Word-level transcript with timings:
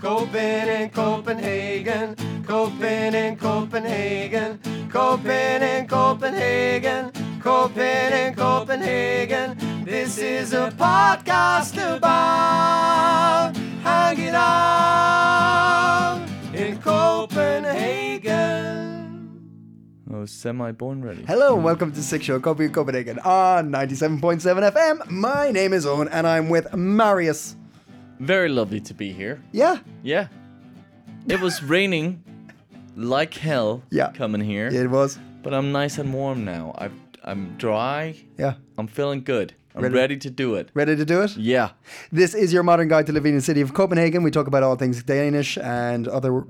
Copenhagen, 0.00 0.90
Copenhagen, 0.90 2.14
Copenhagen, 2.46 3.36
Copenhagen, 3.36 4.58
Copenhagen, 4.88 5.88
Copenhagen, 5.88 7.10
Copenhagen, 7.42 8.34
Copenhagen. 8.34 9.58
This 9.84 10.18
is 10.18 10.52
a 10.52 10.70
podcast 10.70 11.74
about 11.96 13.56
hanging 13.82 14.34
out 14.36 16.20
in 16.54 16.78
Copenhagen. 16.78 18.38
Oh, 20.12 20.24
semi-born 20.26 21.02
ready. 21.02 21.24
Hello 21.26 21.56
and 21.56 21.64
welcome 21.64 21.90
to 21.90 22.02
Six 22.04 22.24
Show 22.24 22.38
Copy 22.38 22.68
Copenhagen 22.68 23.18
on 23.24 23.72
97.7 23.72 24.70
FM. 24.72 25.10
My 25.10 25.50
name 25.50 25.72
is 25.72 25.84
Owen 25.84 26.06
and 26.08 26.24
I'm 26.24 26.48
with 26.48 26.72
Marius. 26.72 27.56
Very 28.20 28.48
lovely 28.48 28.80
to 28.80 28.94
be 28.94 29.12
here. 29.12 29.40
Yeah, 29.52 29.78
Yeah. 30.02 30.28
It 31.28 31.40
was 31.40 31.62
raining 31.62 32.22
like 32.96 33.34
hell 33.34 33.82
Yeah. 33.90 34.12
coming 34.12 34.40
here. 34.40 34.70
Yeah, 34.72 34.80
it 34.82 34.90
was. 34.90 35.18
But 35.42 35.52
I'm 35.52 35.72
nice 35.72 35.98
and 35.98 36.12
warm 36.14 36.44
now. 36.44 36.74
I 36.78 36.88
I'm 37.24 37.54
dry. 37.58 38.14
Yeah. 38.38 38.54
I'm 38.78 38.86
feeling 38.86 39.22
good. 39.22 39.52
I'm 39.74 39.82
Ready- 39.82 39.94
ready, 39.94 40.16
to 40.16 40.30
do 40.30 40.54
it. 40.54 40.70
Ready 40.74 40.96
to 40.96 41.04
do 41.04 41.20
it? 41.22 41.36
Yeah. 41.36 41.70
This 42.10 42.34
is 42.34 42.52
your 42.52 42.62
modern 42.62 42.88
guide 42.88 43.06
to 43.06 43.12
living 43.12 43.32
in 43.32 43.36
the 43.38 43.42
city 43.44 43.60
of 43.60 43.74
Copenhagen. 43.74 44.22
We 44.22 44.30
talk 44.30 44.46
about 44.46 44.62
all 44.62 44.76
things 44.76 45.02
Danish 45.02 45.58
and 45.58 46.08
other 46.08 46.44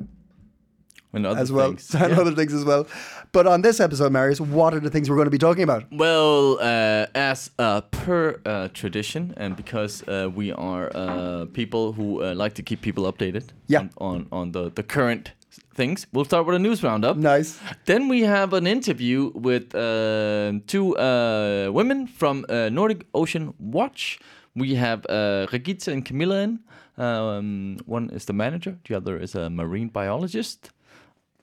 And 1.12 1.26
other 1.26 1.40
as 1.40 1.50
well, 1.50 1.68
things. 1.70 1.92
and 1.94 2.12
Yeah. 2.12 2.20
other 2.20 2.32
things 2.34 2.54
as 2.54 2.64
well. 2.64 2.86
But 3.32 3.46
on 3.46 3.62
this 3.62 3.78
episode, 3.80 4.10
Marius, 4.12 4.40
what 4.40 4.72
are 4.74 4.80
the 4.80 4.90
things 4.90 5.08
we're 5.10 5.16
going 5.16 5.26
to 5.26 5.30
be 5.30 5.38
talking 5.38 5.62
about? 5.62 5.84
Well, 5.92 6.58
uh, 6.60 7.06
as 7.14 7.50
uh, 7.58 7.82
per 7.82 8.40
uh, 8.46 8.68
tradition, 8.68 9.34
and 9.36 9.54
because 9.56 10.02
uh, 10.08 10.30
we 10.34 10.52
are 10.52 10.90
uh, 10.94 11.44
people 11.52 11.92
who 11.92 12.22
uh, 12.22 12.34
like 12.34 12.54
to 12.54 12.62
keep 12.62 12.80
people 12.80 13.04
updated 13.12 13.44
Yeah. 13.66 13.80
on, 13.80 13.90
on, 14.00 14.26
on 14.32 14.52
the, 14.52 14.70
the 14.74 14.82
current 14.82 15.32
things, 15.74 16.06
we'll 16.12 16.24
start 16.24 16.46
with 16.46 16.56
a 16.56 16.58
news 16.58 16.82
roundup. 16.82 17.16
Nice. 17.16 17.58
Then 17.84 18.08
we 18.08 18.22
have 18.22 18.52
an 18.54 18.66
interview 18.66 19.30
with 19.34 19.74
uh, 19.74 20.52
two 20.66 20.96
uh, 20.96 21.70
women 21.72 22.06
from 22.06 22.44
uh, 22.48 22.68
Nordic 22.70 23.06
Ocean 23.14 23.52
Watch. 23.58 24.18
We 24.56 24.74
have 24.76 25.04
uh, 25.08 25.46
Regitze 25.52 25.88
and 25.92 26.04
Camilla 26.04 26.40
in. 26.42 26.60
Um, 26.96 27.76
one 27.86 28.10
is 28.10 28.24
the 28.24 28.32
manager, 28.32 28.78
the 28.88 28.96
other 28.96 29.16
is 29.18 29.34
a 29.36 29.48
marine 29.50 29.88
biologist. 29.88 30.70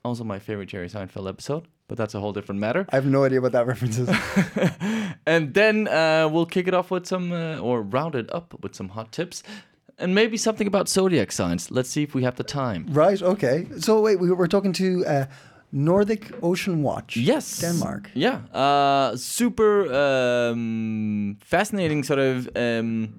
Also, 0.04 0.22
my 0.22 0.38
favorite 0.38 0.68
Jerry 0.68 0.88
Seinfeld 0.88 1.28
episode, 1.28 1.66
but 1.88 1.96
that's 1.98 2.14
a 2.14 2.20
whole 2.20 2.32
different 2.32 2.60
matter. 2.60 2.86
I 2.92 2.96
have 2.96 3.06
no 3.06 3.24
idea 3.24 3.40
what 3.40 3.52
that 3.52 3.66
reference 3.66 3.98
is. 3.98 4.08
And 5.26 5.54
then 5.54 5.88
uh, 5.88 6.28
we'll 6.30 6.46
kick 6.46 6.68
it 6.68 6.74
off 6.74 6.90
with 6.90 7.06
some, 7.06 7.32
uh, 7.32 7.58
or 7.58 7.82
round 7.82 8.14
it 8.14 8.32
up 8.32 8.54
with 8.62 8.74
some 8.76 8.90
hot 8.90 9.10
tips, 9.10 9.42
and 9.98 10.14
maybe 10.14 10.36
something 10.36 10.66
about 10.68 10.88
zodiac 10.88 11.32
signs. 11.32 11.70
Let's 11.70 11.90
see 11.90 12.02
if 12.04 12.14
we 12.14 12.22
have 12.22 12.36
the 12.36 12.44
time. 12.44 12.86
right, 12.90 13.20
okay. 13.22 13.66
So, 13.78 14.00
wait, 14.00 14.20
we 14.20 14.30
were 14.30 14.46
talking 14.48 14.72
to 14.74 15.04
uh, 15.06 15.26
Nordic 15.72 16.32
Ocean 16.42 16.82
Watch. 16.82 17.16
Yes. 17.16 17.60
Denmark. 17.60 18.10
Yeah. 18.14 18.38
Uh, 18.54 19.16
super 19.16 19.92
um, 19.92 21.36
fascinating 21.40 22.04
sort 22.04 22.20
of. 22.20 22.48
Um, 22.54 23.14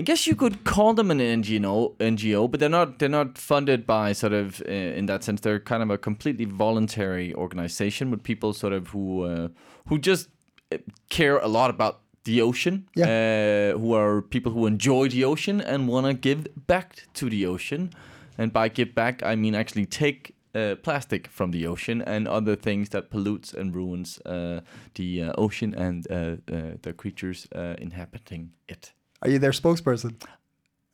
I 0.00 0.02
guess 0.02 0.26
you 0.26 0.34
could 0.34 0.64
call 0.64 0.94
them 0.94 1.10
an 1.10 1.18
NGO, 1.18 1.94
NGO, 1.98 2.50
but 2.50 2.58
they're 2.58 2.70
not. 2.70 2.98
They're 2.98 3.16
not 3.20 3.36
funded 3.36 3.86
by 3.86 4.14
sort 4.14 4.32
of 4.32 4.62
uh, 4.66 4.72
in 4.72 5.04
that 5.06 5.22
sense. 5.22 5.42
They're 5.42 5.60
kind 5.60 5.82
of 5.82 5.90
a 5.90 5.98
completely 5.98 6.46
voluntary 6.46 7.34
organization 7.34 8.10
with 8.10 8.22
people 8.22 8.54
sort 8.54 8.72
of 8.72 8.88
who 8.88 9.24
uh, 9.24 9.48
who 9.88 9.98
just 9.98 10.30
uh, 10.72 10.78
care 11.10 11.36
a 11.36 11.48
lot 11.48 11.68
about 11.68 12.00
the 12.24 12.40
ocean. 12.40 12.88
Uh, 13.08 13.78
who 13.78 13.92
are 13.92 14.22
people 14.22 14.52
who 14.52 14.64
enjoy 14.64 15.08
the 15.10 15.22
ocean 15.22 15.60
and 15.60 15.86
want 15.86 16.06
to 16.06 16.14
give 16.14 16.48
back 16.66 17.06
to 17.12 17.28
the 17.28 17.44
ocean. 17.44 17.92
And 18.38 18.54
by 18.54 18.70
give 18.70 18.94
back, 18.94 19.22
I 19.22 19.34
mean 19.36 19.54
actually 19.54 19.84
take 19.84 20.34
uh, 20.54 20.76
plastic 20.82 21.28
from 21.28 21.50
the 21.50 21.66
ocean 21.66 22.00
and 22.00 22.26
other 22.26 22.56
things 22.56 22.88
that 22.88 23.10
pollutes 23.10 23.52
and 23.52 23.74
ruins 23.74 24.18
uh, 24.24 24.62
the 24.94 25.24
uh, 25.24 25.32
ocean 25.36 25.74
and 25.74 26.10
uh, 26.10 26.14
uh, 26.50 26.78
the 26.80 26.94
creatures 26.96 27.46
uh, 27.54 27.74
inhabiting 27.78 28.52
it. 28.66 28.94
Are 29.22 29.28
you 29.30 29.38
their 29.38 29.50
spokesperson? 29.52 30.14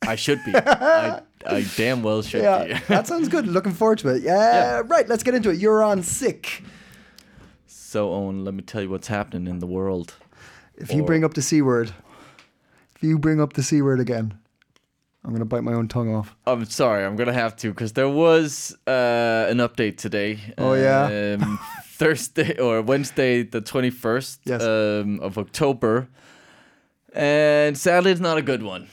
I 0.05 0.15
should 0.15 0.43
be. 0.45 0.53
I, 0.55 1.21
I 1.45 1.65
damn 1.75 2.03
well 2.03 2.21
should 2.21 2.43
Yeah, 2.43 2.65
be. 2.65 2.73
that 2.87 3.07
sounds 3.07 3.27
good. 3.29 3.47
Looking 3.47 3.73
forward 3.73 3.99
to 3.99 4.09
it. 4.09 4.21
Yeah, 4.23 4.81
right. 4.85 5.07
Let's 5.07 5.23
get 5.23 5.33
into 5.35 5.49
it. 5.49 5.57
You're 5.59 5.83
on 5.83 6.03
sick. 6.03 6.63
so, 7.65 8.13
Owen, 8.13 8.43
let 8.43 8.53
me 8.53 8.61
tell 8.61 8.81
you 8.81 8.89
what's 8.89 9.07
happening 9.07 9.47
in 9.47 9.59
the 9.59 9.67
world. 9.67 10.13
If 10.77 10.93
you 10.93 11.03
bring 11.03 11.23
up 11.23 11.33
the 11.33 11.41
c 11.41 11.61
word, 11.61 11.91
if 12.95 13.01
you 13.03 13.17
bring 13.17 13.41
up 13.41 13.53
the 13.53 13.63
c 13.63 13.81
word 13.81 13.99
again, 13.99 14.37
I'm 15.23 15.31
gonna 15.33 15.45
bite 15.45 15.63
my 15.63 15.73
own 15.73 15.87
tongue 15.87 16.13
off. 16.13 16.35
I'm 16.45 16.65
sorry, 16.65 17.03
I'm 17.03 17.15
gonna 17.15 17.33
have 17.33 17.55
to 17.57 17.69
because 17.69 17.93
there 17.93 18.07
was 18.09 18.77
uh, 18.85 19.47
an 19.49 19.57
update 19.57 19.97
today. 19.97 20.39
Oh, 20.57 20.73
yeah? 20.73 21.35
um, 21.39 21.59
Thursday 21.85 22.57
or 22.59 22.81
Wednesday, 22.83 23.41
the 23.41 23.59
21st 23.61 24.37
Yes. 24.45 24.61
um, 24.61 25.19
of 25.19 25.37
October, 25.39 26.07
and 27.17 27.77
sadly, 27.77 28.11
it's 28.11 28.21
not 28.21 28.37
a 28.37 28.41
good 28.41 28.63
one. 28.63 28.87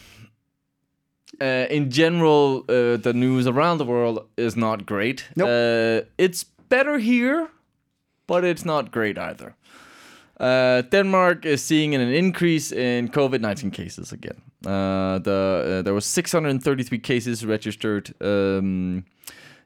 Uh, 1.41 1.67
in 1.71 1.91
general, 1.91 2.65
uh, 2.69 2.97
the 2.97 3.13
news 3.15 3.47
around 3.47 3.79
the 3.79 3.85
world 3.85 4.27
is 4.37 4.57
not 4.57 4.87
great. 4.87 5.27
Nope. 5.37 5.49
Uh, 5.49 6.07
it's 6.17 6.45
better 6.69 6.99
here, 6.99 7.49
but 8.27 8.45
it's 8.45 8.65
not 8.65 8.91
great 8.91 9.19
either. 9.19 9.55
Uh, 10.41 10.83
Denmark 10.83 11.45
is 11.47 11.63
seeing 11.63 11.95
an 11.95 12.01
increase 12.01 12.73
in 12.73 13.09
COVID 13.09 13.41
nineteen 13.41 13.71
cases 13.71 14.13
again. 14.13 14.43
Uh, 14.67 15.19
the 15.19 15.79
uh, 15.79 15.83
there 15.83 15.95
was 15.95 16.07
633 16.07 16.99
cases 16.99 17.45
registered 17.47 18.13
um, 18.21 19.05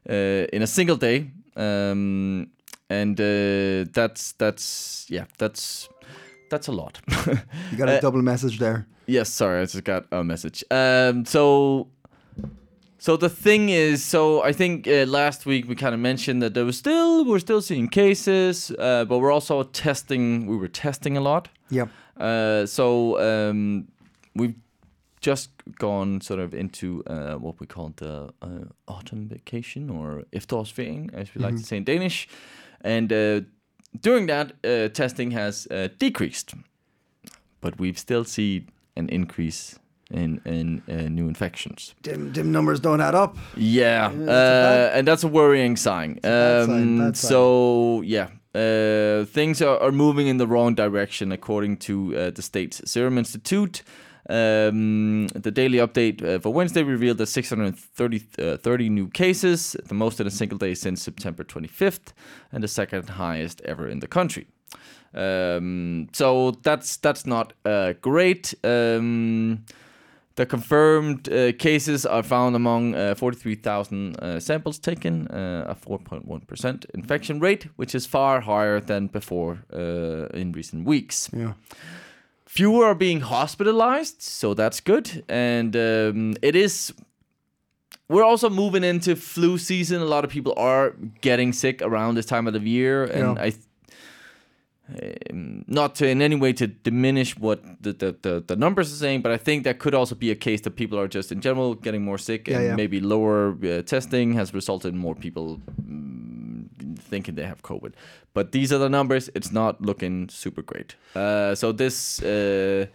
uh, 0.08 0.46
in 0.52 0.62
a 0.62 0.66
single 0.66 0.96
day, 0.96 1.30
um, 1.56 2.50
and 2.90 3.18
uh, 3.20 3.90
that's 3.92 4.32
that's 4.32 5.06
yeah 5.08 5.24
that's 5.38 5.88
that's 6.50 6.68
a 6.68 6.72
lot. 6.72 7.00
You 7.70 7.76
got 7.78 7.88
a 7.88 7.98
Uh, 7.98 8.00
double 8.00 8.22
message 8.22 8.58
there. 8.58 8.86
Yes, 9.06 9.28
sorry, 9.30 9.60
I 9.62 9.64
just 9.64 9.84
got 9.84 10.04
a 10.12 10.22
message. 10.22 10.64
Um, 10.70 11.24
so, 11.24 11.88
so 12.98 13.16
the 13.16 13.28
thing 13.28 13.68
is, 13.70 14.04
so 14.04 14.42
I 14.42 14.52
think 14.52 14.86
uh, 14.86 15.04
last 15.06 15.46
week 15.46 15.68
we 15.68 15.74
kind 15.74 15.94
of 15.94 16.00
mentioned 16.00 16.42
that 16.42 16.52
there 16.54 16.64
was 16.64 16.76
still 16.76 17.24
we're 17.24 17.38
still 17.40 17.62
seeing 17.62 17.88
cases, 17.88 18.70
uh, 18.78 19.04
but 19.08 19.18
we're 19.20 19.32
also 19.32 19.62
testing. 19.62 20.46
We 20.46 20.56
were 20.56 20.68
testing 20.68 21.16
a 21.16 21.20
lot. 21.20 21.48
Yeah. 21.70 21.86
Uh, 22.16 22.66
so 22.66 23.18
um, 23.20 23.88
we've 24.34 24.56
just 25.20 25.50
gone 25.78 26.20
sort 26.20 26.40
of 26.40 26.52
into 26.54 27.02
uh, 27.06 27.34
what 27.34 27.60
we 27.60 27.66
call 27.66 27.92
the 27.96 28.30
uh, 28.42 28.64
autumn 28.86 29.28
vacation 29.28 29.90
or 29.90 30.24
efterårsferien, 30.32 31.12
as 31.14 31.34
we 31.34 31.40
like 31.44 31.56
to 31.56 31.62
say 31.62 31.76
in 31.76 31.84
Danish, 31.84 32.28
and 32.80 33.12
uh, 33.12 33.40
during 34.02 34.26
that 34.28 34.52
uh, 34.64 34.88
testing 34.88 35.32
has 35.32 35.66
uh, 35.70 35.88
decreased, 35.98 36.54
but 37.60 37.78
we've 37.78 37.98
still 37.98 38.24
seen 38.24 38.68
an 38.96 39.08
increase 39.08 39.78
in 40.10 40.40
in 40.44 40.82
uh, 40.88 41.08
new 41.08 41.28
infections. 41.28 41.94
Dim, 42.02 42.32
dim 42.32 42.50
numbers 42.52 42.80
don't 42.80 43.00
add 43.00 43.14
up. 43.14 43.36
Yeah, 43.56 44.08
that's 44.08 44.26
bad- 44.26 44.92
uh, 44.94 44.98
and 44.98 45.06
that's 45.08 45.24
a 45.24 45.28
worrying 45.28 45.76
sign. 45.76 46.14
bad 46.22 46.66
sign, 46.66 46.82
Um, 46.82 46.98
bad 46.98 47.16
sign. 47.16 47.28
so 47.30 48.02
yeah, 48.02 48.28
uh, 48.54 49.24
things 49.26 49.60
are, 49.62 49.78
are 49.82 49.92
moving 49.92 50.26
in 50.28 50.38
the 50.38 50.46
wrong 50.46 50.74
direction 50.74 51.32
according 51.32 51.76
to 51.78 51.92
uh, 52.16 52.30
the 52.30 52.42
state's 52.42 52.80
Serum 52.90 53.18
Institute. 53.18 53.82
Um, 54.28 55.28
the 55.28 55.50
daily 55.50 55.78
update 55.78 56.22
uh, 56.22 56.38
for 56.38 56.52
Wednesday 56.52 56.82
revealed 56.82 57.18
that 57.18 57.26
630 57.26 58.22
uh, 58.38 58.56
30 58.58 58.88
new 58.90 59.08
cases, 59.08 59.74
the 59.86 59.94
most 59.94 60.20
in 60.20 60.26
a 60.26 60.30
single 60.30 60.58
day 60.58 60.74
since 60.74 61.02
September 61.02 61.44
25th, 61.44 62.12
and 62.52 62.62
the 62.62 62.68
second 62.68 63.08
highest 63.08 63.62
ever 63.62 63.88
in 63.88 64.00
the 64.00 64.08
country. 64.08 64.46
Um, 65.14 66.08
so 66.12 66.50
that's 66.62 66.98
that's 66.98 67.24
not 67.26 67.54
uh, 67.64 67.94
great. 68.02 68.54
Um, 68.62 69.64
the 70.38 70.46
confirmed 70.46 71.28
uh, 71.28 71.52
cases 71.52 72.06
are 72.06 72.22
found 72.22 72.54
among 72.54 72.94
uh, 72.94 73.16
43,000 73.16 74.16
uh, 74.20 74.38
samples 74.38 74.78
taken, 74.78 75.26
uh, 75.26 75.64
a 75.68 75.74
4.1% 75.74 76.84
infection 76.94 77.40
rate, 77.40 77.66
which 77.74 77.92
is 77.92 78.06
far 78.06 78.40
higher 78.40 78.78
than 78.78 79.08
before 79.08 79.64
uh, 79.72 80.28
in 80.38 80.52
recent 80.52 80.84
weeks. 80.84 81.28
Yeah. 81.32 81.54
Fewer 82.48 82.86
are 82.86 82.94
being 82.94 83.20
hospitalized, 83.20 84.22
so 84.22 84.54
that's 84.54 84.80
good. 84.80 85.22
And 85.28 85.76
um, 85.76 86.34
it 86.40 86.56
is. 86.56 86.94
We're 88.08 88.24
also 88.24 88.48
moving 88.48 88.84
into 88.84 89.16
flu 89.16 89.58
season. 89.58 90.00
A 90.00 90.06
lot 90.06 90.24
of 90.24 90.30
people 90.30 90.54
are 90.56 90.94
getting 91.20 91.52
sick 91.52 91.82
around 91.82 92.14
this 92.14 92.24
time 92.24 92.46
of 92.46 92.54
the 92.54 92.60
year, 92.60 93.04
and 93.04 93.36
Yeah. 93.36 93.44
I 93.44 93.52
um, 95.30 95.64
not 95.66 95.94
to 95.96 96.08
in 96.08 96.22
any 96.22 96.36
way 96.36 96.54
to 96.54 96.66
diminish 96.66 97.36
what 97.36 97.62
the, 97.82 97.92
the, 97.92 98.16
the, 98.22 98.44
the 98.46 98.56
numbers 98.56 98.90
are 98.90 98.96
saying, 98.96 99.20
but 99.20 99.30
I 99.30 99.36
think 99.36 99.64
that 99.64 99.78
could 99.78 99.94
also 99.94 100.14
be 100.14 100.30
a 100.30 100.34
case 100.34 100.62
that 100.62 100.76
people 100.76 100.98
are 100.98 101.08
just 101.08 101.30
in 101.30 101.42
general 101.42 101.74
getting 101.74 102.02
more 102.02 102.16
sick, 102.16 102.48
and 102.48 102.64
yeah. 102.64 102.74
maybe 102.74 102.98
lower 102.98 103.50
uh, 103.62 103.82
testing 103.82 104.32
has 104.32 104.54
resulted 104.54 104.94
in 104.94 104.98
more 104.98 105.14
people 105.14 105.60
mm, 105.82 106.27
thinking 106.98 107.34
they 107.34 107.46
have 107.46 107.62
COVID. 107.62 107.92
But 108.34 108.52
these 108.52 108.72
are 108.72 108.78
the 108.78 108.88
numbers; 108.88 109.30
it's 109.34 109.52
not 109.52 109.80
looking 109.80 110.28
super 110.28 110.62
great. 110.62 110.96
Uh, 111.14 111.54
so 111.54 111.72
this. 111.72 112.22
Uh, 112.22 112.86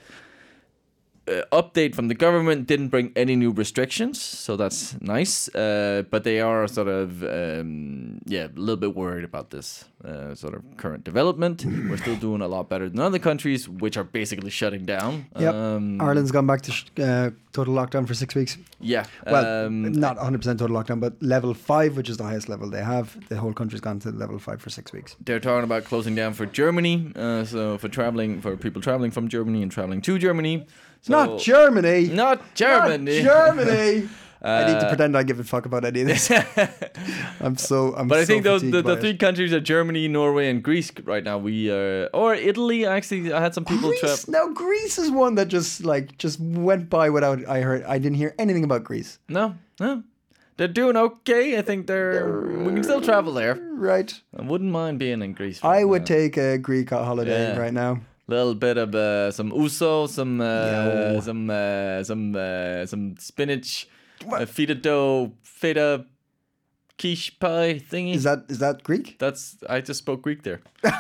uh, 1.28 1.42
update 1.62 1.96
from 1.96 2.08
the 2.10 2.16
government 2.16 2.68
didn't 2.68 2.90
bring 2.90 3.12
any 3.16 3.36
new 3.36 3.52
restrictions, 3.52 4.22
so 4.22 4.58
that's 4.58 5.00
nice. 5.02 5.48
Uh, 5.56 6.04
but 6.10 6.24
they 6.24 6.42
are 6.42 6.68
sort 6.68 6.88
of, 6.90 7.24
um, 7.24 8.20
yeah, 8.26 8.48
a 8.48 8.60
little 8.60 8.76
bit 8.78 8.94
worried 8.96 9.24
about 9.24 9.50
this 9.50 9.86
uh, 10.06 10.36
sort 10.36 10.54
of 10.54 10.62
current 10.78 11.04
development. 11.06 11.64
We're 11.66 11.98
still 11.98 12.18
doing 12.18 12.42
a 12.42 12.48
lot 12.48 12.68
better 12.70 12.90
than 12.90 13.00
other 13.00 13.20
countries, 13.20 13.70
which 13.70 13.96
are 13.96 14.04
basically 14.04 14.50
shutting 14.50 14.86
down. 14.86 15.26
Yep. 15.40 15.54
Um, 15.56 16.02
Ireland's 16.02 16.32
gone 16.32 16.46
back 16.48 16.62
to 16.64 16.72
sh- 16.72 16.86
uh, 17.00 17.30
total 17.54 17.74
lockdown 17.74 18.06
for 18.06 18.14
six 18.14 18.36
weeks. 18.36 18.58
yeah. 18.82 19.06
Well, 19.26 19.68
um, 19.68 19.94
not 19.94 20.18
100% 20.18 20.44
total 20.58 20.76
lockdown, 20.76 21.00
but 21.00 21.14
level 21.24 21.54
five, 21.54 21.96
which 21.96 22.10
is 22.10 22.18
the 22.18 22.24
highest 22.26 22.50
level 22.50 22.70
they 22.70 22.84
have. 22.84 23.18
The 23.30 23.38
whole 23.38 23.54
country's 23.54 23.82
gone 23.82 24.00
to 24.00 24.10
level 24.12 24.40
five 24.40 24.62
for 24.62 24.70
six 24.70 24.92
weeks. 24.92 25.16
they're 25.24 25.40
talking 25.40 25.64
about 25.64 25.86
closing 25.86 26.16
down 26.16 26.34
for 26.34 26.46
Germany. 26.46 27.12
Uh, 27.16 27.46
so 27.46 27.78
for 27.78 27.88
traveling, 27.88 28.42
for 28.42 28.58
people 28.58 28.82
traveling 28.82 29.12
from 29.12 29.30
Germany 29.30 29.62
and 29.62 29.72
traveling 29.72 30.02
to 30.02 30.18
Germany. 30.20 30.66
So, 31.04 31.12
Not 31.14 31.40
Germany. 31.40 32.08
Not 32.08 32.56
Germany. 32.56 33.22
Not 33.22 33.56
Germany. 33.56 34.10
I 34.46 34.66
need 34.68 34.80
to 34.80 34.86
Uh, 34.88 34.90
pretend 34.90 35.16
I 35.16 35.24
give 35.24 35.40
a 35.40 35.44
fuck 35.46 35.66
about 35.66 35.86
any 35.86 36.02
of 36.02 36.08
this. 36.08 36.30
I'm 37.40 37.56
so. 37.56 37.96
I'm 37.96 38.08
But 38.10 38.18
I 38.20 38.22
so 38.24 38.28
think 38.28 38.44
those 38.44 38.62
the, 38.62 38.82
the 38.82 38.98
three 38.98 39.16
countries 39.16 39.54
are 39.54 39.62
Germany, 39.62 40.08
Norway, 40.10 40.50
and 40.50 40.62
Greece 40.62 40.92
right 41.06 41.24
now. 41.24 41.38
We 41.38 41.72
uh, 41.72 42.08
or 42.14 42.34
Italy. 42.36 42.86
Actually, 42.86 43.32
I 43.32 43.40
had 43.40 43.54
some 43.54 43.64
people 43.64 43.90
Greece. 43.90 44.24
tra- 44.24 44.32
Now 44.32 44.48
Greece 44.54 44.98
is 44.98 45.10
one 45.12 45.36
that 45.36 45.48
just 45.48 45.86
like 45.86 46.18
just 46.18 46.40
went 46.42 46.90
by 46.90 47.10
without. 47.10 47.40
I 47.48 47.62
heard. 47.62 47.84
I 47.84 47.98
didn't 48.00 48.18
hear 48.18 48.36
anything 48.38 48.66
about 48.66 48.84
Greece. 48.84 49.18
No, 49.30 49.56
no, 49.80 50.04
they're 50.58 50.68
doing 50.68 50.98
okay. 50.98 51.58
I 51.58 51.62
think 51.62 51.88
they're. 51.88 52.42
We 52.42 52.74
can 52.74 52.84
still 52.84 53.02
travel 53.02 53.32
there. 53.34 53.56
Right. 53.72 54.12
I 54.38 54.42
wouldn't 54.44 54.72
mind 54.72 55.00
being 55.00 55.22
in 55.22 55.32
Greece. 55.34 55.64
I 55.64 55.68
right 55.78 55.86
would 55.86 56.06
take 56.06 56.36
a 56.36 56.58
Greek 56.58 56.90
holiday 56.90 57.54
Yeah. 57.54 57.60
right 57.60 57.74
now. 57.74 58.02
Little 58.28 58.56
bit 58.56 58.78
of 58.78 58.96
uh, 58.96 59.32
some 59.32 59.52
ouzo, 59.52 60.08
some 60.08 60.40
uh, 60.40 61.20
some 61.22 61.50
uh, 61.50 62.04
some 62.04 62.36
uh, 62.36 62.86
some 62.86 63.18
spinach, 63.18 63.90
uh, 64.32 64.46
feta 64.46 64.76
dough, 64.76 65.34
feta 65.42 66.06
quiche 66.98 67.38
pie 67.40 67.82
thingy. 67.84 68.16
Is 68.16 68.24
that 68.24 68.46
is 68.48 68.60
that 68.60 68.84
Greek? 68.84 69.20
That's 69.20 69.58
I 69.70 69.82
just 69.82 70.00
spoke 70.00 70.22
Greek 70.22 70.44
there. 70.44 70.62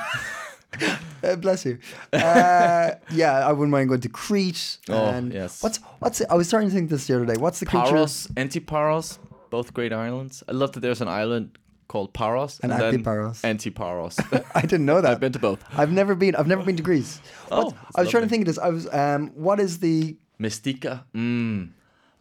Uh, 1.23 1.35
bless 1.37 1.65
you. 1.65 1.77
Uh, 2.11 2.91
yeah, 3.11 3.47
I 3.47 3.51
wouldn't 3.53 3.71
mind 3.71 3.87
going 3.87 4.01
to 4.01 4.09
Crete. 4.09 4.77
Oh, 4.89 5.05
and 5.05 5.31
yes. 5.31 5.63
What's 5.63 5.77
what's 5.99 6.19
it? 6.19 6.27
I 6.29 6.35
was 6.35 6.47
starting 6.47 6.69
to 6.69 6.75
think 6.75 6.89
this 6.89 7.07
the 7.07 7.15
other 7.15 7.25
day. 7.25 7.35
What's 7.37 7.59
the 7.59 7.65
creature? 7.65 7.85
Paros, 7.85 8.27
Antiparos, 8.35 9.19
both 9.49 9.73
great 9.73 9.93
islands. 9.93 10.43
I 10.49 10.51
love 10.51 10.73
that 10.73 10.81
there's 10.81 10.99
an 10.99 11.07
island 11.07 11.57
called 11.87 12.13
Paros 12.13 12.59
And 12.61 12.71
then 12.71 12.79
Antiparos. 13.03 13.41
Antiparos. 13.41 14.45
I 14.55 14.61
didn't 14.61 14.85
know 14.85 15.01
that. 15.01 15.11
I've 15.11 15.19
been 15.19 15.31
to 15.33 15.39
both. 15.39 15.63
I've 15.77 15.91
never 15.91 16.15
been. 16.15 16.35
I've 16.35 16.47
never 16.47 16.63
been 16.63 16.77
to 16.77 16.83
Greece. 16.83 17.19
Oh, 17.51 17.65
What- 17.65 17.67
it's 17.89 17.97
I 17.97 18.01
was 18.01 18.09
trying 18.09 18.23
to 18.23 18.29
think 18.29 18.41
of 18.41 18.47
this. 18.47 18.57
I 18.57 18.69
was. 18.69 18.87
Um, 18.93 19.27
what 19.35 19.59
is 19.59 19.79
the 19.79 20.17
Mystica. 20.39 21.05
Mmm. 21.15 21.69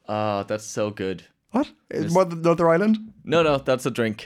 Ah, 0.09 0.43
that's 0.43 0.65
so 0.67 0.91
good. 0.91 1.25
what? 1.53 1.71
Is 1.91 2.13
than 2.15 2.33
another 2.33 2.69
island? 2.69 2.99
No, 3.25 3.43
no, 3.43 3.59
that's 3.59 3.87
a 3.87 3.91
drink. 3.91 4.25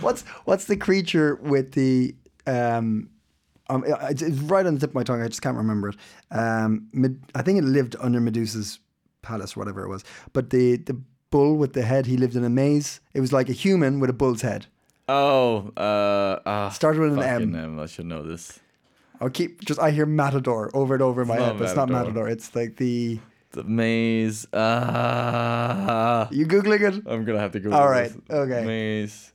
What's 0.00 0.22
what's 0.44 0.64
the 0.66 0.76
creature 0.76 1.36
with 1.36 1.72
the 1.72 2.14
um, 2.46 3.10
um 3.68 3.84
it's, 3.86 4.22
it's 4.22 4.38
right 4.40 4.64
on 4.66 4.74
the 4.74 4.80
tip 4.80 4.90
of 4.90 4.94
my 4.94 5.02
tongue. 5.02 5.22
I 5.22 5.28
just 5.28 5.42
can't 5.42 5.56
remember 5.56 5.90
it. 5.90 5.96
Um, 6.30 6.88
I 7.34 7.42
think 7.42 7.58
it 7.58 7.64
lived 7.64 7.96
under 8.00 8.20
Medusa's 8.20 8.78
palace, 9.22 9.56
whatever 9.56 9.82
it 9.84 9.88
was. 9.88 10.04
But 10.32 10.50
the 10.50 10.76
the 10.76 11.00
bull 11.30 11.56
with 11.56 11.72
the 11.72 11.82
head, 11.82 12.06
he 12.06 12.16
lived 12.16 12.36
in 12.36 12.44
a 12.44 12.50
maze. 12.50 13.00
It 13.14 13.20
was 13.20 13.32
like 13.32 13.48
a 13.48 13.52
human 13.52 14.00
with 14.00 14.10
a 14.10 14.12
bull's 14.12 14.42
head. 14.42 14.66
oh, 15.08 15.72
uh, 15.76 16.38
ah, 16.46 16.68
Started 16.70 17.00
with 17.00 17.12
an 17.14 17.22
M. 17.22 17.54
M. 17.54 17.78
I 17.80 17.86
should 17.86 18.06
know 18.06 18.22
this. 18.22 18.58
I'll 19.20 19.30
keep 19.30 19.64
just. 19.64 19.80
I 19.80 19.90
hear 19.92 20.04
Matador 20.06 20.70
over 20.74 20.94
and 20.94 21.02
over 21.02 21.22
in 21.22 21.28
my 21.28 21.36
head, 21.36 21.58
but 21.58 21.64
it's 21.66 21.76
not 21.76 21.88
Matador. 21.88 22.28
It's 22.28 22.54
like 22.54 22.76
the. 22.76 23.18
The 23.52 23.64
maze. 23.64 24.46
Ah, 24.52 26.28
You 26.30 26.46
googling 26.46 26.80
it? 26.82 27.02
I'm 27.06 27.24
gonna 27.24 27.38
have 27.40 27.52
to 27.52 27.60
go. 27.60 27.72
All 27.72 27.88
right, 27.88 28.12
okay. 28.30 28.64
Maze. 28.64 29.32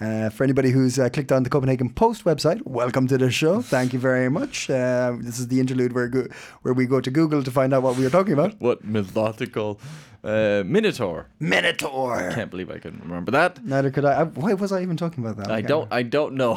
Uh, 0.00 0.30
for 0.30 0.44
anybody 0.44 0.70
who's 0.70 0.96
uh, 0.98 1.08
clicked 1.08 1.32
on 1.32 1.42
the 1.42 1.50
Copenhagen 1.50 1.90
Post 1.90 2.24
website, 2.24 2.64
welcome 2.64 3.08
to 3.08 3.18
the 3.18 3.30
show. 3.32 3.60
Thank 3.62 3.92
you 3.92 3.98
very 3.98 4.28
much. 4.28 4.70
Uh, 4.70 5.16
this 5.20 5.38
is 5.40 5.48
the 5.48 5.58
interlude 5.60 5.92
where 5.92 6.06
go- 6.08 6.28
where 6.62 6.72
we 6.74 6.86
go 6.86 7.00
to 7.00 7.10
Google 7.10 7.42
to 7.42 7.50
find 7.50 7.72
out 7.74 7.82
what 7.82 7.96
we 7.96 8.06
are 8.06 8.10
talking 8.10 8.32
about. 8.32 8.60
What 8.60 8.84
mythological 8.84 9.80
uh, 10.24 10.62
minotaur? 10.66 11.26
Minotaur. 11.40 12.30
Can't 12.34 12.50
believe 12.50 12.70
I 12.70 12.78
couldn't 12.78 13.02
remember 13.02 13.30
that. 13.32 13.64
Neither 13.64 13.90
could 13.90 14.04
I. 14.04 14.20
I. 14.20 14.24
Why 14.24 14.54
was 14.54 14.72
I 14.72 14.82
even 14.82 14.96
talking 14.96 15.24
about 15.24 15.36
that? 15.36 15.50
I 15.50 15.60
can't 15.60 15.68
don't. 15.68 15.92
I 15.92 16.02
don't 16.02 16.34
know 16.34 16.54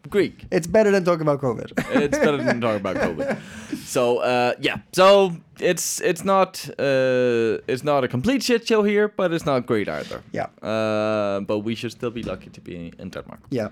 Greek. 0.10 0.44
It's 0.50 0.66
better 0.66 0.90
than 0.90 1.04
talking 1.04 1.22
about 1.22 1.40
COVID. 1.40 1.72
It's 2.02 2.18
better 2.18 2.38
than 2.42 2.60
talking 2.60 2.80
about 2.80 2.96
COVID. 2.96 3.36
So 3.86 4.18
uh, 4.18 4.54
yeah, 4.60 4.76
so 4.92 5.32
it's 5.60 6.00
it's 6.00 6.24
not 6.24 6.68
uh, 6.78 7.58
it's 7.68 7.84
not 7.84 8.02
a 8.04 8.08
complete 8.08 8.42
shit 8.42 8.66
show 8.66 8.82
here, 8.82 9.08
but 9.16 9.32
it's 9.32 9.44
not 9.46 9.66
great 9.66 9.88
either. 9.88 10.22
Yeah. 10.32 10.46
Uh, 10.62 11.40
but 11.46 11.58
we 11.64 11.74
should 11.76 11.92
still 11.92 12.10
be 12.10 12.22
lucky 12.22 12.50
to 12.50 12.60
be 12.60 12.92
in 12.98 13.10
Denmark. 13.10 13.40
yeah. 13.50 13.68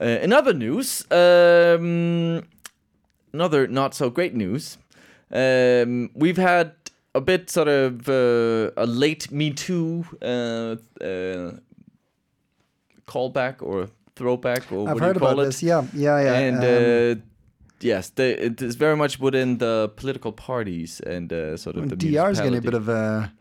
Uh, 0.00 0.22
in 0.24 0.32
other 0.32 0.54
news, 0.54 1.04
um, 1.10 2.42
another 3.32 3.66
not 3.68 3.94
so 3.94 4.10
great 4.10 4.34
news. 4.34 4.78
Um, 5.30 6.10
we've 6.14 6.38
had 6.40 6.72
a 7.14 7.20
bit 7.20 7.50
sort 7.50 7.68
of 7.68 8.08
uh, 8.08 8.70
a 8.76 8.86
late 8.86 9.30
Me 9.30 9.50
Too 9.52 10.04
uh, 10.22 10.76
uh, 11.04 11.52
callback 13.06 13.62
or 13.62 13.88
throwback 14.16 14.70
or 14.72 14.88
I've 14.88 14.94
what 14.94 15.02
heard 15.02 15.14
do 15.14 15.18
you 15.18 15.20
call 15.20 15.32
about 15.32 15.42
it? 15.42 15.46
this. 15.46 15.62
Yeah. 15.62 15.84
Yeah. 15.94 16.20
Yeah. 16.22 16.38
and 16.38 16.56
um, 16.58 17.20
uh, 17.20 17.22
yes, 17.80 18.10
the, 18.10 18.44
it 18.46 18.62
is 18.62 18.76
very 18.76 18.96
much 18.96 19.18
within 19.18 19.58
the 19.58 19.92
political 19.96 20.32
parties 20.32 21.00
and 21.00 21.32
uh, 21.32 21.56
sort 21.56 21.76
of 21.76 21.88
the 21.88 21.96
DR 21.96 22.30
is 22.30 22.38
getting 22.40 22.56
a 22.58 22.62
bit 22.62 22.74
of 22.74 22.88
a. 22.88 23.32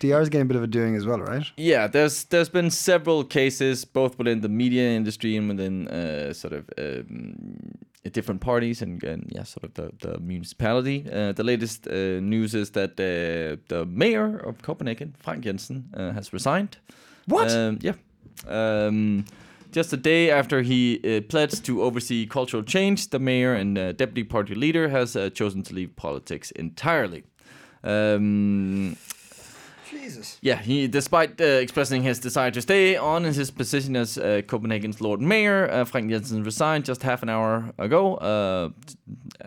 DR 0.00 0.20
is 0.20 0.28
getting 0.28 0.42
a 0.42 0.48
bit 0.48 0.56
of 0.56 0.62
a 0.62 0.68
doing 0.68 0.94
as 0.94 1.04
well, 1.06 1.18
right? 1.18 1.44
Yeah, 1.56 1.88
there's 1.88 2.24
there's 2.24 2.48
been 2.48 2.70
several 2.70 3.24
cases 3.24 3.84
both 3.84 4.16
within 4.16 4.42
the 4.42 4.48
media 4.48 4.90
industry 4.90 5.36
and 5.36 5.48
within 5.48 5.88
uh, 5.88 6.32
sort 6.32 6.52
of 6.52 6.70
um, 6.78 7.72
different 8.12 8.40
parties 8.40 8.82
and, 8.82 9.02
and 9.04 9.30
yeah, 9.34 9.44
sort 9.44 9.64
of 9.64 9.74
the 9.74 9.90
the 9.98 10.18
municipality. 10.20 11.04
Uh, 11.12 11.32
the 11.32 11.44
latest 11.44 11.86
uh, 11.86 12.20
news 12.20 12.54
is 12.54 12.70
that 12.70 12.90
uh, 12.92 13.56
the 13.68 13.84
mayor 13.86 14.38
of 14.38 14.62
Copenhagen, 14.62 15.14
Frank 15.18 15.44
Jensen, 15.44 15.84
uh, 15.94 16.12
has 16.12 16.32
resigned. 16.32 16.78
What? 17.26 17.50
Um, 17.52 17.78
yeah. 17.82 17.94
Um, 18.46 19.24
just 19.72 19.92
a 19.92 19.96
day 19.96 20.30
after 20.30 20.62
he 20.62 21.00
uh, 21.04 21.20
pledged 21.28 21.64
to 21.66 21.82
oversee 21.82 22.26
cultural 22.26 22.62
change, 22.62 23.10
the 23.10 23.18
mayor 23.18 23.54
and 23.54 23.76
uh, 23.76 23.92
deputy 23.92 24.24
party 24.24 24.54
leader 24.54 24.88
has 24.88 25.14
uh, 25.14 25.30
chosen 25.30 25.62
to 25.64 25.74
leave 25.74 25.94
politics 25.96 26.50
entirely. 26.52 27.24
Um, 27.84 28.96
Jesus. 29.90 30.38
yeah, 30.40 30.56
he, 30.56 30.88
despite 30.88 31.40
uh, 31.40 31.44
expressing 31.44 32.02
his 32.02 32.18
desire 32.18 32.50
to 32.50 32.62
stay 32.62 32.96
on 32.96 33.24
in 33.24 33.34
his 33.34 33.50
position 33.50 33.96
as 33.96 34.18
uh, 34.18 34.42
Copenhagen's 34.46 35.00
Lord 35.00 35.20
Mayor, 35.20 35.70
uh, 35.70 35.84
Frank 35.84 36.10
Jensen 36.10 36.42
resigned 36.44 36.84
just 36.84 37.02
half 37.02 37.22
an 37.22 37.28
hour 37.28 37.72
ago. 37.78 38.16
Uh, 38.16 38.70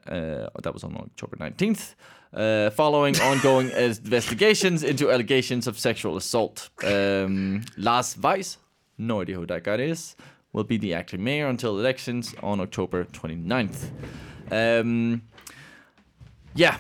uh, 0.08 0.50
that 0.62 0.74
was 0.74 0.84
on 0.84 0.96
October 0.98 1.38
19th. 1.38 1.96
Uh, 2.34 2.70
following 2.70 3.20
ongoing 3.22 3.70
investigations 3.72 4.84
into 4.84 5.12
allegations 5.12 5.68
of 5.68 5.77
sexual 5.77 6.16
assault. 6.16 6.70
Um, 6.84 7.63
Lars 7.77 8.18
Weiss, 8.18 8.58
no 8.98 9.22
idea 9.22 9.36
who 9.36 9.46
that 9.48 9.63
guy 9.63 9.75
is, 9.75 10.16
will 10.54 10.63
be 10.63 10.77
the 10.77 10.94
acting 10.94 11.24
mayor 11.24 11.48
until 11.48 11.77
elections 11.77 12.34
on 12.42 12.60
October 12.62 13.06
29th. 13.06 13.89
Um, 14.51 15.24
yeah. 16.56 16.77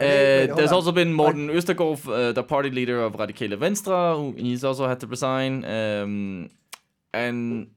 Wait, 0.00 0.46
there's 0.56 0.72
on. 0.72 0.76
also 0.76 0.92
been 0.92 1.12
Morten 1.12 1.48
Østergaard, 1.48 2.06
uh, 2.08 2.32
the 2.32 2.42
party 2.42 2.70
leader 2.70 3.00
of 3.02 3.14
Radikale 3.14 3.56
Venstre, 3.56 4.14
who 4.14 4.34
he's 4.36 4.64
also 4.64 4.86
had 4.88 5.00
to 5.00 5.06
resign. 5.06 5.64
Um, 5.64 6.50
and 7.14 7.68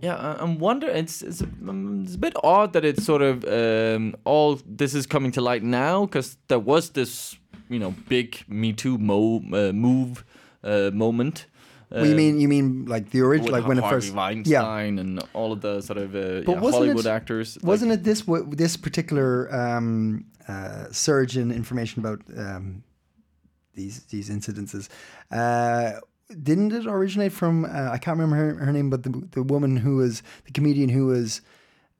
yeah, 0.00 0.16
I, 0.16 0.42
I'm 0.42 0.58
wondering. 0.58 0.96
It's 0.96 1.22
it's 1.22 1.40
a, 1.40 1.46
um, 1.68 2.02
it's 2.04 2.14
a 2.14 2.18
bit 2.18 2.34
odd 2.42 2.72
that 2.72 2.84
it's 2.84 3.04
sort 3.04 3.22
of 3.22 3.44
um, 3.44 4.14
all 4.24 4.60
this 4.66 4.94
is 4.94 5.06
coming 5.06 5.32
to 5.32 5.40
light 5.40 5.62
now 5.62 6.06
because 6.06 6.36
there 6.48 6.58
was 6.58 6.90
this 6.90 7.36
you 7.70 7.78
know 7.78 7.94
big 8.08 8.42
Me 8.48 8.72
Too 8.72 8.98
mo- 8.98 9.42
uh, 9.52 9.72
move 9.72 10.24
uh, 10.64 10.90
moment. 10.92 11.46
Well, 11.90 12.06
you 12.06 12.14
uh, 12.14 12.16
mean 12.16 12.40
you 12.40 12.48
mean 12.48 12.86
like 12.86 13.10
the 13.10 13.20
original, 13.20 13.52
like 13.52 13.66
when 13.68 13.78
it 13.78 13.84
first? 13.88 14.14
Weinstein 14.14 14.98
and 14.98 15.22
all 15.34 15.52
of 15.52 15.60
the 15.60 15.82
sort 15.82 15.98
of 15.98 16.14
uh, 16.14 16.50
yeah, 16.50 16.58
Hollywood 16.58 17.06
it- 17.06 17.10
actors. 17.10 17.58
Wasn't 17.62 17.92
it 17.92 18.02
this 18.02 18.22
w- 18.22 18.48
this 18.56 18.76
particular 18.78 19.54
um, 19.54 20.24
uh, 20.48 20.90
surge 20.90 21.36
in 21.36 21.50
information 21.50 22.00
about 22.00 22.20
um, 22.36 22.82
these 23.74 24.04
these 24.04 24.30
incidences? 24.30 24.88
Uh, 25.30 26.00
didn't 26.42 26.72
it 26.72 26.86
originate 26.86 27.32
from? 27.32 27.64
Uh, 27.64 27.90
I 27.92 27.98
can't 27.98 28.18
remember 28.18 28.36
her, 28.36 28.64
her 28.64 28.72
name, 28.72 28.90
but 28.90 29.02
the 29.02 29.28
the 29.32 29.42
woman 29.42 29.76
who 29.76 29.96
was 29.96 30.22
the 30.44 30.52
comedian 30.52 30.88
who 30.88 31.06
was 31.06 31.42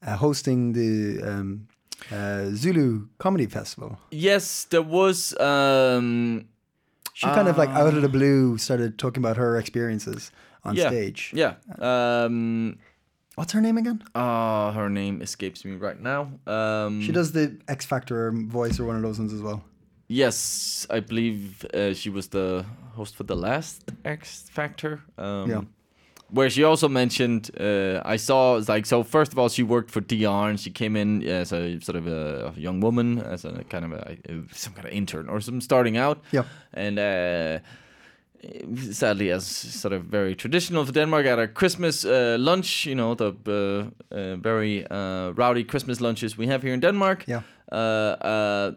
uh, 0.07 0.17
hosting 0.17 0.73
the 0.73 1.23
um, 1.23 1.69
uh, 2.11 2.51
Zulu 2.55 3.09
Comedy 3.19 3.47
Festival. 3.47 3.99
Yes, 4.11 4.65
there 4.65 4.83
was. 4.83 5.39
Um, 5.39 6.49
She 7.15 7.27
kind 7.27 7.47
of 7.47 7.59
like 7.59 7.69
out 7.69 7.95
of 7.95 8.03
the 8.03 8.09
blue 8.09 8.57
started 8.59 8.99
talking 8.99 9.23
about 9.23 9.37
her 9.37 9.59
experiences 9.59 10.33
on 10.65 10.77
yeah, 10.77 10.89
stage. 10.89 11.31
Yeah. 11.35 11.55
Um, 11.79 12.79
What's 13.35 13.53
her 13.53 13.61
name 13.61 13.79
again? 13.79 14.03
Uh, 14.15 14.73
her 14.73 14.89
name 14.91 15.23
escapes 15.23 15.65
me 15.65 15.73
right 15.77 15.99
now. 16.01 16.31
Um, 16.47 17.01
She 17.01 17.13
does 17.13 17.33
the 17.33 17.57
X 17.69 17.87
Factor 17.87 18.31
voice 18.31 18.79
or 18.79 18.85
one 18.85 18.97
of 18.97 19.03
those 19.03 19.19
ones 19.19 19.33
as 19.33 19.41
well. 19.41 19.63
Yes, 20.09 20.87
I 20.91 21.01
believe 21.01 21.65
uh, 21.73 21.95
she 21.95 22.11
was 22.11 22.29
the 22.29 22.65
host 22.95 23.17
for 23.17 23.25
the 23.25 23.37
last 23.37 23.91
X 24.05 24.49
Factor. 24.51 25.01
Um, 25.17 25.51
Yeah. 25.51 25.61
Where 26.35 26.49
she 26.49 26.65
also 26.65 26.89
mentioned, 26.89 27.51
uh, 27.61 28.01
I 28.07 28.17
saw 28.17 28.59
like 28.67 28.87
so. 28.87 29.03
First 29.03 29.33
of 29.33 29.39
all, 29.39 29.51
she 29.51 29.63
worked 29.63 29.91
for 29.91 30.01
DR, 30.01 30.49
and 30.49 30.59
she 30.59 30.71
came 30.71 30.97
in 30.97 31.23
as 31.29 31.53
a 31.53 31.79
sort 31.81 31.97
of 31.97 32.07
a, 32.07 32.55
a 32.57 32.61
young 32.61 32.81
woman, 32.81 33.19
as 33.19 33.45
a 33.45 33.63
kind 33.69 33.85
of 33.85 33.93
a, 33.93 34.17
some 34.51 34.73
kind 34.73 34.87
of 34.87 34.93
intern 34.95 35.29
or 35.29 35.43
some 35.43 35.61
starting 35.61 35.99
out. 35.99 36.23
Yeah. 36.33 36.45
And 36.73 36.99
uh, 36.99 37.59
sadly, 38.93 39.31
as 39.31 39.47
sort 39.81 39.95
of 39.95 40.03
very 40.05 40.35
traditional 40.35 40.85
for 40.85 40.93
Denmark, 40.93 41.27
at 41.27 41.39
a 41.39 41.49
Christmas 41.49 42.05
uh, 42.05 42.37
lunch, 42.39 42.87
you 42.87 42.95
know, 42.95 43.15
the 43.15 43.33
uh, 43.47 44.15
uh, 44.15 44.37
very 44.37 44.87
uh, 44.91 45.33
rowdy 45.37 45.65
Christmas 45.65 46.01
lunches 46.01 46.39
we 46.39 46.47
have 46.47 46.63
here 46.63 46.75
in 46.75 46.81
Denmark. 46.81 47.25
Yeah. 47.27 47.43
Uh, 47.71 47.77
uh, 47.77 48.73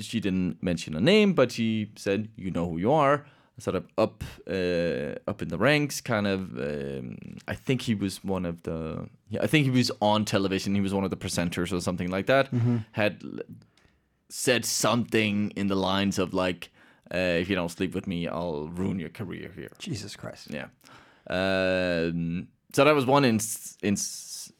she 0.00 0.20
didn't 0.20 0.62
mention 0.62 0.96
a 0.96 1.00
name, 1.00 1.34
but 1.34 1.52
she 1.52 1.90
said, 1.96 2.28
"You 2.36 2.50
know 2.50 2.68
who 2.70 2.78
you 2.78 2.92
are." 2.92 3.24
Sort 3.58 3.76
of 3.76 3.84
up, 3.98 4.24
uh, 4.48 5.30
up 5.30 5.42
in 5.42 5.48
the 5.48 5.58
ranks. 5.58 6.00
Kind 6.00 6.26
of. 6.26 6.40
Um, 6.56 7.16
I 7.46 7.54
think 7.54 7.82
he 7.82 7.94
was 7.94 8.24
one 8.24 8.48
of 8.48 8.62
the. 8.62 9.08
Yeah, 9.28 9.44
I 9.44 9.46
think 9.46 9.64
he 9.66 9.70
was 9.70 9.90
on 10.00 10.24
television. 10.24 10.74
He 10.74 10.80
was 10.80 10.92
one 10.94 11.04
of 11.04 11.10
the 11.10 11.16
presenters 11.16 11.72
or 11.72 11.80
something 11.80 12.10
like 12.10 12.26
that. 12.26 12.48
Had 12.92 13.22
said 14.28 14.64
something 14.64 15.52
in 15.56 15.68
the 15.68 15.74
lines 15.74 16.18
of 16.18 16.32
like, 16.32 16.70
uh, 17.14 17.40
"If 17.40 17.48
you 17.48 17.56
don't 17.56 17.70
sleep 17.70 17.94
with 17.94 18.06
me, 18.06 18.28
I'll 18.28 18.68
ruin 18.68 18.98
your 18.98 19.10
career 19.10 19.50
here." 19.54 19.70
Jesus 19.78 20.16
Christ. 20.16 20.50
Yeah. 20.50 20.66
Um, 21.28 22.48
so 22.72 22.84
that 22.84 22.94
was 22.94 23.06
one 23.06 23.24
ins- 23.24 23.76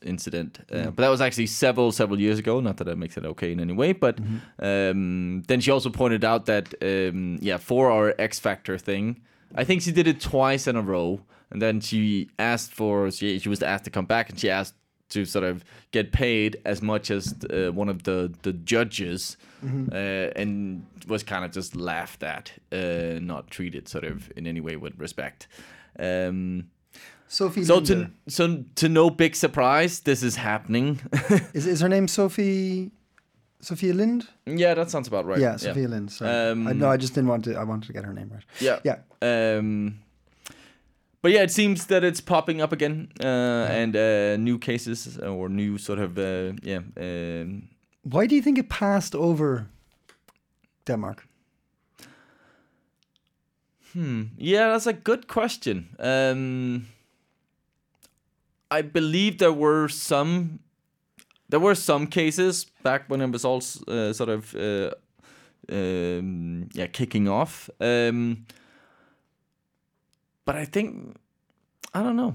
incident, 0.03 0.59
uh, 0.71 0.85
but 0.85 0.97
that 0.97 1.09
was 1.09 1.21
actually 1.21 1.47
several 1.47 1.93
several 1.93 2.21
years 2.21 2.39
ago. 2.39 2.61
Not 2.61 2.77
that 2.77 2.85
that 2.85 2.97
makes 2.99 3.17
it 3.17 3.25
okay 3.25 3.53
in 3.53 3.61
any 3.61 3.73
way, 3.73 3.93
but 3.93 4.19
um, 4.59 5.43
then 5.49 5.61
she 5.61 5.71
also 5.71 5.91
pointed 5.91 6.25
out 6.25 6.47
that 6.47 6.75
um, 6.83 7.39
yeah, 7.41 7.57
for 7.57 7.91
our 7.91 8.15
X 8.19 8.39
Factor 8.39 8.79
thing, 8.79 9.21
I 9.55 9.65
think 9.65 9.83
she 9.83 9.93
did 9.93 10.07
it 10.07 10.21
twice 10.21 10.67
in 10.67 10.77
a 10.77 10.83
row, 10.83 11.21
and 11.51 11.61
then 11.61 11.81
she 11.81 12.29
asked 12.39 12.73
for 12.73 13.11
she 13.11 13.39
she 13.39 13.49
was 13.49 13.63
asked 13.63 13.85
to 13.85 13.91
come 13.91 14.07
back, 14.07 14.31
and 14.31 14.39
she 14.39 14.51
asked 14.51 14.75
to 15.13 15.25
sort 15.25 15.45
of 15.45 15.65
get 15.91 16.13
paid 16.13 16.57
as 16.65 16.83
much 16.83 17.11
as 17.11 17.35
uh, 17.51 17.71
one 17.73 17.89
of 17.89 18.03
the 18.03 18.33
the 18.43 18.53
judges, 18.53 19.37
uh, 19.63 19.95
and 19.95 20.85
was 21.07 21.23
kind 21.23 21.45
of 21.45 21.53
just 21.53 21.77
laughed 21.77 22.23
at, 22.23 22.53
uh, 22.73 23.19
not 23.21 23.51
treated 23.51 23.89
sort 23.89 24.05
of 24.05 24.33
in 24.37 24.47
any 24.47 24.61
way 24.61 24.77
with 24.77 24.99
respect. 24.99 25.47
Um, 25.99 26.71
Sophie. 27.29 27.65
so 27.65 27.81
to 27.81 28.11
so 28.29 28.65
to 28.75 28.89
no 28.89 29.11
big 29.11 29.35
surprise, 29.35 30.01
this 30.01 30.23
is 30.23 30.37
happening. 30.37 31.01
is 31.55 31.67
is 31.67 31.81
her 31.81 31.89
name 31.89 32.09
Sophie? 32.09 32.91
Sofie 33.63 33.93
Linde? 33.95 34.27
yeah, 34.45 34.75
that 34.75 34.91
sounds 34.91 35.07
about 35.07 35.25
right. 35.25 35.39
Yeah, 35.39 35.55
Sofie 35.55 35.87
Linde. 35.87 36.11
Sorry. 36.11 36.51
Um, 36.51 36.67
I, 36.67 36.73
no, 36.73 36.91
I 36.91 36.97
just 36.97 37.15
didn't 37.15 37.29
want 37.29 37.45
to. 37.45 37.55
I 37.55 37.63
wanted 37.63 37.87
to 37.87 37.93
get 37.93 38.05
her 38.05 38.13
name 38.13 38.29
right. 38.35 38.45
Yeah. 38.61 38.81
Yeah. 38.83 38.99
Um, 39.23 40.01
but 41.23 41.31
yeah, 41.31 41.43
it 41.43 41.51
seems 41.51 41.87
that 41.87 42.03
it's 42.03 42.21
popping 42.21 42.61
up 42.61 42.73
again, 42.73 43.09
uh, 43.21 43.69
and 43.71 43.97
uh, 43.97 44.37
new 44.37 44.59
cases 44.59 45.19
or 45.19 45.49
new 45.49 45.79
sort 45.79 46.01
of 46.01 46.19
uh, 46.19 46.53
yeah. 46.63 46.81
Um, 46.97 47.69
Why 48.03 48.27
do 48.27 48.35
you 48.35 48.43
think 48.43 48.59
it 48.59 48.69
passed 48.69 49.15
over 49.15 49.69
Denmark? 50.85 51.27
hmm. 53.93 54.23
Yeah, 54.37 54.73
that's 54.73 54.87
a 54.87 54.93
good 54.93 55.29
question. 55.29 55.95
Um, 55.99 56.89
I 58.71 58.83
believe 58.83 59.39
there 59.39 59.53
were 59.53 59.89
some. 59.89 60.59
There 61.49 61.61
were 61.61 61.75
some 61.75 62.07
cases 62.07 62.67
back 62.83 63.11
when 63.11 63.21
it 63.21 63.31
was 63.31 63.45
all 63.45 63.63
uh, 63.87 64.13
sort 64.15 64.31
of 64.31 64.55
uh, 64.55 64.91
um, 65.71 66.69
yeah 66.73 66.87
kicking 66.87 67.29
off. 67.29 67.71
Um, 67.79 68.47
but 70.45 70.57
I 70.57 70.65
think 70.65 71.17
I 71.95 72.03
don't 72.03 72.17
know. 72.17 72.35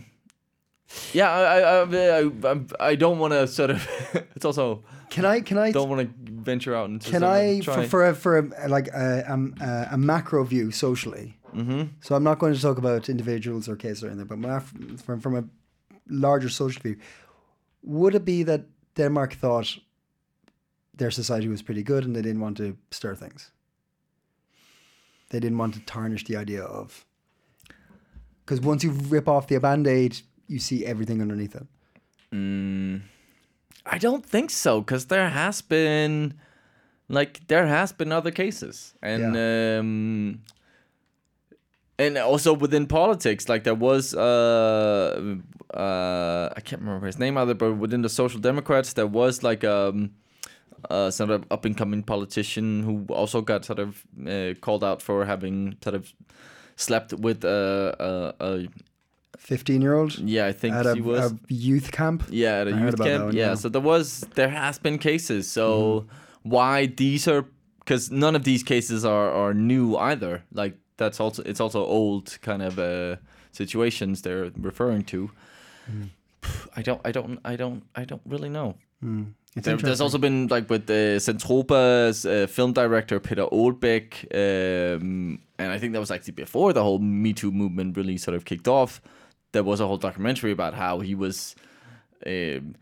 Yeah, 1.14 1.30
I 1.30 1.60
I 1.60 1.82
I, 1.84 2.32
I, 2.52 2.92
I 2.92 2.96
don't 2.96 3.20
want 3.20 3.34
to 3.34 3.48
sort 3.48 3.72
of. 3.72 3.88
it's 4.36 4.46
also 4.46 4.84
Can 5.10 5.26
I? 5.26 5.42
Can 5.42 5.58
I? 5.58 5.72
don't 5.72 5.90
want 5.90 6.02
to 6.02 6.32
venture 6.44 6.76
out 6.76 6.90
into. 6.90 7.10
Can 7.12 7.24
I, 7.24 7.62
for, 7.62 7.84
for 7.84 8.08
a, 8.08 8.14
for 8.16 8.38
a, 8.38 8.68
like 8.68 8.88
a, 8.94 9.24
um, 9.32 9.54
a, 9.62 9.88
a 9.92 9.98
macro 9.98 10.44
view 10.44 10.72
socially? 10.72 11.38
Mhm. 11.56 11.90
So 12.02 12.16
I'm 12.16 12.24
not 12.24 12.40
going 12.40 12.54
to 12.56 12.62
talk 12.62 12.78
about 12.78 13.10
individuals 13.10 13.68
or 13.70 13.76
cases 13.76 14.04
or 14.04 14.08
anything, 14.10 14.28
but 14.42 14.64
from 15.02 15.20
from 15.20 15.36
a 15.36 15.44
larger 16.10 16.50
social 16.50 16.82
view, 16.82 16.98
would 17.84 18.16
it 18.16 18.26
be 18.26 18.44
that 18.44 18.62
Denmark 18.96 19.34
thought 19.34 19.80
their 20.98 21.12
society 21.12 21.48
was 21.48 21.62
pretty 21.62 21.84
good 21.84 22.06
and 22.06 22.16
they 22.16 22.22
didn't 22.22 22.42
want 22.42 22.58
to 22.58 22.78
stir 22.92 23.16
things? 23.16 23.52
They 25.30 25.40
didn't 25.40 25.58
want 25.58 25.74
to 25.74 25.80
tarnish 25.82 26.24
the 26.26 26.38
idea 26.38 26.64
of. 26.64 27.06
Because 28.48 28.62
once 28.62 28.82
you 28.82 28.92
rip 28.92 29.28
off 29.28 29.48
the 29.48 29.60
band 29.60 29.88
aid, 29.88 30.22
you 30.48 30.60
see 30.60 30.86
everything 30.86 31.22
underneath 31.22 31.54
it. 31.54 31.68
Mm, 32.32 33.02
I 33.86 33.98
don't 33.98 34.26
think 34.26 34.52
so, 34.52 34.80
because 34.80 35.08
there 35.08 35.30
has 35.30 35.62
been, 35.62 36.34
like, 37.10 37.46
there 37.48 37.68
has 37.68 37.92
been 37.92 38.14
other 38.14 38.32
cases, 38.32 38.94
and 39.02 39.36
um, 39.36 40.42
and 42.00 42.18
also 42.18 42.54
within 42.54 42.88
politics, 42.88 43.50
like 43.50 43.66
there 43.66 43.76
was, 43.76 44.14
uh, 44.16 45.36
uh, 45.74 46.50
I 46.56 46.62
can't 46.62 46.82
remember 46.82 47.06
his 47.06 47.20
name 47.20 47.38
either, 47.38 47.54
but 47.54 47.74
within 47.74 48.02
the 48.02 48.10
Social 48.10 48.40
Democrats, 48.40 48.94
there 48.94 49.08
was 49.08 49.44
like 49.44 49.66
um, 49.66 50.12
a 50.90 51.12
sort 51.12 51.32
of 51.32 51.44
up 51.52 51.66
and 51.66 51.76
coming 51.76 52.02
politician 52.02 52.84
who 52.84 53.06
also 53.10 53.42
got 53.42 53.66
sort 53.66 53.80
of 53.80 54.06
uh, 54.26 54.54
called 54.62 54.86
out 54.86 55.02
for 55.02 55.26
having 55.26 55.76
sort 55.84 55.96
of 55.96 56.14
slept 56.78 57.12
with 57.12 57.44
a, 57.44 58.34
a, 58.40 58.46
a 58.46 58.68
15 59.38 59.82
year 59.82 59.94
old 59.94 60.18
yeah, 60.20 60.46
I 60.46 60.54
think 60.54 60.76
at 60.76 60.86
a, 60.86 61.02
was. 61.02 61.34
a 61.34 61.38
youth 61.50 61.92
camp. 61.92 62.24
Yeah, 62.30 62.62
at 62.62 62.68
a 62.68 62.72
I 62.72 62.80
youth 62.80 62.98
camp. 62.98 63.26
one, 63.26 63.36
yeah. 63.36 63.50
yeah. 63.50 63.56
So 63.56 63.68
there 63.68 63.82
was 63.82 64.22
there 64.36 64.50
has 64.50 64.80
been 64.80 64.98
cases. 64.98 65.50
So 65.52 66.06
why 66.44 66.86
these 66.86 67.28
are 67.28 67.46
because 67.80 68.12
none 68.12 68.36
of 68.36 68.44
these 68.44 68.64
cases 68.64 69.04
are 69.04 69.30
are 69.32 69.54
new 69.54 69.98
either. 69.98 70.44
Like 70.54 70.78
that's 70.98 71.20
also 71.20 71.44
it's 71.44 71.60
also 71.60 71.86
old 71.86 72.38
kind 72.42 72.62
of 72.62 72.80
uh, 72.80 73.18
situations 73.52 74.22
they're 74.22 74.52
referring 74.58 75.04
to. 75.06 75.32
Mm. 75.92 76.10
I 76.76 76.82
don't 76.82 77.02
I 77.06 77.12
don't 77.12 77.40
I 77.46 77.56
don't 77.56 77.84
I 77.96 78.06
don't 78.06 78.22
really 78.26 78.50
know. 78.50 78.76
It's 79.56 79.66
There, 79.66 79.78
there's 79.78 80.02
also 80.02 80.18
been 80.18 80.48
like 80.48 80.70
with 80.70 80.86
the 80.88 81.18
Zentropa's 81.20 82.26
uh, 82.26 82.48
film 82.48 82.74
director 82.74 83.20
Peter 83.20 83.46
Aalbæk, 83.52 84.26
um, 84.34 85.40
and 85.60 85.72
I 85.72 85.80
think 85.80 85.94
that 85.94 86.00
was 86.00 86.12
actually 86.12 86.34
before 86.34 86.74
the 86.74 86.84
whole 86.84 87.00
Me 87.00 87.34
Too 87.34 87.52
movement 87.52 87.98
really 87.98 88.18
sort 88.18 88.36
of 88.36 88.46
kicked 88.46 88.68
off. 88.68 89.02
There 89.54 89.64
was 89.64 89.80
a 89.80 89.88
whole 89.88 89.98
documentary 89.98 90.52
about 90.52 90.74
how 90.74 91.00
he 91.00 91.16
was 91.16 91.56
um, 92.26 92.76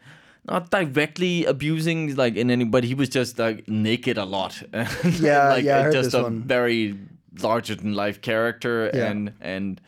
not 0.48 0.70
directly 0.72 1.46
abusing 1.46 2.16
like 2.16 2.36
in 2.36 2.50
any, 2.52 2.66
but 2.66 2.84
he 2.84 2.94
was 2.96 3.10
just 3.10 3.40
like 3.40 3.68
naked 3.70 4.18
a 4.18 4.26
lot. 4.26 4.62
Yeah, 5.20 5.50
like 5.50 5.64
yeah, 5.64 5.78
I 5.78 5.80
uh, 5.80 5.84
heard 5.84 5.94
just 5.94 6.12
this 6.12 6.14
a 6.20 6.24
one. 6.24 6.44
very 6.44 6.96
larger 7.42 7.76
than 7.76 7.94
life 7.94 8.22
character, 8.22 8.90
Yeah. 8.94 9.12
and 9.12 9.32
and 9.42 9.82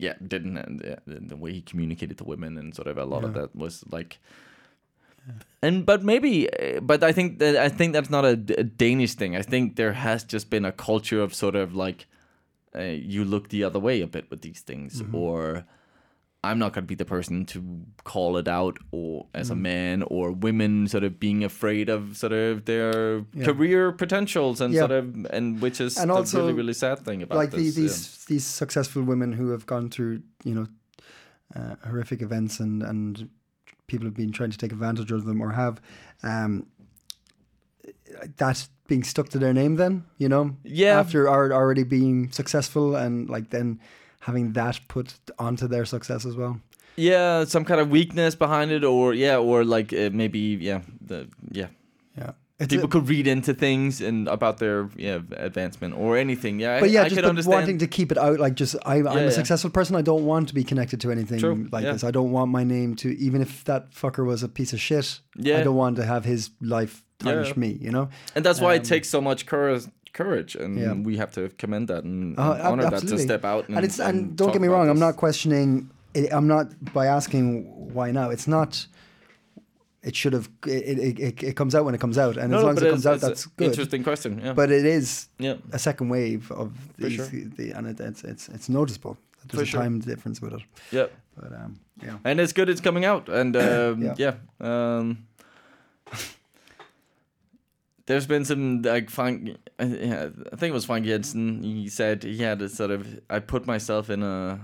yeah, 0.00 0.14
didn't 0.26 0.56
and 0.56 0.82
yeah, 0.84 0.96
the, 1.06 1.20
the 1.20 1.36
way 1.36 1.52
he 1.52 1.62
communicated 1.62 2.18
to 2.18 2.24
women 2.24 2.56
and 2.58 2.74
sort 2.74 2.88
of 2.88 2.96
a 2.98 3.04
lot 3.04 3.22
of 3.24 3.34
that 3.34 3.54
was 3.54 3.84
like 3.90 4.18
and 5.62 5.84
but 5.84 6.02
maybe 6.02 6.48
uh, 6.48 6.80
but 6.80 7.04
i 7.04 7.12
think 7.12 7.38
that 7.38 7.54
i 7.56 7.68
think 7.68 7.92
that's 7.92 8.08
not 8.10 8.24
a, 8.24 8.34
a 8.56 8.64
danish 8.64 9.14
thing. 9.14 9.36
I 9.36 9.42
think 9.42 9.76
there 9.76 9.92
has 9.92 10.24
just 10.24 10.48
been 10.48 10.64
a 10.64 10.72
culture 10.72 11.20
of 11.20 11.34
sort 11.34 11.54
of 11.54 11.74
like 11.74 12.06
uh, 12.74 12.80
you 12.82 13.24
look 13.24 13.48
the 13.50 13.64
other 13.64 13.78
way 13.78 14.00
a 14.00 14.06
bit 14.06 14.30
with 14.30 14.40
these 14.40 14.60
things 14.60 15.02
or 15.12 15.64
i'm 16.42 16.58
not 16.58 16.72
going 16.72 16.82
to 16.84 16.86
be 16.86 16.94
the 16.94 17.04
person 17.04 17.44
to 17.44 17.62
call 18.04 18.36
it 18.38 18.48
out 18.48 18.78
or 18.92 19.26
as 19.34 19.50
a 19.50 19.54
man 19.54 20.02
or 20.04 20.32
women 20.32 20.88
sort 20.88 21.04
of 21.04 21.20
being 21.20 21.44
afraid 21.44 21.88
of 21.90 22.16
sort 22.16 22.32
of 22.32 22.64
their 22.64 23.24
Yeah. 23.34 23.44
career 23.44 23.92
potentials 23.92 24.60
and 24.60 24.72
Yeah. 24.72 24.80
sort 24.80 24.92
of 24.92 25.26
and 25.30 25.60
which 25.60 25.80
is 25.80 25.98
And 25.98 26.10
the 26.10 26.14
also, 26.14 26.38
really 26.40 26.54
really 26.54 26.72
sad 26.72 26.98
thing 27.00 27.22
about 27.22 27.36
like 27.36 27.50
the, 27.50 27.58
this 27.58 27.74
these 27.74 28.24
these 28.26 28.46
successful 28.46 29.02
women 29.02 29.32
who 29.32 29.50
have 29.50 29.66
gone 29.66 29.90
through 29.90 30.22
you 30.44 30.54
know 30.54 30.66
uh, 31.54 31.74
horrific 31.88 32.22
events 32.22 32.60
and 32.60 32.82
and 32.82 33.28
people 33.86 34.06
have 34.06 34.14
been 34.16 34.32
trying 34.32 34.50
to 34.52 34.58
take 34.58 34.72
advantage 34.72 35.10
of 35.12 35.24
them 35.26 35.40
or 35.42 35.50
have 35.52 35.80
um 36.22 36.66
that 38.36 38.68
being 38.88 39.02
stuck 39.04 39.28
to 39.28 39.38
their 39.38 39.52
name 39.52 39.76
then 39.76 40.04
you 40.18 40.28
know 40.28 40.56
Yeah. 40.64 40.98
after 40.98 41.28
already 41.28 41.84
being 41.84 42.30
successful 42.32 42.96
and 42.96 43.28
like 43.28 43.50
then 43.50 43.80
having 44.20 44.52
that 44.52 44.80
put 44.88 45.14
onto 45.38 45.66
their 45.68 45.84
success 45.84 46.24
as 46.26 46.36
well 46.36 46.60
yeah 46.96 47.44
some 47.44 47.64
kind 47.64 47.80
of 47.80 47.88
weakness 47.90 48.34
behind 48.34 48.70
it 48.70 48.84
or 48.84 49.14
yeah 49.14 49.36
or 49.38 49.64
like 49.64 49.92
uh, 49.92 50.10
maybe 50.12 50.38
yeah 50.60 50.80
the 51.00 51.28
yeah 51.50 51.68
yeah 52.18 52.32
It's 52.58 52.68
people 52.74 52.86
a- 52.86 52.88
could 52.92 53.08
read 53.08 53.26
into 53.26 53.54
things 53.54 54.00
and 54.02 54.28
about 54.28 54.58
their 54.58 54.90
yeah 54.96 55.20
advancement 55.48 55.94
or 55.94 56.18
anything. 56.18 56.60
Yeah, 56.60 56.80
But 56.80 56.90
yeah, 56.90 57.04
I 57.04 57.08
just 57.08 57.16
could 57.22 57.36
but 57.36 57.46
wanting 57.46 57.78
to 57.78 57.86
keep 57.86 58.12
it 58.12 58.18
out, 58.18 58.38
like 58.38 58.54
just 58.60 58.76
I, 58.84 58.96
I'm 58.96 59.04
Yeah, 59.04 59.12
a 59.12 59.24
yeah. 59.24 59.30
successful 59.30 59.70
person. 59.70 59.96
I 59.96 60.02
don't 60.02 60.26
want 60.26 60.48
to 60.48 60.54
be 60.54 60.62
connected 60.64 61.00
to 61.00 61.10
anything 61.10 61.38
True, 61.40 61.68
like 61.72 61.84
this. 61.84 62.04
I 62.04 62.10
don't 62.10 62.32
want 62.32 62.50
my 62.50 62.64
name 62.64 62.96
to, 62.96 63.08
even 63.26 63.40
if 63.40 63.64
that 63.64 63.82
fucker 63.92 64.26
was 64.26 64.42
a 64.42 64.48
piece 64.48 64.74
of 64.74 64.80
shit. 64.80 65.20
Yeah. 65.36 65.58
I 65.60 65.62
don't 65.62 65.76
want 65.84 65.96
to 65.96 66.04
have 66.04 66.26
his 66.26 66.50
life 66.60 67.02
tarnish 67.18 67.56
me. 67.56 67.78
You 67.80 67.92
know. 67.96 68.08
and 68.34 68.44
that's 68.44 68.60
why 68.60 68.74
it 68.74 68.84
takes 68.84 69.08
so 69.08 69.20
much 69.22 69.46
courage. 69.46 69.84
Courage, 70.12 70.54
and 70.56 70.78
Yeah. 70.78 70.92
we 70.94 71.16
have 71.16 71.30
to 71.32 71.48
commend 71.58 71.88
that 71.88 72.04
and, 72.04 72.38
Uh, 72.38 72.52
and 72.52 72.62
honor 72.62 72.90
that 72.90 73.00
to 73.08 73.18
step 73.18 73.44
out. 73.44 73.68
And, 73.68 73.76
And 73.76 73.84
it's 73.86 73.98
and, 74.00 74.36
don't 74.36 74.52
get 74.52 74.60
me 74.62 74.68
wrong. 74.68 74.88
I'm 74.90 74.98
not 74.98 75.16
questioning. 75.16 75.90
it- 76.14 76.32
I'm 76.32 76.46
not 76.48 76.66
by 76.92 77.06
asking 77.06 77.64
why 77.94 78.10
now. 78.12 78.30
It's 78.30 78.46
not. 78.48 78.86
It 80.02 80.16
should 80.16 80.32
have. 80.32 80.48
It, 80.66 80.98
it, 80.98 81.18
it, 81.20 81.42
it 81.42 81.56
comes 81.56 81.74
out 81.74 81.84
when 81.84 81.94
it 81.94 82.00
comes 82.00 82.16
out, 82.18 82.36
and 82.38 82.50
No, 82.50 82.56
as 82.56 82.62
no, 82.62 82.66
long 82.68 82.76
as 82.78 82.82
it 82.82 82.90
comes 82.90 83.06
out, 83.06 83.20
that's 83.20 83.46
good. 83.46 83.68
Interesting 83.68 84.02
question. 84.02 84.40
Yeah, 84.44 84.54
But 84.54 84.70
it 84.70 84.84
is 84.84 85.28
yeah, 85.38 85.56
a 85.72 85.78
second 85.78 86.08
wave 86.08 86.50
of 86.50 86.72
these, 86.96 87.12
sure. 87.16 87.26
the, 87.56 87.72
and 87.76 87.86
it, 87.86 88.00
it's 88.00 88.24
it's 88.24 88.48
it's 88.48 88.68
noticeable. 88.68 89.16
There's 89.46 89.58
For 89.60 89.62
a 89.62 89.66
sure. 89.66 89.80
time 89.82 89.98
difference 90.00 90.40
with 90.42 90.54
it. 90.54 90.62
yeah. 90.90 91.06
But 91.36 91.52
um, 91.52 91.80
yeah. 92.02 92.16
and 92.24 92.40
it's 92.40 92.52
good 92.52 92.68
it's 92.68 92.80
coming 92.80 93.04
out 93.04 93.28
and 93.28 93.54
um, 93.56 94.02
Yeah. 94.02 94.14
yeah, 94.18 94.34
um 94.98 95.18
there's 98.06 98.26
been 98.26 98.44
some 98.44 98.82
like 98.82 99.10
Frank 99.10 99.56
I, 99.78 99.84
yeah, 99.84 100.28
I 100.52 100.56
think 100.56 100.70
it 100.70 100.74
was 100.74 100.84
Frank 100.86 101.06
Jensen 101.06 101.62
he 101.62 101.88
said 101.88 102.22
he 102.22 102.38
had 102.38 102.60
a 102.62 102.68
sort 102.68 102.90
of 102.90 103.20
I 103.28 103.38
put 103.40 103.66
myself 103.66 104.10
in 104.10 104.22
a 104.22 104.60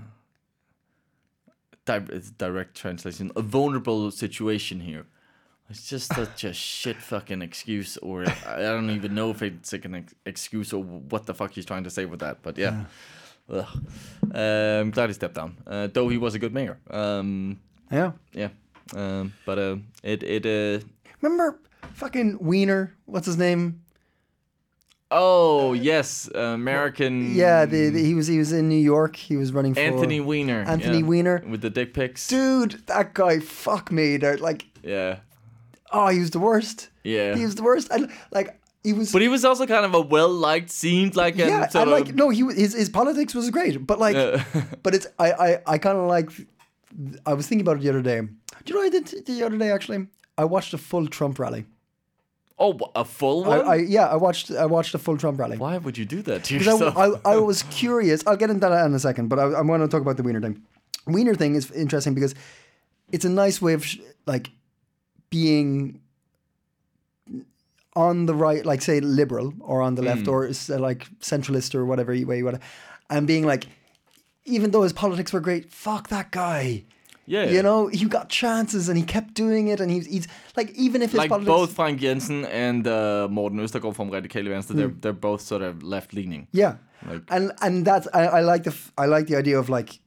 di- 1.85 2.21
direct 2.37 2.75
translation 2.75 3.31
a 3.35 3.41
vulnerable 3.41 4.11
situation 4.11 4.79
here 4.81 5.05
it's 5.69 5.87
just 5.87 6.13
such 6.13 6.43
a 6.43 6.53
shit 6.67 6.97
fucking 6.97 7.41
excuse 7.41 7.97
or 7.97 8.25
I 8.47 8.59
don't 8.59 8.89
even 8.89 9.15
know 9.15 9.31
if 9.31 9.41
it's 9.41 9.71
like 9.73 9.85
an 9.85 9.95
ex- 9.95 10.15
excuse 10.25 10.73
or 10.73 10.83
what 10.83 11.25
the 11.25 11.33
fuck 11.33 11.51
he's 11.53 11.65
trying 11.65 11.83
to 11.83 11.89
say 11.89 12.05
with 12.05 12.19
that 12.21 12.41
but 12.41 12.57
yeah, 12.57 12.85
Ugh. 13.49 13.65
Uh, 14.33 14.81
I'm 14.81 14.91
glad 14.91 15.07
he 15.09 15.13
stepped 15.13 15.35
down 15.35 15.55
uh, 15.65 15.87
though 15.93 16.09
he 16.09 16.17
was 16.17 16.35
a 16.35 16.39
good 16.39 16.53
mayor 16.53 16.77
um 16.89 17.59
Yeah. 17.91 18.11
yeah. 18.33 18.49
Um, 18.95 19.33
but 19.45 19.57
uh, 19.59 19.75
it 20.01 20.23
it 20.23 20.45
uh. 20.45 20.79
Remember 21.21 21.59
fucking 21.97 22.37
Weiner? 22.39 22.95
What's 23.05 23.25
his 23.25 23.37
name? 23.37 23.81
Oh 25.09 25.71
yes, 25.73 26.27
American. 26.35 27.33
Yeah, 27.33 27.65
the, 27.65 27.89
the- 27.89 28.03
he 28.03 28.13
was 28.13 28.27
he 28.27 28.37
was 28.37 28.51
in 28.51 28.67
New 28.67 28.75
York. 28.79 29.15
He 29.15 29.37
was 29.37 29.53
running 29.53 29.73
for 29.73 29.79
Anthony 29.79 30.19
Weiner. 30.19 30.63
Anthony 30.67 30.99
yeah. 30.99 31.05
Weiner. 31.05 31.43
with 31.47 31.61
the 31.61 31.69
dick 31.69 31.93
pics. 31.93 32.27
Dude, 32.27 32.83
that 32.87 33.13
guy, 33.13 33.39
fuck 33.39 33.89
me. 33.91 34.17
They're 34.17 34.37
like, 34.37 34.65
Yeah, 34.83 35.19
oh, 35.91 36.07
he 36.09 36.19
was 36.19 36.31
the 36.31 36.39
worst. 36.39 36.89
yeah. 37.03 37.35
He 37.35 37.45
was 37.45 37.55
the 37.55 37.63
worst. 37.63 37.87
And 37.89 38.11
like, 38.31 38.59
he 38.83 38.91
was. 38.91 39.13
but 39.13 39.21
he 39.21 39.29
was 39.29 39.45
also 39.45 39.65
kind 39.65 39.85
of 39.85 39.93
a 39.95 40.01
well 40.01 40.29
liked, 40.29 40.69
seemed 40.71 41.15
like 41.15 41.37
yeah, 41.37 41.63
and 41.63 41.75
and 41.75 41.75
of. 41.75 41.87
like 41.87 42.13
no, 42.13 42.29
he 42.29 42.41
his 42.41 42.73
his 42.73 42.89
politics 42.89 43.33
was 43.33 43.49
great, 43.49 43.87
but 43.87 43.99
like, 43.99 44.15
Yeah. 44.15 44.43
but 44.83 44.93
it's 44.93 45.07
I 45.17 45.31
I 45.31 45.59
I 45.67 45.77
kind 45.77 45.97
of 45.97 46.07
like. 46.07 46.29
I 47.25 47.33
was 47.33 47.47
thinking 47.47 47.65
about 47.67 47.77
it 47.77 47.83
the 47.83 47.89
other 47.89 48.01
day. 48.01 48.19
Do 48.21 48.27
you 48.65 48.73
know 48.73 48.79
what 48.81 48.87
I 48.87 48.99
did 48.99 49.25
the 49.25 49.43
other 49.43 49.57
day? 49.57 49.71
Actually, 49.71 50.07
I 50.37 50.45
watched 50.45 50.73
a 50.73 50.77
full 50.77 51.05
Trump 51.07 51.37
rally. 51.39 51.65
Oh, 52.59 52.77
a 52.95 53.05
full 53.05 53.43
one. 53.43 53.67
I 53.67 53.75
yeah, 53.75 54.07
I 54.07 54.15
watched 54.15 54.49
I 54.51 54.65
watched 54.65 54.95
a 54.95 54.97
full 54.97 55.15
Trump 55.17 55.39
rally. 55.39 55.57
Why 55.57 55.77
would 55.77 55.97
you 55.97 56.05
do 56.05 56.21
that 56.23 56.43
to 56.45 56.57
Because 56.57 56.81
I, 56.81 56.85
yourself? 56.85 57.21
I, 57.25 57.33
I 57.33 57.37
was 57.51 57.63
curious. 57.63 58.23
I'll 58.25 58.35
get 58.37 58.49
into 58.49 58.67
that 58.67 58.85
in 58.85 58.93
a 58.95 58.99
second, 58.99 59.27
but 59.27 59.37
I, 59.37 59.53
I'm 59.59 59.67
going 59.67 59.81
to 59.81 59.87
talk 59.87 60.01
about 60.01 60.17
the 60.17 60.23
Weiner 60.23 60.41
thing. 60.41 60.61
Weiner 61.05 61.35
thing 61.35 61.53
is 61.55 61.69
interesting 61.71 62.13
because 62.15 62.33
it's 63.11 63.25
a 63.25 63.29
nice 63.29 63.61
way 63.61 63.73
of 63.73 63.85
sh- 63.85 63.99
like 64.25 64.49
being 65.29 66.01
on 67.95 68.25
the 68.27 68.35
right, 68.35 68.65
like 68.65 68.81
say 68.81 68.99
liberal, 68.99 69.53
or 69.59 69.81
on 69.81 69.95
the 69.95 70.01
left, 70.01 70.21
Hmm. 70.25 70.29
or 70.29 70.47
uh, 70.47 70.79
like 70.79 71.07
centralist, 71.19 71.73
or 71.75 71.85
whatever 71.85 72.13
you- 72.13 72.27
way 72.27 72.37
you 72.37 72.45
want 72.45 72.59
to, 72.59 72.67
and 73.09 73.25
being 73.27 73.45
like, 73.45 73.67
even 74.45 74.71
though 74.71 74.83
his 74.83 74.93
politics 74.93 75.33
were 75.33 75.39
great, 75.39 75.71
fuck 75.71 76.09
that 76.09 76.31
guy. 76.31 76.83
Yeah, 77.27 77.45
You 77.55 77.61
know, 77.61 77.87
he 77.99 78.05
got 78.05 78.29
chances 78.29 78.87
and 78.89 78.97
he 78.97 79.03
kept 79.03 79.33
doing 79.33 79.67
it, 79.67 79.79
and 79.81 79.91
he's, 79.91 80.05
he's 80.07 80.27
like, 80.55 80.69
even 80.85 81.01
if 81.01 81.11
his 81.11 81.17
like 81.19 81.29
politics, 81.29 81.55
both 81.57 81.71
Frank 81.75 81.99
Jensen 81.99 82.45
and 82.45 82.87
uh, 82.87 83.27
Morten 83.29 83.59
Østergaard 83.59 83.95
from 83.95 84.09
Radikale 84.09 84.47
Venstre, 84.49 84.73
they're 84.75 84.87
Hmm. 84.89 84.99
they're 85.01 85.21
both 85.29 85.41
sort 85.41 85.61
of 85.61 85.83
left 85.83 86.13
leaning. 86.13 86.47
Yeah, 86.53 86.73
Like- 87.09 87.23
and 87.35 87.51
and 87.61 87.85
that's 87.85 88.07
I, 88.13 88.21
I 88.39 88.41
like 88.41 88.63
the 88.63 88.71
f- 88.71 88.91
I 88.97 89.05
like 89.15 89.25
the 89.27 89.35
idea 89.37 89.59
of 89.59 89.67
like 89.69 89.99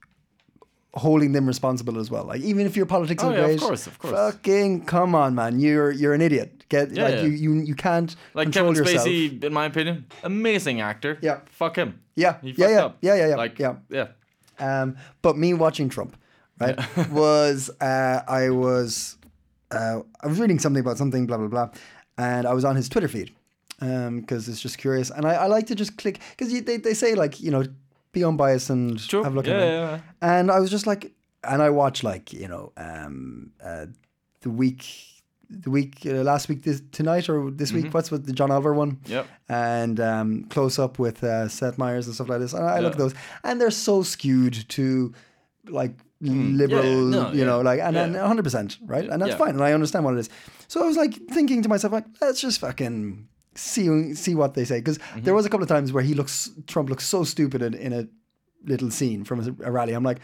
holding 0.93 1.31
them 1.31 1.45
responsible 1.47 1.97
as 1.99 2.09
well. 2.11 2.25
Like 2.25 2.41
even 2.41 2.65
if 2.65 2.75
your 2.75 2.85
politics 2.85 3.23
Oh, 3.23 3.29
are 3.29 3.33
yeah, 3.37 3.45
of 3.55 3.59
course, 3.61 3.87
of 3.87 3.97
course. 3.99 4.13
Fucking 4.13 4.85
come 4.85 5.15
on, 5.15 5.35
man! 5.35 5.59
You're 5.59 5.91
you're 5.91 6.13
an 6.13 6.21
idiot. 6.21 6.65
Get 6.69 6.91
Yeah, 6.91 7.03
like 7.03 7.15
yeah. 7.15 7.21
you 7.23 7.29
you 7.29 7.53
you 7.69 7.75
can't 7.75 8.15
Like 8.33 8.45
control 8.47 8.73
Kevin 8.73 8.85
yourself. 8.85 9.07
Spacey, 9.07 9.43
in 9.43 9.53
my 9.53 9.65
opinion, 9.65 10.05
amazing 10.23 10.81
actor. 10.81 11.17
Yeah. 11.21 11.39
fuck 11.49 11.75
him. 11.77 11.99
Yeah, 12.15 12.35
He 12.41 12.49
yeah, 12.49 12.53
fucked 12.55 12.71
yeah, 12.71 12.85
up. 12.85 12.97
yeah, 13.01 13.15
yeah, 13.15 13.27
yeah, 13.29 13.35
Like, 13.43 13.57
yeah. 13.59 13.75
yeah. 13.89 14.07
Um, 14.59 14.97
but 15.21 15.37
me 15.37 15.53
watching 15.53 15.87
Trump, 15.89 16.17
right, 16.61 17.09
was 17.11 17.69
uh, 17.81 18.21
I 18.27 18.49
was 18.49 19.17
uh, 19.71 19.99
I 20.21 20.27
was 20.27 20.39
reading 20.39 20.59
something 20.59 20.81
about 20.81 20.97
something, 20.97 21.25
blah 21.27 21.37
blah 21.37 21.47
blah, 21.47 21.69
and 22.17 22.45
I 22.47 22.53
was 22.53 22.65
on 22.65 22.75
his 22.75 22.87
Twitter 22.89 23.07
feed 23.07 23.31
because 23.79 24.47
it's 24.47 24.61
just 24.61 24.77
curious, 24.77 25.09
and 25.09 25.25
I, 25.25 25.33
I 25.33 25.45
like 25.47 25.67
to 25.67 25.75
just 25.75 25.97
click 25.97 26.19
because 26.37 26.51
they 26.63 26.77
they 26.77 26.93
say 26.93 27.15
like 27.15 27.39
you 27.41 27.51
know 27.51 27.63
be 28.11 28.23
unbiased 28.23 28.69
and 28.69 28.99
Sure. 28.99 29.23
have 29.23 29.33
a 29.33 29.35
look 29.35 29.47
yeah, 29.47 29.53
at 29.53 29.61
it. 29.61 29.65
yeah, 29.65 29.89
yeah. 29.91 29.99
And 30.21 30.51
I 30.51 30.59
was 30.59 30.69
just 30.69 30.85
like, 30.85 31.13
and 31.43 31.61
I 31.61 31.69
watched 31.69 32.03
like 32.03 32.33
you 32.33 32.47
know 32.47 32.71
um, 32.77 33.51
uh, 33.63 33.85
the 34.41 34.49
week, 34.49 34.85
the 35.49 35.69
week 35.69 35.99
uh, 36.05 36.21
last 36.23 36.49
week 36.49 36.63
this 36.63 36.81
tonight 36.91 37.29
or 37.29 37.49
this 37.49 37.71
week. 37.71 37.93
What's 37.93 38.11
with 38.11 38.25
the 38.25 38.33
John 38.33 38.51
Oliver 38.51 38.73
one? 38.73 38.99
Yep. 39.05 39.27
And 39.47 39.99
um, 39.99 40.43
close 40.49 40.77
up 40.77 40.99
with 40.99 41.23
uh, 41.23 41.47
Seth 41.47 41.77
Meyers 41.77 42.05
and 42.05 42.13
stuff 42.15 42.27
like 42.29 42.39
this. 42.41 42.53
And 42.53 42.65
I 42.65 42.79
look 42.81 42.93
at 42.93 42.97
those, 42.97 43.13
and 43.43 43.59
they're 43.61 43.71
so 43.71 44.03
skewed 44.03 44.67
to 44.69 45.13
like 45.69 45.93
liberal, 46.21 46.83
Hmm. 46.83 47.09
no, 47.11 47.31
you 47.31 47.39
yeah. 47.39 47.45
know, 47.45 47.61
like 47.61 47.79
and 47.79 47.95
Yeah. 47.95 48.07
100 48.21 48.43
percent 48.43 48.77
right, 48.85 49.09
and 49.09 49.21
that's 49.21 49.31
Yeah. 49.31 49.37
fine, 49.37 49.49
and 49.55 49.63
I 49.63 49.73
understand 49.73 50.05
what 50.05 50.13
it 50.15 50.19
is. 50.19 50.29
So 50.67 50.83
I 50.83 50.85
was 50.87 50.95
like 50.97 51.13
thinking 51.31 51.61
to 51.63 51.69
myself, 51.69 51.91
like, 51.93 52.05
let's 52.21 52.39
just 52.41 52.59
fucking 52.59 53.27
see 53.55 54.13
see 54.13 54.35
what 54.35 54.53
they 54.53 54.63
say, 54.65 54.79
because 54.79 54.97
Mm-hmm. 54.99 55.21
there 55.23 55.33
was 55.33 55.45
a 55.45 55.49
couple 55.49 55.63
of 55.63 55.69
times 55.69 55.91
where 55.91 56.03
he 56.03 56.13
looks 56.13 56.49
Trump 56.67 56.89
looks 56.89 57.05
so 57.05 57.23
stupid 57.23 57.61
in, 57.61 57.73
in 57.73 57.91
a 57.93 58.07
little 58.65 58.91
scene 58.91 59.23
from 59.23 59.39
a, 59.39 59.67
a 59.67 59.71
rally. 59.71 59.93
I'm 59.93 60.03
like, 60.03 60.19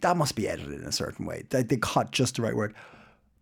that 0.00 0.16
must 0.16 0.34
be 0.36 0.48
edited 0.48 0.80
in 0.80 0.86
a 0.86 0.92
certain 0.92 1.26
way. 1.26 1.44
They, 1.50 1.62
they 1.62 1.76
caught 1.76 2.10
just 2.12 2.36
the 2.36 2.42
right 2.42 2.56
word. 2.56 2.74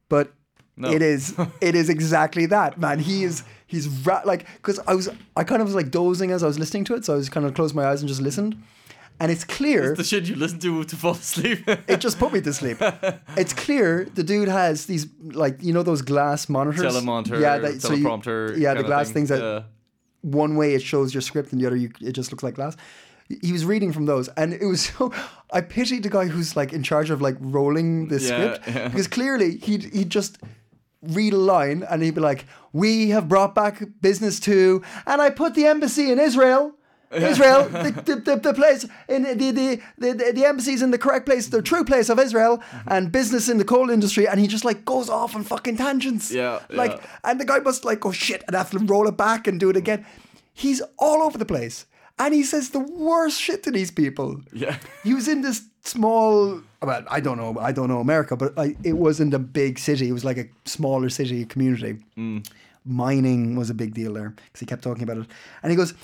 But 0.08 0.32
No. 0.76 0.90
it 0.90 1.02
is 1.02 1.34
it 1.60 1.74
is 1.76 1.88
exactly 1.88 2.46
that, 2.46 2.78
man. 2.80 2.98
He 2.98 3.22
is 3.24 3.44
he's 3.66 3.86
ra- 4.06 4.22
like 4.24 4.46
because 4.56 4.80
I 4.88 4.94
was 4.94 5.08
I 5.36 5.44
kind 5.44 5.62
of 5.62 5.68
was 5.68 5.74
like 5.76 5.90
dozing 5.92 6.32
as 6.32 6.42
I 6.42 6.46
was 6.48 6.58
listening 6.58 6.84
to 6.86 6.94
it, 6.94 7.04
so 7.04 7.14
I 7.14 7.16
was 7.16 7.28
kind 7.28 7.46
of 7.46 7.54
closed 7.54 7.74
my 7.76 7.86
eyes 7.86 8.00
and 8.02 8.08
just 8.08 8.20
listened. 8.20 8.56
And 9.20 9.30
it's 9.30 9.44
clear 9.44 9.94
The 9.94 10.04
shit 10.04 10.28
you 10.28 10.34
listen 10.34 10.58
to 10.60 10.84
to 10.84 10.96
fall 10.96 11.12
asleep. 11.12 11.60
it 11.88 11.98
just 11.98 12.18
put 12.18 12.32
me 12.32 12.40
to 12.40 12.52
sleep. 12.52 12.78
It's 13.36 13.52
clear 13.52 14.06
the 14.14 14.22
dude 14.24 14.48
has 14.48 14.86
these 14.86 15.06
like 15.44 15.56
you 15.62 15.72
know 15.72 15.82
those 15.84 16.02
glass 16.02 16.48
monitors. 16.48 16.82
Telemonter, 16.82 17.40
yeah, 17.40 17.58
that, 17.58 17.80
so 17.80 17.92
you- 17.94 18.60
yeah, 18.64 18.74
the 18.74 18.82
glass 18.82 19.06
thing. 19.06 19.14
things 19.14 19.28
that 19.28 19.40
Yeah. 19.40 19.62
one 20.22 20.56
way 20.56 20.74
it 20.74 20.82
shows 20.82 21.14
your 21.14 21.20
script 21.22 21.52
and 21.52 21.60
the 21.60 21.66
other 21.66 21.76
you, 21.76 21.90
it 22.00 22.12
just 22.12 22.30
looks 22.32 22.42
like 22.42 22.54
glass. 22.56 22.76
He 23.40 23.52
was 23.52 23.64
reading 23.64 23.92
from 23.92 24.04
those, 24.06 24.28
and 24.36 24.52
it 24.52 24.66
was 24.66 24.80
so. 24.98 25.12
I 25.50 25.60
pitied 25.62 26.02
the 26.02 26.10
guy 26.10 26.26
who's 26.26 26.56
like 26.56 26.72
in 26.74 26.82
charge 26.82 27.08
of 27.10 27.22
like 27.22 27.36
rolling 27.40 28.08
the 28.08 28.18
Yeah, 28.20 28.28
script 28.28 28.58
yeah. 28.68 28.88
because 28.88 29.08
clearly 29.08 29.56
he'd 29.58 29.84
he'd 29.94 30.10
just 30.10 30.38
read 31.02 31.32
a 31.32 31.38
line 31.38 31.84
and 31.88 32.02
he'd 32.02 32.14
be 32.14 32.20
like, 32.20 32.44
"We 32.72 33.10
have 33.10 33.28
brought 33.28 33.54
back 33.54 33.82
business 34.00 34.40
to," 34.40 34.82
and 35.06 35.22
I 35.22 35.30
put 35.30 35.54
the 35.54 35.66
embassy 35.66 36.10
in 36.12 36.18
Israel. 36.18 36.72
Israel, 37.32 37.68
the, 37.68 37.90
the, 38.04 38.16
the, 38.16 38.36
the 38.36 38.54
place 38.54 38.86
in 39.08 39.22
the, 39.22 39.50
the 39.50 39.80
the 39.98 40.32
the 40.32 40.44
embassy's 40.46 40.82
in 40.82 40.90
the 40.90 40.98
correct 40.98 41.26
place, 41.26 41.48
the 41.48 41.62
true 41.62 41.84
place 41.84 42.08
of 42.08 42.18
Israel, 42.18 42.58
Mm-hmm. 42.58 42.88
and 42.94 43.12
business 43.12 43.48
in 43.48 43.58
the 43.58 43.64
coal 43.64 43.90
industry, 43.90 44.26
and 44.28 44.38
he 44.40 44.46
just 44.46 44.64
like 44.64 44.84
goes 44.84 45.08
off 45.08 45.34
on 45.36 45.44
fucking 45.44 45.76
tangents. 45.76 46.30
Yeah, 46.30 46.60
like 46.70 46.92
yeah. 46.92 47.06
and 47.30 47.40
the 47.40 47.44
guy 47.44 47.58
must 47.60 47.84
like 47.84 48.00
go 48.00 48.12
shit 48.12 48.42
and 48.46 48.56
have 48.56 48.70
to 48.70 48.78
roll 48.78 49.06
it 49.08 49.16
back 49.16 49.46
and 49.46 49.58
do 49.60 49.70
it 49.70 49.76
again. 49.76 50.04
He's 50.52 50.80
all 50.98 51.22
over 51.22 51.38
the 51.38 51.44
place. 51.46 51.86
And 52.16 52.32
he 52.32 52.44
says 52.44 52.70
the 52.70 52.78
worst 52.78 53.40
shit 53.40 53.64
to 53.64 53.72
these 53.72 53.90
people. 53.90 54.40
Yeah. 54.52 54.78
He 55.02 55.14
was 55.14 55.26
in 55.26 55.42
this 55.42 55.62
small 55.82 56.60
well, 56.80 57.02
I 57.10 57.18
don't 57.20 57.38
know, 57.38 57.56
I 57.58 57.72
don't 57.72 57.88
know 57.88 57.98
America, 57.98 58.36
but 58.36 58.56
I, 58.56 58.76
it 58.84 58.92
wasn't 58.92 59.34
a 59.34 59.38
big 59.40 59.78
city. 59.80 60.08
It 60.08 60.12
was 60.12 60.24
like 60.24 60.38
a 60.38 60.46
smaller 60.64 61.08
city 61.08 61.44
community. 61.44 61.98
Mining 62.84 63.56
was 63.56 63.70
a 63.70 63.74
big 63.74 63.94
deal 63.94 64.12
there 64.12 64.30
because 64.30 64.60
he 64.60 64.66
kept 64.66 64.82
talking 64.84 65.02
about 65.02 65.16
it. 65.16 65.26
And 65.62 65.70
he 65.72 65.76
goes, 65.76 65.94
"We- 65.94 65.98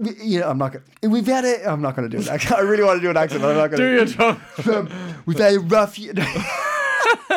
you 0.00 0.40
know, 0.40 0.48
I'm 0.50 0.58
not 0.58 0.72
gonna. 0.72 0.84
We've 1.12 1.26
had 1.26 1.44
it. 1.44 1.66
I'm 1.66 1.82
not 1.82 1.94
gonna 1.96 2.08
do 2.08 2.18
an 2.18 2.28
accent. 2.28 2.58
I 2.58 2.60
really 2.60 2.84
want 2.84 2.98
to 2.98 3.02
do 3.02 3.10
an 3.10 3.16
accent, 3.16 3.42
but 3.42 3.50
I'm 3.50 3.56
not 3.56 3.70
gonna. 3.70 3.82
Do 3.82 4.00
you 4.00 4.06
Trump? 4.06 4.40
Um, 4.70 4.88
we've 5.26 5.38
had 5.38 5.54
a 5.54 5.60
rough 5.60 5.98
year. 5.98 6.12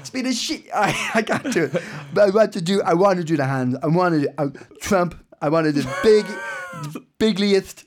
it's 0.00 0.10
been 0.10 0.26
a 0.26 0.32
shit. 0.32 0.64
I, 0.74 1.10
I 1.14 1.22
can't 1.22 1.52
do 1.52 1.64
it. 1.64 1.82
But 2.12 2.28
I 2.28 2.30
want 2.30 2.52
to 2.54 2.60
do. 2.62 2.82
I 2.82 2.94
want 2.94 3.18
to 3.18 3.24
do 3.24 3.36
the 3.36 3.44
hands. 3.44 3.76
I 3.82 3.86
want 3.86 4.14
to 4.14 4.20
do 4.22 4.28
uh, 4.38 4.48
Trump. 4.80 5.14
I 5.40 5.48
want 5.48 5.66
to 5.66 5.72
do 5.72 5.88
big, 6.02 6.26
bigliest. 7.18 7.84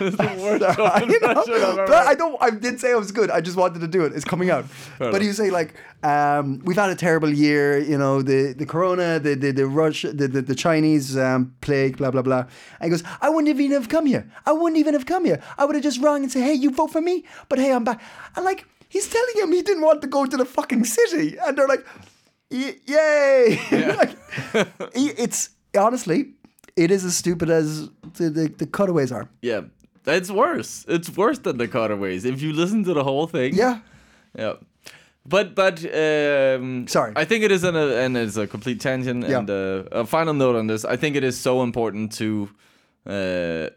I 0.00 1.00
Trump 1.00 1.08
know, 1.22 1.28
impression 1.30 1.54
I've 1.54 1.62
ever 1.78 1.86
but 1.86 2.06
I 2.06 2.14
don't. 2.14 2.36
I 2.40 2.50
did 2.50 2.78
say 2.80 2.90
it 2.92 2.96
was 2.98 3.10
good. 3.10 3.30
I 3.30 3.40
just 3.40 3.56
wanted 3.56 3.80
to 3.80 3.88
do 3.88 4.04
it. 4.04 4.12
It's 4.14 4.24
coming 4.24 4.50
out. 4.50 4.64
but 4.98 5.22
you 5.22 5.32
say 5.32 5.50
like, 5.50 5.74
um, 6.02 6.60
we've 6.64 6.76
had 6.76 6.90
a 6.90 6.94
terrible 6.94 7.30
year. 7.30 7.78
You 7.78 7.98
know, 7.98 8.22
the 8.22 8.52
the 8.52 8.66
corona, 8.66 9.18
the 9.18 9.34
the 9.34 9.50
the 9.52 9.66
Russia, 9.66 10.12
the 10.12 10.28
the, 10.28 10.42
the 10.42 10.54
Chinese 10.54 11.16
um, 11.18 11.54
plague, 11.60 11.96
blah 11.96 12.10
blah 12.10 12.22
blah. 12.22 12.44
And 12.80 12.84
he 12.84 12.90
goes, 12.90 13.02
I 13.20 13.28
wouldn't 13.28 13.48
even 13.48 13.72
have 13.72 13.88
come 13.88 14.06
here. 14.06 14.30
I 14.46 14.52
wouldn't 14.52 14.78
even 14.78 14.94
have 14.94 15.06
come 15.06 15.24
here. 15.24 15.40
I 15.56 15.64
would 15.64 15.74
have 15.74 15.84
just 15.84 16.00
rung 16.00 16.22
and 16.22 16.30
say, 16.30 16.40
hey, 16.42 16.54
you 16.54 16.70
vote 16.70 16.92
for 16.92 17.00
me. 17.00 17.24
But 17.48 17.58
hey, 17.58 17.72
I'm 17.72 17.82
back. 17.84 18.00
And 18.36 18.44
like, 18.44 18.66
he's 18.88 19.08
telling 19.08 19.34
him 19.36 19.52
he 19.52 19.62
didn't 19.62 19.82
want 19.82 20.00
to 20.02 20.06
go 20.06 20.26
to 20.26 20.36
the 20.36 20.44
fucking 20.44 20.84
city, 20.84 21.36
and 21.44 21.56
they're 21.58 21.66
like, 21.68 21.84
"Y- 22.50 22.76
yay! 22.86 23.58
like, 23.96 24.10
he- 24.94 25.10
it's 25.24 25.50
honestly, 25.76 26.34
it 26.84 26.90
is 26.90 27.04
as 27.04 27.16
stupid 27.16 27.50
as 27.50 27.88
the 28.18 28.30
the, 28.30 28.48
the 28.58 28.66
cutaways 28.66 29.12
are. 29.12 29.28
Yeah, 29.42 29.62
it's 30.06 30.30
worse. 30.30 30.84
It's 30.88 31.10
worse 31.16 31.38
than 31.42 31.58
the 31.58 31.68
cutaways. 31.68 32.24
If 32.24 32.40
you 32.42 32.52
listen 32.52 32.84
to 32.84 32.94
the 32.94 33.04
whole 33.04 33.26
thing. 33.26 33.54
Yeah. 33.54 33.78
Yeah. 34.38 34.54
But 35.24 35.54
but 35.54 35.84
um, 35.84 36.86
Sorry. 36.86 37.12
I 37.22 37.24
think 37.26 37.44
it 37.44 37.50
is 37.50 37.64
an, 37.64 37.76
a 37.76 37.86
and 38.04 38.16
it's 38.16 38.36
a 38.38 38.46
complete 38.46 38.80
tangent. 38.80 39.28
Yeah. 39.28 39.38
And 39.38 39.50
uh, 39.50 40.00
a 40.00 40.04
final 40.06 40.34
note 40.34 40.56
on 40.58 40.66
this: 40.68 40.84
I 40.84 40.96
think 40.96 41.16
it 41.16 41.24
is 41.24 41.36
so 41.40 41.62
important 41.62 42.12
to 42.18 42.48
uh, 43.06 43.68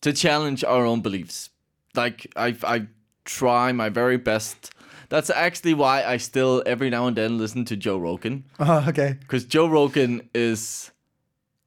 to 0.00 0.12
challenge 0.12 0.64
our 0.64 0.84
own 0.86 1.00
beliefs. 1.02 1.50
Like 1.96 2.26
I 2.36 2.56
I 2.62 2.86
try 3.24 3.72
my 3.72 3.88
very 3.90 4.16
best. 4.18 4.70
That's 5.08 5.30
actually 5.30 5.74
why 5.74 6.04
I 6.14 6.18
still 6.18 6.62
every 6.66 6.88
now 6.90 7.06
and 7.08 7.16
then 7.16 7.36
listen 7.38 7.64
to 7.64 7.76
Joe 7.76 7.98
Rogan 7.98 8.44
Uh, 8.60 8.84
okay. 8.88 9.16
because 9.20 9.44
Joe 9.44 9.66
Rogan 9.68 10.20
is 10.34 10.92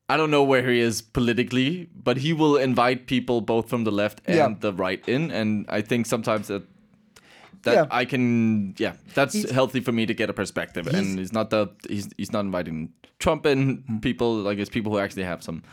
I 0.10 0.18
don't 0.18 0.30
know 0.32 0.44
where 0.44 0.70
he 0.70 0.80
is 0.80 1.02
politically, 1.02 1.90
but 1.96 2.18
he 2.18 2.34
will 2.34 2.58
invite 2.58 3.08
people 3.08 3.42
both 3.42 3.70
from 3.70 3.84
the 3.86 3.92
left 3.92 4.22
and 4.26 4.36
Yeah. 4.38 4.56
the 4.60 4.74
right 4.74 5.02
in, 5.08 5.32
and 5.32 5.66
I 5.70 5.82
think 5.82 6.06
sometimes 6.06 6.48
that 6.48 6.64
that 7.64 7.74
Yeah. 7.76 7.86
I 7.92 8.04
can 8.06 8.76
yeah 8.78 8.94
that's 9.14 9.34
He's- 9.34 9.50
healthy 9.52 9.80
for 9.80 9.94
me 9.94 10.06
to 10.06 10.14
get 10.14 10.30
a 10.30 10.34
perspective, 10.34 10.86
and 10.88 10.98
He's- 10.98 11.18
he's 11.18 11.34
not 11.34 11.50
the 11.50 11.68
he's 11.88 12.10
he's 12.18 12.32
not 12.34 12.42
inviting 12.46 12.90
Trump 13.20 13.46
in 13.46 13.78
mm-hmm. 13.78 14.00
people 14.00 14.36
like 14.36 14.58
it's 14.60 14.70
people 14.70 14.92
who 14.92 15.00
actually 15.00 15.24
have 15.24 15.42
some. 15.42 15.64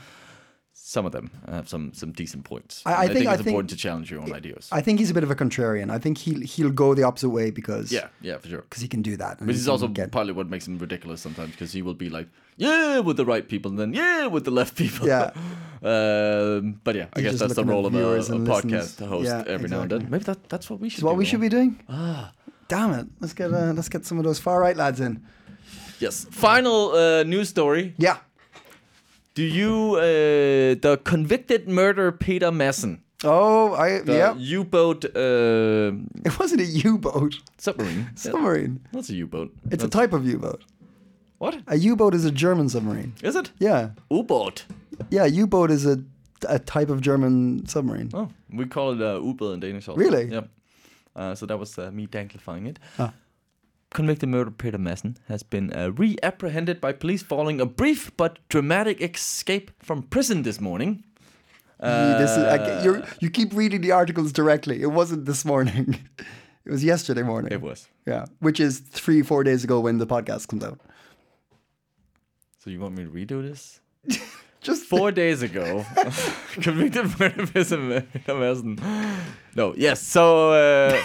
Some 0.94 1.06
of 1.06 1.12
them 1.12 1.30
have 1.48 1.68
some 1.68 1.92
some 1.94 2.10
decent 2.10 2.42
points. 2.42 2.82
I- 2.84 2.90
I 2.90 3.04
And 3.04 3.12
think- 3.12 3.24
it's 3.26 3.28
I 3.34 3.36
think- 3.36 3.46
important 3.46 3.70
to 3.70 3.76
challenge 3.76 4.10
your 4.10 4.20
own 4.22 4.32
ideas. 4.40 4.68
I 4.72 4.80
think 4.80 4.98
he's 4.98 5.10
a 5.10 5.14
bit 5.14 5.22
of 5.22 5.30
a 5.30 5.36
contrarian. 5.36 5.88
I 5.96 5.98
think 6.04 6.18
he'll 6.18 6.40
he'll 6.52 6.72
go 6.84 6.94
the 6.94 7.04
opposite 7.04 7.30
way 7.30 7.52
because 7.52 7.92
yeah, 7.92 8.08
yeah, 8.28 8.38
for 8.38 8.48
sure. 8.48 8.62
because 8.62 8.82
he 8.82 8.88
can 8.88 9.02
do 9.10 9.16
that. 9.18 9.38
But 9.38 9.54
he 9.54 9.68
also 9.70 9.86
get- 9.86 10.10
partly 10.10 10.32
what 10.32 10.48
makes 10.50 10.66
him 10.66 10.78
ridiculous 10.78 11.20
sometimes 11.20 11.52
because 11.52 11.70
he 11.76 11.80
will 11.82 11.94
be 12.04 12.08
like, 12.18 12.26
yeah, 12.56 12.98
with 12.98 13.16
the 13.18 13.24
right 13.24 13.46
people, 13.48 13.70
and 13.70 13.78
then 13.78 13.92
yeah, 13.94 14.26
with 14.26 14.44
the 14.44 14.50
left 14.50 14.74
people. 14.76 15.06
Yeah. 15.06 15.30
um, 15.92 16.80
but 16.82 16.94
yeah, 16.96 17.06
I 17.14 17.20
He's 17.20 17.30
guess 17.30 17.38
that's 17.40 17.54
the 17.54 17.64
role 17.64 17.86
of 17.86 17.94
a, 17.94 17.98
a 17.98 18.20
podcast 18.54 19.06
host 19.06 19.26
Yeah, 19.26 19.44
every 19.54 19.68
now 19.68 19.82
and 19.82 19.90
then. 19.92 20.10
Maybe 20.10 20.24
that, 20.24 20.48
that's 20.48 20.68
what 20.70 20.80
we 20.80 20.88
should. 20.88 20.98
Is 20.98 21.04
what 21.04 21.16
we 21.16 21.24
should 21.24 21.40
be 21.40 21.48
doing. 21.48 21.78
Ah, 21.88 22.32
damn 22.66 22.92
it! 22.98 23.06
Let's 23.20 23.32
get 23.34 23.52
uh, 23.52 23.72
let's 23.76 23.88
get 23.88 24.04
some 24.06 24.18
of 24.18 24.24
those 24.24 24.40
far 24.40 24.58
right 24.60 24.76
lads 24.76 24.98
in. 25.00 25.22
Yes. 26.00 26.26
Final 26.30 26.92
uh, 26.92 27.22
news 27.22 27.48
story. 27.48 27.94
Yeah. 27.98 28.16
Do 29.34 29.42
you 29.42 29.94
uh, 29.96 30.02
the 30.80 31.00
convicted 31.04 31.68
murderer 31.68 32.12
Peter 32.12 32.50
Madsen, 32.50 32.98
Oh, 33.24 33.74
I 33.74 34.00
the 34.00 34.12
yeah. 34.16 34.34
U-boat 34.36 35.04
uh, 35.04 35.92
It 36.28 36.38
wasn't 36.38 36.60
a 36.62 36.64
U-boat. 36.64 37.34
submarine? 37.58 38.06
Yeah, 38.10 38.14
Submarine. 38.32 38.80
That's 38.92 39.10
a 39.10 39.14
U-boat. 39.14 39.50
It's 39.70 39.84
a 39.84 39.88
type 39.88 40.12
of 40.12 40.26
U-boat. 40.26 40.64
what 41.38 41.54
A 41.66 41.76
U-boat 41.76 42.14
is 42.14 42.24
a 42.24 42.30
German 42.30 42.68
submarine. 42.68 43.12
is 43.22 43.36
it? 43.36 43.50
Yeah. 43.58 43.90
U-boat. 44.10 44.64
Yeah, 45.10 45.26
U-boat 45.26 45.70
is 45.70 45.86
a 45.86 45.96
a 46.48 46.58
type 46.58 46.88
of 46.92 47.00
German 47.02 47.66
submarine. 47.66 48.08
Oh, 48.14 48.28
we 48.58 48.64
call 48.66 48.92
it 48.94 49.00
uh, 49.02 49.20
U-boat 49.22 49.52
in 49.54 49.60
Danish 49.60 49.88
also. 49.88 50.00
Really? 50.00 50.24
Yep. 50.32 50.48
Uh, 51.14 51.34
so 51.34 51.44
that 51.46 51.58
was 51.58 51.78
uh, 51.78 51.90
me 51.92 52.06
danglifying 52.06 52.66
it. 52.66 52.78
Ah. 52.98 53.12
Convicted 53.92 54.28
murderer 54.28 54.52
Peter 54.52 54.78
Madsen 54.78 55.16
has 55.26 55.42
been 55.42 55.72
uh, 55.72 55.90
re-apprehended 55.90 56.80
by 56.80 56.92
police 56.92 57.22
following 57.24 57.60
a 57.60 57.66
brief 57.66 58.16
but 58.16 58.38
dramatic 58.48 59.00
escape 59.00 59.72
from 59.82 60.02
prison 60.04 60.42
this 60.42 60.60
morning. 60.60 61.02
You- 61.82 61.88
this 62.18 62.30
is, 62.30 62.38
I, 62.38 62.56
Uh, 62.58 62.82
you're, 62.84 63.02
you 63.20 63.30
keep 63.30 63.52
reading 63.52 63.80
the 63.80 63.90
articles 63.90 64.32
directly. 64.32 64.80
It 64.80 64.92
wasn't 64.92 65.24
this 65.24 65.44
morning. 65.44 65.98
it 66.64 66.70
was 66.70 66.84
yesterday 66.84 67.22
morning. 67.22 67.50
It 67.52 67.62
was. 67.62 67.88
Yeah, 68.06 68.26
which 68.38 68.60
is 68.60 68.78
three, 68.78 69.22
four 69.22 69.42
days 69.42 69.64
ago 69.64 69.80
when 69.80 69.98
the 69.98 70.06
podcast 70.06 70.46
comes 70.46 70.62
out. 70.62 70.78
So 72.62 72.70
you 72.70 72.78
want 72.78 72.96
me 72.96 73.04
to 73.04 73.10
redo 73.10 73.42
this? 73.42 73.80
Just 74.60 74.84
Four 74.84 75.10
days 75.10 75.40
ago, 75.42 75.86
convicted 76.52 77.18
murderer 77.18 77.46
Peter 77.46 78.34
Madsen. 78.34 78.78
No, 79.56 79.72
yes. 79.74 80.02
So 80.06 80.50
uh, 80.52 81.02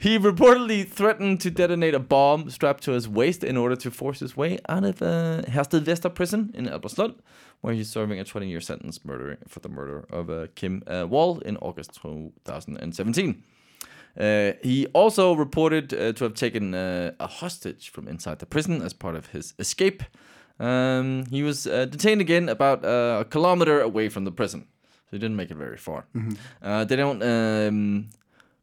he 0.00 0.18
reportedly 0.18 0.88
threatened 0.88 1.40
to 1.42 1.50
detonate 1.50 1.94
a 1.94 1.98
bomb 1.98 2.48
strapped 2.48 2.82
to 2.84 2.92
his 2.92 3.06
waist 3.06 3.44
in 3.44 3.56
order 3.58 3.76
to 3.76 3.90
force 3.90 4.20
his 4.20 4.34
way 4.34 4.58
out 4.66 4.82
of 4.82 5.02
uh, 5.02 5.42
Herstedvester 5.42 6.14
prison 6.14 6.50
in 6.54 6.66
Albertslund, 6.66 7.16
where 7.60 7.74
he's 7.74 7.90
serving 7.90 8.18
a 8.18 8.24
20-year 8.24 8.60
sentence 8.62 9.04
murder 9.04 9.36
for 9.46 9.60
the 9.60 9.68
murder 9.68 10.06
of 10.10 10.30
uh, 10.30 10.46
Kim 10.54 10.82
uh, 10.86 11.06
Wall 11.06 11.40
in 11.40 11.58
August 11.58 12.00
2017. 12.02 13.42
Uh, 14.18 14.52
he 14.62 14.86
also 14.94 15.34
reported 15.34 15.92
uh, 15.92 16.12
to 16.14 16.24
have 16.24 16.34
taken 16.34 16.74
uh, 16.74 17.12
a 17.20 17.26
hostage 17.26 17.90
from 17.90 18.08
inside 18.08 18.38
the 18.38 18.46
prison 18.46 18.80
as 18.82 18.94
part 18.94 19.14
of 19.14 19.26
his 19.28 19.52
escape. 19.58 20.02
Um, 20.58 21.26
he 21.30 21.42
was 21.42 21.66
uh, 21.66 21.84
detained 21.84 22.22
again 22.22 22.48
about 22.48 22.84
uh, 22.86 23.18
a 23.20 23.24
kilometer 23.26 23.80
away 23.82 24.08
from 24.08 24.24
the 24.24 24.32
prison, 24.32 24.66
so 24.82 25.08
he 25.10 25.18
didn't 25.18 25.36
make 25.36 25.50
it 25.50 25.56
very 25.56 25.76
far. 25.76 26.06
Uh, 26.62 26.84
they 26.84 26.96
don't 26.96 27.22
um, 27.22 28.08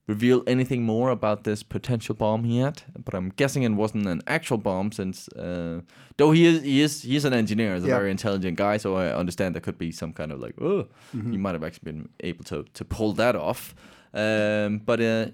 reveal 0.08 0.42
anything 0.48 0.84
more 0.86 1.12
about 1.12 1.44
this 1.44 1.64
potential 1.64 2.16
bomb 2.16 2.44
he 2.46 2.60
had, 2.60 2.82
but 3.06 3.14
I'm 3.14 3.30
guessing 3.36 3.64
it 3.64 3.72
wasn't 3.76 4.08
an 4.08 4.22
actual 4.26 4.58
bomb, 4.58 4.92
since 4.92 5.28
uh, 5.36 5.82
though 6.18 6.32
he 6.34 6.46
is 6.46 6.62
he 6.64 6.82
is 6.82 7.02
he's 7.04 7.26
an 7.26 7.34
engineer, 7.34 7.74
he's 7.76 7.84
a 7.84 7.88
Yeah. 7.88 7.98
very 8.00 8.12
intelligent 8.12 8.58
guy, 8.58 8.78
so 8.80 8.96
I 8.96 9.20
understand 9.20 9.54
there 9.54 9.62
could 9.62 9.78
be 9.78 9.92
some 9.92 10.14
kind 10.14 10.32
of 10.32 10.40
like, 10.40 10.56
oh, 10.62 10.88
he 11.32 11.38
might 11.38 11.56
have 11.56 11.64
actually 11.68 11.92
been 11.92 12.10
able 12.24 12.44
to 12.46 12.64
to 12.74 12.86
pull 12.86 13.14
that 13.16 13.36
off. 13.36 13.74
Um, 14.14 14.80
but 14.86 15.00
uh, 15.02 15.26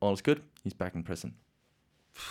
all 0.00 0.12
is 0.14 0.22
good. 0.22 0.40
He's 0.64 0.74
back 0.76 0.94
in 0.94 1.02
prison. 1.02 1.34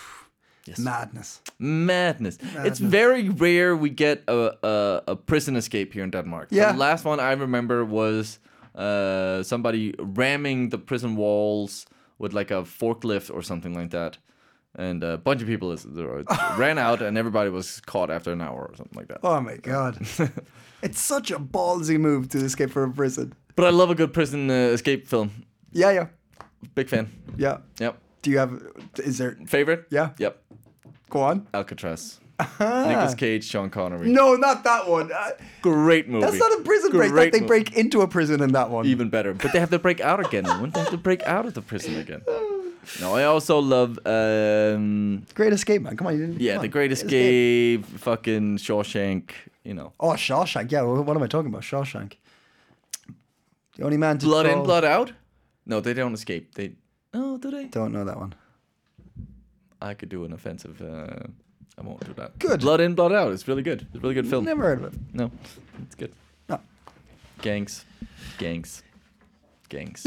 Yes. 0.68 0.78
madness. 0.80 1.42
Madness. 1.60 2.38
It's 2.66 2.80
very 2.80 3.30
rare 3.30 3.76
we 3.76 3.90
get 3.90 4.24
a, 4.28 4.34
a, 4.64 5.02
a 5.08 5.16
prison 5.16 5.56
escape 5.56 5.92
here 5.94 6.04
in 6.04 6.12
Denmark. 6.12 6.48
Yeah. 6.52 6.72
The 6.72 6.78
last 6.78 7.04
one 7.06 7.20
I 7.20 7.32
remember 7.32 7.84
was 7.84 8.40
uh, 8.76 9.44
somebody 9.44 9.94
ramming 10.00 10.70
the 10.70 10.78
prison 10.78 11.16
walls 11.16 11.86
with 12.18 12.34
like 12.34 12.52
a 12.52 12.64
forklift 12.64 13.34
or 13.34 13.42
something 13.42 13.74
like 13.74 13.90
that. 13.92 14.18
And 14.76 15.04
a 15.04 15.18
bunch 15.18 15.42
of 15.42 15.48
people 15.48 15.74
is, 15.74 15.86
ran 16.58 16.78
out 16.78 17.02
and 17.02 17.18
everybody 17.18 17.50
was 17.50 17.82
caught 17.82 18.10
after 18.10 18.32
an 18.32 18.42
hour 18.42 18.68
or 18.70 18.76
something 18.76 18.96
like 18.98 19.10
that. 19.10 19.20
Oh 19.22 19.42
my 19.42 19.58
god. 19.58 19.98
it's 20.82 21.02
such 21.02 21.30
a 21.32 21.38
ballsy 21.40 22.00
move 22.00 22.30
to 22.30 22.38
escape 22.38 22.70
from 22.72 22.92
a 22.92 22.94
prison. 22.94 23.34
But 23.58 23.66
I 23.66 23.70
love 23.72 23.90
a 23.90 23.96
good 23.96 24.14
prison 24.14 24.50
uh, 24.50 24.54
escape 24.72 25.08
film. 25.08 25.32
Yeah, 25.74 25.92
yeah, 25.92 26.08
Big 26.74 26.88
fan. 26.88 27.10
yeah. 27.38 27.58
Yep. 27.80 27.98
Do 28.22 28.32
you 28.32 28.38
have? 28.38 28.62
Is 28.98 29.18
there? 29.18 29.38
Favorite? 29.46 29.88
Yeah. 29.90 30.12
Yep. 30.20 30.42
Go 31.10 31.22
on. 31.22 31.48
Alcatraz. 31.54 32.21
Nicolas 32.60 33.16
Cage, 33.16 33.44
Sean 33.46 33.70
Connery. 33.70 34.10
No, 34.10 34.36
not 34.36 34.64
that 34.64 34.88
one. 34.88 35.12
Uh, 35.12 35.32
Great 35.62 36.08
movie. 36.10 36.26
that's 36.26 36.38
not 36.38 36.52
a 36.60 36.64
prison 36.64 36.92
break. 36.92 37.10
That 37.10 37.14
Great 37.14 37.34
they 37.34 37.42
mo- 37.42 37.48
break 37.48 37.74
into 37.78 38.02
a 38.02 38.08
prison 38.08 38.42
in 38.42 38.52
that 38.54 38.70
one. 38.70 38.86
even 38.86 39.10
better. 39.10 39.34
But 39.34 39.54
they 39.54 39.60
have 39.60 39.70
to 39.72 39.80
break 39.80 40.00
out 40.02 40.20
again. 40.26 40.44
Wouldn't 40.46 40.74
they 40.74 40.80
have 40.82 40.90
to 40.92 40.98
break 40.98 41.22
out 41.24 41.46
of 41.46 41.54
the 41.54 41.62
prison 41.62 41.98
again? 42.00 42.22
No, 43.00 43.16
I 43.16 43.26
also 43.26 43.60
love 43.60 44.00
um 44.06 45.26
Great 45.36 45.54
Escape, 45.54 45.82
man. 45.84 45.96
Come 45.98 46.08
on. 46.08 46.18
You 46.18 46.26
didn't, 46.28 46.42
yeah, 46.42 46.54
come 46.54 46.62
The 46.64 46.68
on. 46.68 46.72
Great 46.72 46.92
Escape, 46.92 47.86
fucking 47.86 48.58
Shawshank, 48.58 49.32
you 49.64 49.74
know. 49.76 49.94
Oh, 50.00 50.10
Shawshank. 50.14 50.72
Yeah. 50.72 50.82
What, 50.82 51.06
what 51.06 51.16
am 51.16 51.24
I 51.24 51.28
talking 51.28 51.50
about? 51.50 51.62
Shawshank. 51.62 52.14
The 53.78 53.84
only 53.84 53.98
man 53.98 54.18
to 54.18 54.26
Blood 54.26 54.46
in, 54.48 54.54
crawl- 54.54 54.66
blood 54.66 54.84
out? 54.86 55.14
No, 55.66 55.80
they 55.80 55.94
don't 55.94 56.14
escape. 56.14 56.56
They 56.56 56.74
Oh, 57.14 57.38
do 57.38 57.52
they? 57.52 57.66
Don't 57.66 57.92
know 57.94 58.04
that 58.06 58.18
one. 58.18 58.34
I 59.82 59.94
could 59.94 60.10
do 60.10 60.24
an 60.26 60.34
offensive 60.34 60.82
uh 60.82 61.28
I 61.78 61.82
won't 61.82 62.06
do 62.06 62.14
that. 62.14 62.38
Good. 62.40 62.62
Blood 62.62 62.82
in, 62.82 62.96
blood 62.96 63.14
out. 63.14 63.32
It's 63.32 63.48
really 63.48 63.64
good. 63.64 63.82
It's 63.82 63.96
a 63.96 64.00
really 64.00 64.14
good 64.14 64.28
film. 64.28 64.46
Never 64.46 64.64
heard 64.64 64.84
of 64.84 64.94
it. 64.94 65.00
No. 65.14 65.32
It's 65.84 65.96
good. 65.96 66.14
No. 66.50 66.60
Gangs. 67.42 67.86
Gangs. 68.38 68.84
Gangs. 69.70 70.06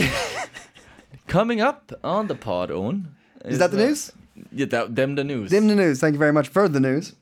Coming 1.27 1.61
up 1.61 1.93
on 2.05 2.27
the 2.29 2.35
pod, 2.35 2.71
Owen. 2.71 3.15
Is 3.45 3.59
that 3.59 3.71
the 3.71 3.79
news? 3.79 4.13
Yeah, 4.53 4.67
that, 4.67 4.95
them 4.95 5.15
the 5.15 5.25
news. 5.25 5.51
Dim 5.51 5.69
the 5.69 5.75
news. 5.75 6.01
Thank 6.01 6.13
you 6.13 6.19
very 6.19 6.33
much 6.33 6.49
for 6.49 6.69
the 6.69 6.81
news. 6.81 7.15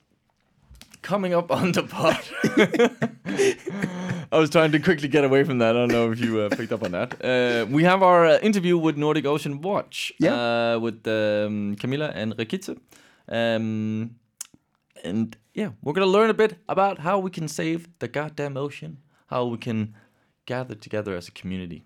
Coming 1.03 1.35
up 1.35 1.51
on 1.51 1.73
the 1.73 1.83
pod. 1.83 2.21
I 4.33 4.39
was 4.39 4.51
trying 4.51 4.73
to 4.73 4.79
quickly 4.79 5.09
get 5.09 5.25
away 5.25 5.45
from 5.45 5.59
that. 5.59 5.77
I 5.77 5.81
don't 5.81 5.93
know 5.93 6.11
if 6.13 6.21
you 6.21 6.41
uh, 6.41 6.49
picked 6.49 6.73
up 6.73 6.83
on 6.85 6.93
that. 6.93 7.25
Uh, 7.25 7.67
we 7.71 7.85
have 7.85 8.03
our 8.03 8.25
uh, 8.25 8.39
interview 8.39 8.79
with 8.79 8.97
Nordic 8.97 9.27
Ocean 9.27 9.61
Watch. 9.61 10.13
Yeah. 10.19 10.35
Uh, 10.75 10.79
with 10.79 11.07
um, 11.07 11.77
Camilla 11.77 12.13
and 12.15 12.37
Regitze. 12.37 12.79
Um, 13.29 14.17
and 15.03 15.37
yeah, 15.55 15.71
we're 15.83 15.93
going 15.93 16.07
to 16.07 16.11
learn 16.11 16.31
a 16.31 16.35
bit 16.35 16.59
about 16.69 16.99
how 16.99 17.19
we 17.19 17.31
can 17.31 17.49
save 17.49 17.89
the 17.99 18.09
goddamn 18.09 18.57
ocean, 18.57 18.99
how 19.27 19.47
we 19.47 19.59
can 19.59 19.95
gather 20.47 20.75
together 20.75 21.17
as 21.17 21.29
a 21.29 21.33
community 21.33 21.85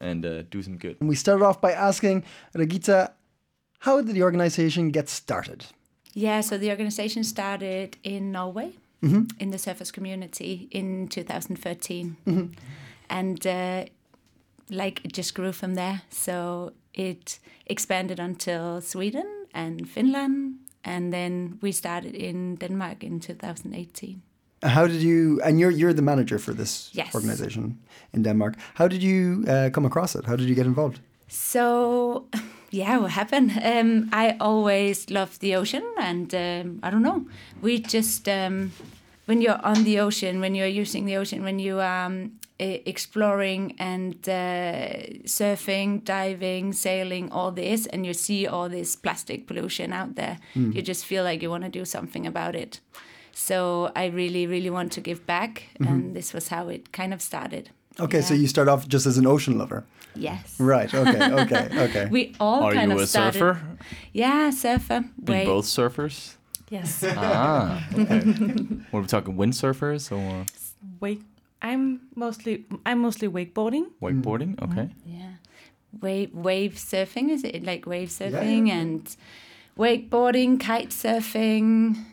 and 0.00 0.26
uh, 0.26 0.42
do 0.42 0.62
some 0.62 0.76
good. 0.76 0.96
And 1.00 1.08
we 1.08 1.16
started 1.16 1.44
off 1.44 1.60
by 1.60 1.72
asking 1.72 2.24
Regitze, 2.54 3.10
how 3.80 4.00
did 4.00 4.14
the 4.14 4.22
organization 4.22 4.90
get 4.90 5.08
started? 5.08 5.66
Yeah, 6.12 6.40
so 6.40 6.58
the 6.58 6.70
organization 6.70 7.24
started 7.24 7.96
in 8.02 8.32
Norway 8.32 8.72
in 9.38 9.50
the 9.50 9.56
surfers 9.56 9.92
community 9.92 10.68
in 10.70 11.08
2013. 11.08 12.16
And 13.08 13.46
uh, 13.46 13.84
like 14.70 15.04
it 15.04 15.12
just 15.12 15.34
grew 15.34 15.52
from 15.52 15.74
there. 15.74 16.02
So 16.10 16.72
it 16.94 17.38
expanded 17.66 18.18
until 18.18 18.80
Sweden 18.80 19.46
and 19.54 19.88
Finland. 19.88 20.45
And 20.86 21.12
then 21.12 21.58
we 21.62 21.72
started 21.72 22.14
in 22.14 22.56
Denmark 22.56 23.02
in 23.04 23.20
2018. 23.20 24.20
How 24.62 24.86
did 24.86 25.02
you? 25.02 25.40
And 25.44 25.58
you're 25.60 25.70
you're 25.78 25.94
the 25.94 26.02
manager 26.02 26.38
for 26.38 26.54
this 26.54 26.90
Yes. 26.94 27.14
organization 27.14 27.76
in 28.12 28.22
Denmark. 28.22 28.54
How 28.74 28.88
did 28.88 29.02
you 29.02 29.44
uh, 29.48 29.70
come 29.72 29.86
across 29.86 30.14
it? 30.14 30.24
How 30.26 30.36
did 30.36 30.48
you 30.48 30.54
get 30.54 30.66
involved? 30.66 30.98
So, 31.28 32.24
yeah, 32.70 32.98
what 32.98 33.10
happened? 33.10 33.50
Um, 33.64 34.08
I 34.12 34.36
always 34.40 35.10
loved 35.10 35.40
the 35.40 35.56
ocean, 35.56 35.82
and 35.98 36.34
um, 36.34 36.78
I 36.82 36.90
don't 36.90 37.02
know. 37.02 37.26
We 37.62 37.78
just 37.78 38.28
um, 38.28 38.70
when 39.26 39.42
you're 39.42 39.60
on 39.62 39.84
the 39.84 40.00
ocean, 40.00 40.40
when 40.40 40.54
you're 40.54 40.80
using 40.82 41.06
the 41.06 41.18
ocean, 41.18 41.42
when 41.44 41.58
you 41.58 41.80
are 41.80 42.06
um, 42.06 42.30
exploring 42.58 43.74
and 43.78 44.14
uh, 44.28 44.96
surfing, 45.24 46.02
diving, 46.04 46.72
sailing, 46.72 47.30
all 47.30 47.52
this, 47.52 47.86
and 47.86 48.06
you 48.06 48.14
see 48.14 48.46
all 48.46 48.68
this 48.68 48.96
plastic 48.96 49.46
pollution 49.46 49.92
out 49.92 50.14
there, 50.14 50.38
you 50.54 50.80
just 50.82 51.04
feel 51.04 51.22
like 51.24 51.42
you 51.42 51.50
want 51.50 51.64
to 51.64 51.70
do 51.70 51.84
something 51.84 52.26
about 52.26 52.54
it. 52.54 52.80
So 53.32 53.92
I 53.94 54.06
really, 54.06 54.46
really 54.46 54.70
want 54.70 54.92
to 54.92 55.00
give 55.00 55.26
back, 55.26 55.64
and 55.78 56.16
this 56.16 56.32
was 56.32 56.48
how 56.48 56.68
it 56.68 56.92
kind 56.92 57.12
of 57.12 57.20
started. 57.20 57.70
Okay, 58.00 58.20
so 58.22 58.34
you 58.34 58.46
start 58.46 58.68
off 58.68 58.88
just 58.88 59.06
as 59.06 59.18
an 59.18 59.26
ocean 59.26 59.58
lover, 59.58 59.84
Yes. 60.14 60.56
right? 60.58 60.92
Okay, 60.92 61.32
okay, 61.42 61.68
okay. 61.78 62.06
We 62.10 62.34
all 62.40 62.62
Are 62.64 62.72
kind 62.72 62.90
you 62.90 62.96
of 62.96 63.02
a 63.02 63.06
started. 63.06 63.38
surfer? 63.38 63.60
Yeah, 64.12 64.50
surfer. 64.50 64.94
Are 64.94 65.04
Wait. 65.26 65.44
both 65.46 65.66
surfers? 65.66 66.34
Yes. 66.70 67.04
ah, 67.06 67.86
okay. 67.94 68.20
what 68.90 68.98
are 68.98 69.02
we 69.02 69.06
talking? 69.06 69.36
Windsurfers 69.36 70.10
or 70.10 70.46
Wake. 71.00 71.20
I'm 71.66 71.84
mostly 72.14 72.64
I'm 72.84 73.00
mostly 73.00 73.28
wakeboarding. 73.28 73.86
wakeboarding? 74.00 74.54
Mm. 74.56 74.64
Okay. 74.66 74.82
Mm. 74.82 74.92
Yeah. 75.18 75.32
Wave 76.00 76.34
wave 76.34 76.74
surfing 76.74 77.30
is 77.30 77.42
it 77.44 77.64
like 77.64 77.86
wave 77.86 78.10
surfing 78.10 78.68
and 78.80 79.16
wakeboarding, 79.78 80.60
kite 80.60 80.90
surfing, 80.90 82.04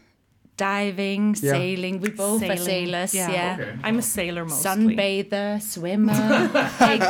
diving, 0.58 1.36
Yeah. 1.40 1.52
sailing. 1.52 2.00
We 2.00 2.10
both 2.10 2.44
are 2.44 2.58
sailors. 2.58 3.14
Yeah. 3.14 3.58
I'm 3.84 3.98
a 4.00 4.02
sailor 4.02 4.46
mostly. 4.46 4.96
Sunbather, 4.96 5.62
swimmer, 5.62 6.14
like 6.80 7.02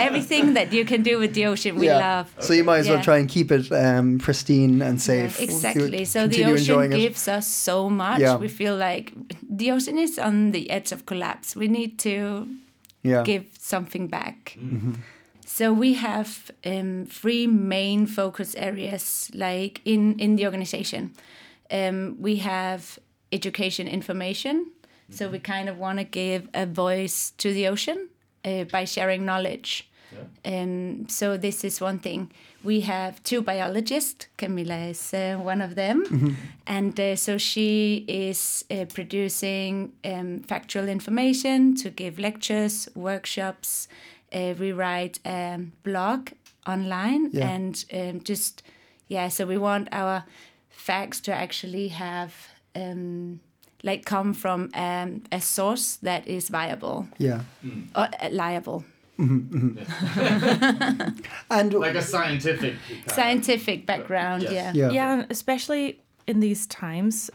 everything 0.00 0.54
that 0.54 0.72
you 0.72 0.84
can 0.84 1.02
do 1.02 1.18
with 1.18 1.32
the 1.34 1.46
ocean, 1.46 1.76
we 1.76 1.88
love. 1.88 2.26
So 2.40 2.52
you 2.52 2.64
might 2.64 2.78
as 2.78 2.88
well 2.88 3.02
try 3.02 3.18
and 3.18 3.28
keep 3.28 3.50
it 3.50 3.70
um, 3.72 4.18
pristine 4.18 4.82
and 4.82 5.00
safe. 5.00 5.40
Exactly. 5.40 6.04
So 6.04 6.26
the 6.26 6.44
ocean 6.44 6.56
enjoying 6.56 6.92
it. 6.92 6.98
gives 6.98 7.28
us 7.28 7.46
so 7.46 7.88
much. 7.90 8.20
Yeah. 8.20 8.36
We 8.36 8.48
feel 8.48 8.76
like 8.76 9.12
the 9.48 9.70
ocean 9.72 9.98
is 9.98 10.18
on 10.18 10.52
the 10.52 10.70
edge 10.70 10.92
of 10.92 11.06
collapse. 11.06 11.56
We 11.56 11.68
need 11.68 11.98
to 12.00 12.46
Yeah. 13.02 13.22
give 13.24 13.44
something 13.58 14.08
back. 14.08 14.58
So 15.46 15.72
we 15.72 15.94
have 15.94 16.50
um, 16.64 17.06
three 17.08 17.46
main 17.46 18.06
focus 18.06 18.54
areas, 18.56 19.30
like 19.34 19.80
in 19.84 20.14
in 20.20 20.36
the 20.36 20.44
organization. 20.46 21.10
Um, 21.70 22.16
we 22.20 22.36
have 22.36 22.98
education 23.32 23.86
information. 23.88 24.66
So 25.12 25.28
we 25.28 25.38
kind 25.40 25.68
of 25.68 25.76
want 25.78 25.98
to 25.98 26.04
give 26.04 26.48
a 26.54 26.66
voice 26.66 27.32
to 27.38 27.52
the 27.52 27.66
ocean 27.68 28.08
uh, 28.44 28.64
by 28.64 28.84
sharing 28.84 29.24
knowledge. 29.24 29.88
Um, 30.44 31.08
so 31.08 31.36
this 31.36 31.64
is 31.64 31.80
one 31.80 31.98
thing. 31.98 32.30
We 32.64 32.80
have 32.82 33.22
two 33.24 33.42
biologists. 33.42 34.26
Camilla 34.36 34.76
is 34.90 35.14
uh, 35.14 35.36
one 35.40 35.60
of 35.60 35.74
them, 35.74 36.36
and 36.66 36.98
uh, 36.98 37.16
so 37.16 37.38
she 37.38 38.04
is 38.08 38.64
uh, 38.70 38.84
producing 38.92 39.92
um, 40.04 40.40
factual 40.40 40.88
information 40.88 41.74
to 41.76 41.90
give 41.90 42.18
lectures, 42.18 42.88
workshops. 42.94 43.88
Uh, 44.32 44.54
we 44.58 44.72
write 44.72 45.18
a 45.24 45.58
blog 45.84 46.30
online, 46.66 47.30
Yeah. 47.32 47.48
and 47.50 47.84
um, 47.92 48.20
just 48.22 48.62
yeah. 49.08 49.28
So 49.28 49.46
we 49.46 49.58
want 49.58 49.88
our 49.92 50.24
facts 50.80 51.20
to 51.20 51.32
actually 51.32 51.88
have 51.88 52.32
um, 52.74 53.40
like 53.82 54.04
come 54.04 54.34
from 54.34 54.68
um, 54.74 55.22
a 55.32 55.40
source 55.40 55.96
that 56.02 56.26
is 56.26 56.48
viable 56.50 57.06
Yeah. 57.18 57.40
or 57.94 58.08
uh, 58.22 58.28
liable. 58.30 58.84
And 61.50 61.74
like 61.74 61.94
a 61.98 62.02
scientific. 62.02 62.74
scientific 63.06 63.86
background 63.86 64.42
yeah 64.42 64.72
yeah. 64.74 64.90
Yeah, 64.92 65.24
especially 65.30 66.00
in 66.26 66.40
these 66.40 66.66
times, 66.66 67.30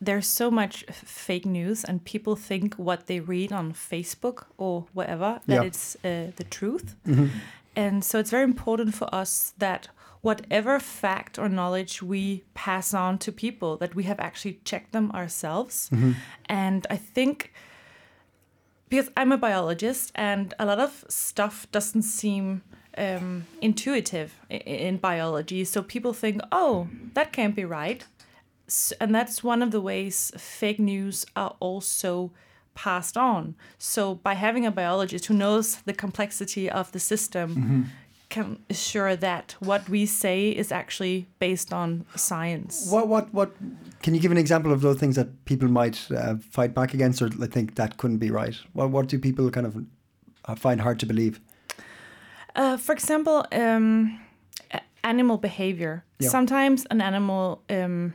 there's 0.00 0.26
so 0.26 0.50
much 0.50 0.84
fake 0.92 1.44
news, 1.46 1.84
and 1.84 2.04
people 2.04 2.36
think 2.36 2.74
what 2.78 3.06
they 3.06 3.20
read 3.20 3.52
on 3.52 3.72
Facebook 3.72 4.44
or 4.56 4.86
whatever 4.94 5.40
that 5.46 5.54
Yeah. 5.54 5.66
it's 5.66 5.96
uh, 6.04 6.30
the 6.36 6.44
truth. 6.44 6.94
And 7.76 8.04
so 8.04 8.18
it's 8.18 8.30
very 8.30 8.44
important 8.44 8.94
for 8.94 9.08
us 9.14 9.54
that 9.58 9.88
whatever 10.20 10.78
fact 10.80 11.38
or 11.38 11.48
knowledge 11.48 12.02
we 12.02 12.44
pass 12.54 12.92
on 12.94 13.18
to 13.18 13.32
people, 13.32 13.76
that 13.76 13.94
we 13.94 14.04
have 14.04 14.20
actually 14.20 14.60
checked 14.64 14.92
them 14.92 15.10
ourselves. 15.12 15.90
And 16.46 16.86
I 16.90 16.96
think 16.96 17.52
because 18.88 19.10
I'm 19.16 19.32
a 19.32 19.36
biologist 19.38 20.12
and 20.14 20.54
a 20.58 20.64
lot 20.64 20.78
of 20.78 21.04
stuff 21.08 21.66
doesn't 21.72 22.02
seem 22.02 22.62
um, 22.96 23.46
intuitive 23.60 24.34
in, 24.48 24.60
in 24.60 24.96
biology. 24.96 25.64
So 25.64 25.82
people 25.82 26.12
think, 26.12 26.40
oh, 26.50 26.88
that 27.14 27.32
can't 27.32 27.54
be 27.54 27.64
right. 27.64 28.04
And 29.00 29.14
that's 29.14 29.44
one 29.44 29.62
of 29.62 29.70
the 29.70 29.80
ways 29.80 30.32
fake 30.36 30.80
news 30.80 31.24
are 31.36 31.54
also 31.60 32.32
passed 32.74 33.16
on. 33.16 33.54
So 33.78 34.14
by 34.14 34.34
having 34.34 34.66
a 34.66 34.70
biologist 34.70 35.26
who 35.26 35.34
knows 35.34 35.76
the 35.84 35.92
complexity 35.92 36.70
of 36.70 36.92
the 36.92 37.00
system, 37.00 37.90
can 38.28 38.58
assure 38.68 39.16
that 39.16 39.56
what 39.60 39.88
we 39.88 40.04
say 40.04 40.50
is 40.50 40.70
actually 40.70 41.26
based 41.38 41.72
on 41.72 42.04
science. 42.14 42.90
What 42.90 43.08
what 43.08 43.32
what? 43.32 43.52
Can 44.02 44.14
you 44.14 44.20
give 44.20 44.30
an 44.30 44.38
example 44.38 44.72
of 44.72 44.80
those 44.80 44.98
things 44.98 45.16
that 45.16 45.44
people 45.44 45.68
might 45.68 46.10
uh, 46.10 46.36
fight 46.50 46.74
back 46.74 46.94
against, 46.94 47.22
or 47.22 47.30
think 47.30 47.74
that 47.76 47.96
couldn't 47.96 48.18
be 48.18 48.30
right? 48.30 48.56
What 48.72 48.90
what 48.90 49.08
do 49.08 49.18
people 49.18 49.50
kind 49.50 49.66
of 49.66 49.76
uh, 50.44 50.54
find 50.54 50.80
hard 50.80 50.98
to 51.00 51.06
believe? 51.06 51.40
Uh, 52.54 52.76
for 52.76 52.92
example, 52.92 53.46
um, 53.52 54.20
animal 55.04 55.38
behavior. 55.38 56.04
Yeah. 56.18 56.28
Sometimes 56.28 56.86
an 56.90 57.00
animal 57.00 57.62
um, 57.70 58.14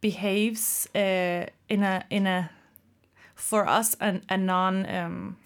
behaves 0.00 0.88
uh, 0.94 1.46
in 1.68 1.82
a 1.82 2.04
in 2.10 2.26
a 2.26 2.50
for 3.34 3.66
us 3.66 3.96
an, 4.00 4.22
a 4.28 4.36
non 4.36 4.86
um, 4.86 5.36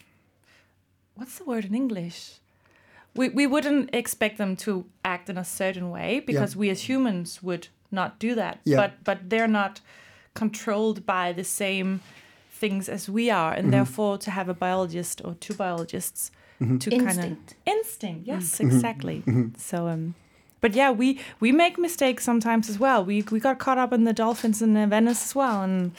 what's 1.16 1.38
the 1.38 1.44
word 1.44 1.64
in 1.64 1.74
English? 1.74 2.40
We 3.16 3.28
we 3.28 3.46
wouldn't 3.46 3.90
expect 3.94 4.38
them 4.38 4.56
to 4.56 4.84
act 5.04 5.28
in 5.30 5.38
a 5.38 5.44
certain 5.44 5.90
way 5.90 6.20
because 6.26 6.56
we 6.56 6.70
as 6.70 6.88
humans 6.88 7.42
would 7.42 7.68
not 7.90 8.18
do 8.18 8.34
that. 8.34 8.58
Yeah. 8.64 8.76
But 8.76 8.90
but 9.04 9.18
they're 9.30 9.48
not 9.48 9.80
controlled 10.34 11.06
by 11.06 11.32
the 11.32 11.44
same 11.44 12.00
things 12.60 12.88
as 12.88 13.08
we 13.08 13.30
are, 13.30 13.52
Mm-hmm. 13.52 13.64
and 13.64 13.72
therefore 13.72 14.18
to 14.18 14.30
have 14.30 14.48
a 14.48 14.54
biologist 14.54 15.20
or 15.24 15.34
two 15.34 15.54
biologists 15.54 16.30
to 16.58 16.90
kind 16.90 17.02
of 17.02 17.08
Instinct. 17.08 17.54
instinct 17.66 18.26
yes 18.26 18.44
Mm-hmm. 18.58 18.66
exactly 18.76 19.22
so 19.58 19.88
um 19.88 20.14
but 20.60 20.72
yeah 20.74 20.90
we 20.90 21.18
we 21.40 21.52
make 21.52 21.76
mistakes 21.78 22.24
sometimes 22.24 22.70
as 22.70 22.78
well 22.78 23.04
we 23.04 23.22
we 23.30 23.38
got 23.40 23.58
caught 23.58 23.76
up 23.76 23.92
in 23.92 24.04
the 24.04 24.12
dolphins 24.12 24.62
in 24.62 24.72
venice 24.88 25.22
as 25.26 25.34
well 25.34 25.62
and 25.62 25.92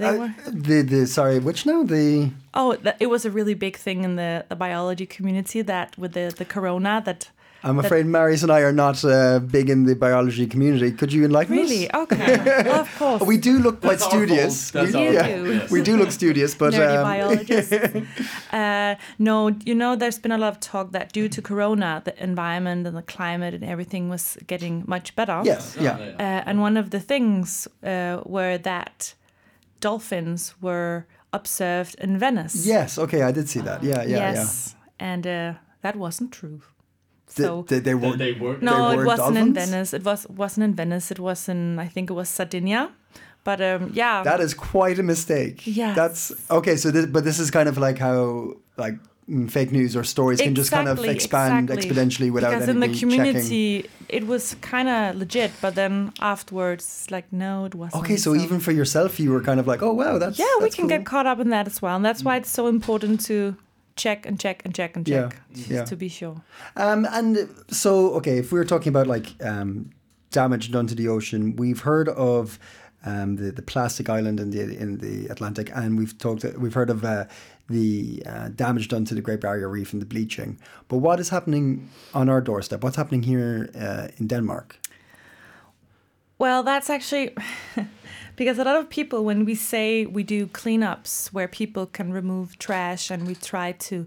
they 0.00 0.08
Uh, 0.08 0.18
were 0.20 0.32
the 0.68 0.82
the 0.92 1.06
sorry, 1.06 1.38
which 1.38 1.64
now 1.66 1.80
the 1.84 2.30
oh 2.54 2.70
th- 2.84 2.96
it 3.00 3.08
was 3.14 3.24
a 3.24 3.30
really 3.30 3.54
big 3.54 3.76
thing 3.76 4.04
in 4.04 4.16
the 4.16 4.44
the 4.48 4.56
biology 4.56 5.06
community 5.16 5.62
that 5.62 5.88
with 5.98 6.12
the 6.12 6.26
the 6.40 6.44
corona 6.44 7.02
that 7.04 7.30
I'm 7.62 7.78
afraid 7.78 8.06
Marius 8.06 8.42
and 8.42 8.50
I 8.58 8.60
are 8.68 8.72
not 8.72 9.04
uh, 9.04 9.38
big 9.56 9.68
in 9.68 9.84
the 9.84 9.94
biology 9.94 10.46
community. 10.46 10.92
Could 10.92 11.12
you 11.12 11.24
enlighten 11.26 11.56
really 11.56 11.90
us? 11.90 12.02
okay 12.04 12.36
well, 12.64 12.80
of 12.80 12.98
course 12.98 13.22
We 13.32 13.36
do 13.36 13.52
look 13.58 13.76
quite 13.82 13.98
That's 13.98 14.04
studious. 14.12 14.70
fault. 14.70 14.84
That's 14.86 14.96
we, 14.96 15.06
our 15.08 15.12
yeah, 15.12 15.58
fault. 15.58 15.70
we 15.70 15.82
do 15.82 15.96
look 16.00 16.10
studious, 16.10 16.54
but 16.58 16.72
nerdy 16.72 16.96
um, 16.96 17.02
biologists. 17.12 17.72
uh, 18.52 18.94
no, 19.18 19.48
you 19.68 19.74
know, 19.74 19.96
there's 19.96 20.18
been 20.18 20.32
a 20.32 20.38
lot 20.38 20.52
of 20.54 20.60
talk 20.60 20.92
that 20.92 21.12
due 21.12 21.28
to 21.28 21.42
Corona, 21.42 22.00
the 22.04 22.14
environment 22.22 22.86
and 22.86 22.96
the 22.96 23.02
climate 23.16 23.54
and 23.54 23.64
everything 23.64 24.08
was 24.10 24.38
getting 24.46 24.84
much 24.86 25.14
better. 25.14 25.42
yes, 25.44 25.76
yeah, 25.80 25.96
Uh, 26.18 26.48
and 26.48 26.60
one 26.62 26.76
of 26.80 26.88
the 26.90 27.00
things 27.00 27.68
uh, 27.84 28.20
were 28.24 28.58
that 28.58 29.14
dolphins 29.80 30.54
were 30.60 31.06
observed 31.32 31.94
in 32.00 32.18
Venice. 32.18 32.66
yes. 32.66 32.98
Okay, 32.98 33.22
I 33.22 33.32
did 33.32 33.48
see 33.48 33.60
that. 33.60 33.82
Yeah, 33.82 34.02
yeah, 34.02 34.32
yes. 34.32 34.74
And 34.98 35.26
uh, 35.26 35.54
that 35.82 35.96
wasn't 35.96 36.32
true. 36.32 36.60
yeah. 36.62 37.46
So 37.46 37.62
They, 37.62 37.76
they, 37.78 37.80
they 37.80 37.94
were. 37.94 38.16
they 38.16 38.32
were. 38.32 38.58
no, 38.60 38.88
they 38.88 38.94
it 38.94 38.96
weren't 38.96 39.08
wasn't 39.08 39.38
in? 39.38 39.54
Venice. 39.54 39.94
It 39.94 40.04
was 40.04 40.26
wasn't 40.28 40.64
in 40.64 40.74
Venice. 40.74 41.10
It 41.10 41.18
was 41.18 41.48
in 41.48 41.78
I 41.78 41.86
think 41.88 42.10
it 42.10 42.14
was 42.14 42.28
Sardinia, 42.28 42.90
But 43.44 43.60
um, 43.60 43.90
yeah, 43.94 44.22
That 44.22 44.40
is 44.40 44.54
quite 44.54 44.98
a 44.98 45.02
mistake. 45.02 45.66
Yes. 45.66 45.96
That's 45.96 46.32
okay. 46.50 46.76
So, 46.76 46.90
this, 46.90 47.06
but 47.06 47.24
this 47.24 47.38
is 47.38 47.50
kind 47.50 47.68
of 47.68 47.78
like 47.78 47.98
how 47.98 48.54
like 48.76 48.96
mm, 49.28 49.50
fake 49.50 49.72
news 49.72 49.96
or 49.96 50.04
stories 50.04 50.40
can 50.40 50.54
just 50.54 50.70
kind 50.70 50.88
of 50.88 50.98
expand 51.04 51.70
exactly. 51.70 51.90
exponentially 51.90 52.30
without 52.30 52.50
because 52.50 52.68
in 52.68 52.80
the 52.80 52.86
anybody 52.86 53.32
checking. 53.32 53.90
It 54.12 54.26
was 54.26 54.54
kind 54.60 54.88
of 54.88 55.16
legit, 55.16 55.52
but 55.60 55.74
then 55.74 56.12
afterwards, 56.20 57.06
like 57.10 57.32
no, 57.32 57.64
it 57.64 57.74
wasn't. 57.74 58.02
Okay, 58.04 58.16
so, 58.16 58.34
even 58.34 58.60
for 58.60 58.72
yourself, 58.72 59.18
you 59.20 59.30
were 59.32 59.42
kind 59.42 59.60
of 59.60 59.66
like, 59.66 59.82
oh 59.82 59.92
wow, 59.92 60.18
that's 60.18 60.38
yeah, 60.38 60.46
we 60.60 60.70
can 60.70 60.82
cool. 60.82 60.88
get 60.88 61.06
caught 61.06 61.26
up 61.26 61.38
in 61.40 61.50
that 61.50 61.66
as 61.66 61.80
well, 61.80 61.96
and 61.96 62.04
that's 62.04 62.22
why 62.22 62.36
it's 62.36 62.50
so 62.50 62.66
important 62.66 63.24
to 63.26 63.56
check 63.96 64.26
and 64.26 64.38
check 64.40 64.62
and 64.64 64.74
check 64.74 64.96
and 64.96 65.06
Yeah, 65.08 65.28
check 65.28 65.40
just 65.54 65.70
yeah. 65.70 65.84
to 65.84 65.96
be 65.96 66.08
sure. 66.08 66.40
Um, 66.76 67.06
and 67.10 67.48
so, 67.68 68.12
okay, 68.14 68.38
if 68.38 68.52
we 68.52 68.58
were 68.58 68.64
talking 68.64 68.88
about 68.88 69.06
like 69.06 69.34
um, 69.44 69.90
damage 70.30 70.70
done 70.70 70.86
to 70.86 70.94
the 70.94 71.08
ocean, 71.08 71.56
we've 71.56 71.80
heard 71.80 72.08
of 72.08 72.58
um, 73.04 73.36
the 73.36 73.50
the 73.52 73.62
plastic 73.62 74.08
island 74.08 74.40
in 74.40 74.50
the 74.50 74.60
in 74.78 74.98
the 74.98 75.28
Atlantic, 75.28 75.70
and 75.74 75.98
we've 75.98 76.16
talked 76.18 76.44
we've 76.58 76.74
heard 76.74 76.90
of 76.90 77.04
uh, 77.04 77.24
the 77.70 78.22
uh, 78.26 78.48
damage 78.48 78.88
done 78.88 79.04
to 79.06 79.14
the 79.14 79.20
Great 79.20 79.40
Barrier 79.40 79.68
Reef 79.68 79.92
and 79.92 80.02
the 80.02 80.06
bleaching. 80.06 80.58
But 80.88 80.98
what 80.98 81.20
is 81.20 81.28
happening 81.28 81.88
on 82.12 82.28
our 82.28 82.40
doorstep? 82.40 82.82
What's 82.82 82.96
happening 82.96 83.22
here 83.22 83.70
uh, 83.78 84.08
in 84.18 84.26
Denmark? 84.26 84.78
Well, 86.38 86.62
that's 86.62 86.90
actually 86.90 87.36
because 88.36 88.58
a 88.58 88.64
lot 88.64 88.76
of 88.76 88.90
people, 88.90 89.24
when 89.24 89.44
we 89.44 89.54
say 89.54 90.06
we 90.06 90.22
do 90.22 90.46
cleanups 90.46 91.28
where 91.32 91.48
people 91.48 91.86
can 91.86 92.12
remove 92.12 92.58
trash 92.58 93.10
and 93.10 93.26
we 93.26 93.34
try 93.34 93.72
to 93.72 94.06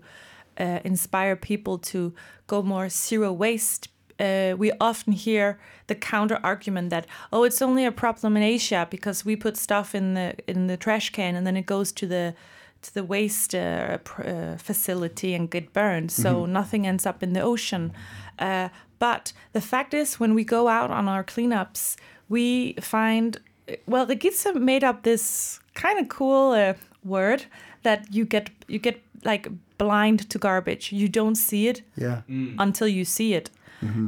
uh, 0.59 0.79
inspire 0.83 1.35
people 1.35 1.77
to 1.77 2.13
go 2.47 2.61
more 2.61 2.89
zero 2.89 3.31
waste, 3.31 3.87
uh, 4.19 4.55
we 4.57 4.71
often 4.81 5.13
hear 5.13 5.59
the 5.87 5.95
counter 5.95 6.39
argument 6.43 6.89
that 6.89 7.07
oh, 7.31 7.43
it's 7.43 7.61
only 7.61 7.85
a 7.85 7.91
problem 7.91 8.35
in 8.37 8.43
Asia 8.43 8.87
because 8.89 9.25
we 9.25 9.35
put 9.35 9.57
stuff 9.57 9.95
in 9.95 10.13
the 10.13 10.35
in 10.47 10.67
the 10.67 10.77
trash 10.77 11.09
can 11.11 11.35
and 11.35 11.47
then 11.47 11.57
it 11.57 11.65
goes 11.65 11.91
to 11.91 12.05
the 12.07 12.35
to 12.83 12.93
the 12.93 13.03
waste 13.03 13.55
uh, 13.55 13.97
pr- 14.03 14.27
uh, 14.27 14.57
facility 14.57 15.33
and 15.33 15.49
get 15.49 15.73
burned, 15.73 16.11
so 16.11 16.45
nothing 16.45 16.85
ends 16.87 17.05
up 17.05 17.23
in 17.23 17.33
the 17.33 17.41
ocean. 17.41 17.91
Uh, 18.39 18.69
but 18.99 19.33
the 19.53 19.61
fact 19.61 19.93
is, 19.93 20.19
when 20.19 20.33
we 20.33 20.43
go 20.43 20.67
out 20.67 20.91
on 20.91 21.07
our 21.07 21.23
cleanups, 21.23 21.95
we 22.29 22.73
find 22.81 23.39
well, 23.85 24.05
the 24.05 24.15
kids 24.15 24.43
have 24.43 24.55
made 24.61 24.83
up 24.83 25.03
this 25.03 25.59
kind 25.73 25.99
of 25.99 26.07
cool 26.09 26.51
uh, 26.51 26.73
word 27.03 27.45
that 27.83 28.13
you 28.13 28.25
get 28.25 28.49
you 28.67 28.79
get 28.79 29.01
like 29.23 29.47
blind 29.77 30.29
to 30.29 30.37
garbage. 30.39 30.91
You 30.91 31.07
don't 31.09 31.35
see 31.35 31.67
it 31.67 31.81
Yeah, 31.95 32.21
until 32.59 32.87
you 32.87 33.05
see 33.05 33.33
it. 33.33 33.49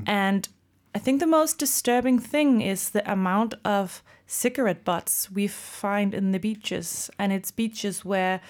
And 0.08 0.48
I 0.96 1.00
think 1.00 1.20
the 1.20 1.28
most 1.28 1.60
disturbing 1.60 2.20
thing 2.20 2.62
is 2.62 2.90
the 2.90 3.12
amount 3.12 3.54
of 3.66 4.02
cigarette 4.28 4.84
butts 4.84 5.30
we 5.32 5.48
find 5.48 6.14
in 6.14 6.32
the 6.32 6.40
beaches. 6.40 7.10
And 7.20 7.32
it's 7.32 7.52
beaches 7.52 8.04
where 8.06 8.42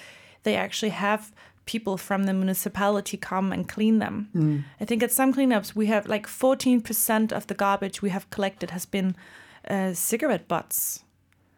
they 0.44 0.56
actually 0.56 0.90
have 0.92 1.32
people 1.66 1.98
from 1.98 2.26
the 2.26 2.34
municipality 2.34 3.18
come 3.18 3.52
and 3.52 3.68
clean 3.68 4.00
them. 4.00 4.64
I 4.80 4.86
think 4.86 5.02
at 5.04 5.12
some 5.12 5.34
cleanups, 5.34 5.76
we 5.76 5.88
have 5.88 6.08
like 6.08 6.28
14% 6.28 7.32
of 7.32 7.48
the 7.48 7.56
garbage 7.56 8.02
we 8.02 8.10
have 8.12 8.30
collected 8.30 8.70
has 8.72 8.86
been 8.86 9.16
uh, 9.68 9.94
cigarette 9.94 10.48
butts. 10.48 11.04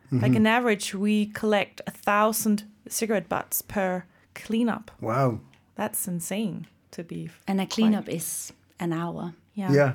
Like 0.09 0.35
on 0.37 0.47
average, 0.47 0.95
we 0.95 1.25
collect 1.25 1.81
a 1.85 1.91
thousand 1.91 2.63
cigarette 2.87 3.27
butts 3.27 3.61
per 3.61 4.05
cleanup. 4.35 4.91
wow, 5.01 5.41
That's 5.75 6.07
insane 6.07 6.67
to 6.91 7.03
be. 7.03 7.29
And 7.45 7.59
a 7.59 7.65
cleanup 7.65 8.07
is 8.07 8.53
an 8.79 8.93
hour. 8.93 9.33
Yeah. 9.53 9.73
yeah. 9.73 9.93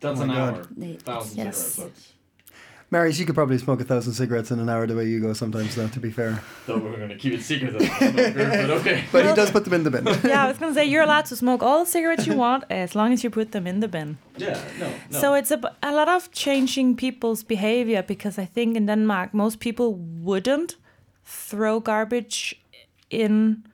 That's 0.00 0.20
Oh 0.20 0.24
an 0.24 0.28
God. 0.28 0.54
hour. 0.58 0.66
They- 0.76 0.96
Thousand 0.96 1.38
yes. 1.38 1.56
cigarette 1.56 1.94
butts. 1.94 2.12
Marius, 2.90 3.18
you 3.18 3.26
could 3.26 3.34
probably 3.34 3.58
smoke 3.58 3.82
a 3.82 3.84
thousand 3.84 4.14
cigarettes 4.14 4.50
in 4.50 4.58
an 4.60 4.68
hour 4.70 4.86
the 4.86 4.96
way 4.96 5.06
you 5.06 5.20
go 5.20 5.34
sometimes. 5.34 5.74
though, 5.74 5.88
to 5.88 6.00
be 6.00 6.10
fair, 6.10 6.42
Thought 6.64 6.82
we're 6.82 6.96
gonna 6.96 7.16
keep 7.16 7.34
it 7.34 7.42
secret, 7.42 7.72
though. 7.72 7.86
but 7.86 8.70
okay. 8.80 9.04
but 9.12 9.26
he 9.26 9.34
does 9.34 9.50
put 9.50 9.64
them 9.64 9.74
in 9.74 9.82
the 9.84 9.90
bin. 9.90 10.06
yeah, 10.24 10.44
I 10.44 10.48
was 10.48 10.56
gonna 10.56 10.72
say 10.72 10.86
you're 10.86 11.02
allowed 11.02 11.26
to 11.26 11.36
smoke 11.36 11.62
all 11.62 11.84
the 11.84 11.90
cigarettes 11.90 12.26
you 12.26 12.34
want 12.34 12.64
as 12.70 12.94
long 12.94 13.12
as 13.12 13.22
you 13.22 13.28
put 13.28 13.52
them 13.52 13.66
in 13.66 13.80
the 13.80 13.88
bin. 13.88 14.16
Yeah, 14.38 14.58
no, 14.80 14.90
no. 15.10 15.20
So 15.20 15.34
it's 15.34 15.50
a, 15.50 15.60
a 15.82 15.92
lot 15.92 16.08
of 16.08 16.32
changing 16.32 16.96
people's 16.96 17.42
behavior 17.42 18.02
because 18.02 18.38
I 18.38 18.46
think 18.46 18.76
in 18.76 18.86
Denmark 18.86 19.34
most 19.34 19.60
people 19.60 19.94
wouldn't 19.94 20.76
throw 21.24 21.80
garbage 21.80 22.58
in 23.10 23.64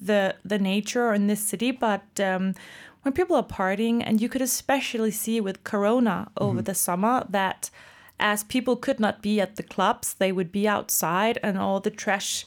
the 0.00 0.36
the 0.44 0.58
nature 0.58 1.08
or 1.08 1.14
in 1.14 1.26
this 1.26 1.40
city, 1.40 1.72
but 1.72 2.04
um, 2.20 2.54
when 3.02 3.12
people 3.12 3.34
are 3.34 3.42
partying, 3.42 4.02
and 4.06 4.20
you 4.20 4.28
could 4.28 4.42
especially 4.42 5.10
see 5.10 5.40
with 5.40 5.64
Corona 5.64 6.30
over 6.36 6.62
the 6.62 6.74
summer 6.74 7.26
that 7.28 7.70
as 8.22 8.44
people 8.44 8.76
could 8.76 9.00
not 9.00 9.20
be 9.20 9.40
at 9.40 9.56
the 9.56 9.62
clubs, 9.62 10.14
they 10.14 10.32
would 10.32 10.50
be 10.50 10.66
outside, 10.66 11.38
and 11.42 11.58
all 11.58 11.80
the 11.80 11.90
trash 11.90 12.46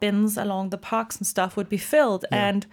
bins 0.00 0.38
along 0.38 0.70
the 0.70 0.78
parks 0.78 1.16
and 1.16 1.26
stuff 1.26 1.56
would 1.56 1.68
be 1.68 1.76
filled, 1.76 2.24
and 2.30 2.66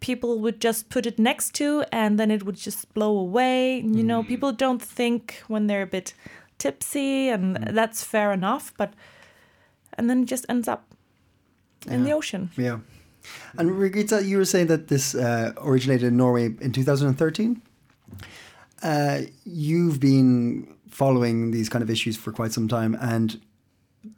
people 0.00 0.38
would 0.38 0.60
just 0.60 0.90
put 0.90 1.06
it 1.06 1.18
next 1.18 1.54
to 1.54 1.82
and 1.90 2.18
then 2.18 2.30
it 2.30 2.42
would 2.44 2.56
just 2.56 2.92
blow 2.92 3.16
away. 3.16 3.78
You 3.78 4.02
know, 4.02 4.22
people 4.22 4.52
don't 4.52 4.82
think 4.82 5.42
when 5.48 5.66
they're 5.66 5.80
a 5.80 5.86
bit 5.86 6.12
tipsy 6.58 7.30
and 7.30 7.56
that's 7.56 8.04
fair 8.04 8.30
enough, 8.30 8.74
but 8.76 8.92
and 9.94 10.10
then 10.10 10.24
it 10.24 10.26
just 10.26 10.44
ends 10.48 10.68
up 10.68 10.84
in 11.86 12.04
the 12.04 12.12
ocean. 12.12 12.50
Yeah. 12.56 12.80
And 13.56 13.70
Regitze, 13.70 14.26
you 14.26 14.36
were 14.36 14.44
saying 14.44 14.66
that 14.66 14.88
this 14.88 15.14
uh, 15.14 15.52
originated 15.56 16.08
in 16.08 16.18
Norway 16.18 16.54
in 16.60 16.72
2013. 16.72 17.62
Uh, 18.82 19.20
you've 19.46 20.00
been 20.00 20.73
following 20.94 21.50
these 21.50 21.68
kind 21.68 21.82
of 21.82 21.90
issues 21.90 22.16
for 22.16 22.30
quite 22.30 22.52
some 22.52 22.68
time, 22.68 22.96
and 23.00 23.40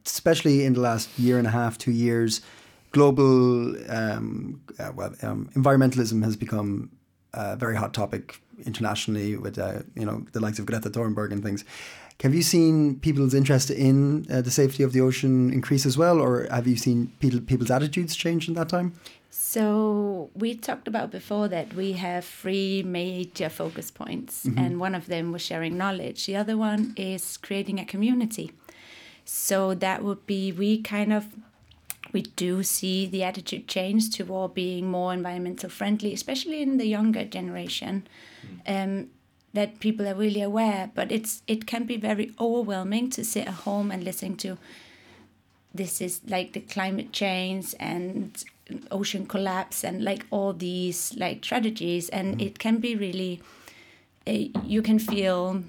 especially 0.04 0.64
in 0.64 0.74
the 0.74 0.80
last 0.80 1.08
year 1.18 1.38
and 1.38 1.46
a 1.46 1.50
half, 1.50 1.78
two 1.78 1.90
years, 1.90 2.42
global 2.92 3.74
um, 3.90 4.60
uh, 4.78 4.92
well, 4.94 5.14
um, 5.22 5.48
environmentalism 5.54 6.22
has 6.22 6.36
become 6.36 6.90
a 7.32 7.56
very 7.56 7.76
hot 7.76 7.94
topic 7.94 8.40
internationally 8.66 9.36
with 9.36 9.58
uh, 9.58 9.80
you 9.94 10.04
know 10.04 10.26
the 10.32 10.40
likes 10.40 10.58
of 10.58 10.66
Greta 10.66 10.90
Thunberg 10.90 11.32
and 11.32 11.42
things. 11.42 11.64
Have 12.22 12.34
you 12.34 12.42
seen 12.42 12.98
people's 13.00 13.34
interest 13.34 13.70
in 13.70 14.26
uh, 14.30 14.40
the 14.40 14.50
safety 14.50 14.82
of 14.82 14.92
the 14.92 15.00
ocean 15.02 15.52
increase 15.52 15.84
as 15.84 15.98
well, 15.98 16.18
or 16.20 16.46
have 16.50 16.66
you 16.66 16.76
seen 16.76 17.12
people, 17.20 17.40
people's 17.40 17.70
attitudes 17.70 18.16
change 18.16 18.48
in 18.48 18.54
that 18.54 18.70
time? 18.70 18.94
So 19.30 20.30
we 20.34 20.54
talked 20.54 20.88
about 20.88 21.10
before 21.10 21.46
that 21.48 21.74
we 21.74 21.92
have 21.92 22.24
three 22.24 22.82
major 22.82 23.50
focus 23.50 23.90
points, 23.90 24.46
and 24.56 24.80
one 24.80 24.94
of 24.94 25.06
them 25.06 25.30
was 25.30 25.42
sharing 25.42 25.76
knowledge. 25.76 26.24
The 26.24 26.36
other 26.36 26.56
one 26.56 26.94
is 26.96 27.36
creating 27.36 27.78
a 27.78 27.84
community. 27.84 28.52
So 29.26 29.74
that 29.74 30.02
would 30.02 30.26
be 30.26 30.52
we 30.52 30.80
kind 30.80 31.12
of 31.12 31.26
we 32.12 32.22
do 32.22 32.62
see 32.62 33.06
the 33.06 33.24
attitude 33.24 33.68
change 33.68 34.16
toward 34.16 34.54
being 34.54 34.88
more 34.90 35.12
environmental 35.12 35.68
friendly, 35.68 36.14
especially 36.14 36.62
in 36.62 36.78
the 36.78 36.86
younger 36.86 37.24
generation. 37.24 38.06
Um, 38.66 39.08
that 39.56 39.80
people 39.80 40.06
are 40.06 40.14
really 40.14 40.42
aware, 40.42 40.90
but 40.94 41.10
it's 41.10 41.42
it 41.46 41.66
can 41.66 41.84
be 41.84 41.96
very 41.96 42.32
overwhelming 42.38 43.10
to 43.10 43.24
sit 43.24 43.46
at 43.46 43.54
home 43.66 43.90
and 43.90 44.04
listen 44.04 44.36
to 44.36 44.58
this 45.74 46.00
is 46.00 46.20
like 46.26 46.52
the 46.52 46.60
climate 46.60 47.12
change 47.12 47.74
and 47.78 48.44
ocean 48.90 49.26
collapse 49.26 49.84
and 49.84 50.02
like 50.02 50.26
all 50.30 50.52
these 50.52 51.14
like 51.16 51.42
tragedies. 51.42 52.08
And 52.08 52.40
it 52.40 52.58
can 52.58 52.78
be 52.78 52.96
really 52.96 53.40
uh, 54.26 54.48
you 54.64 54.82
can 54.82 54.98
feel 54.98 55.62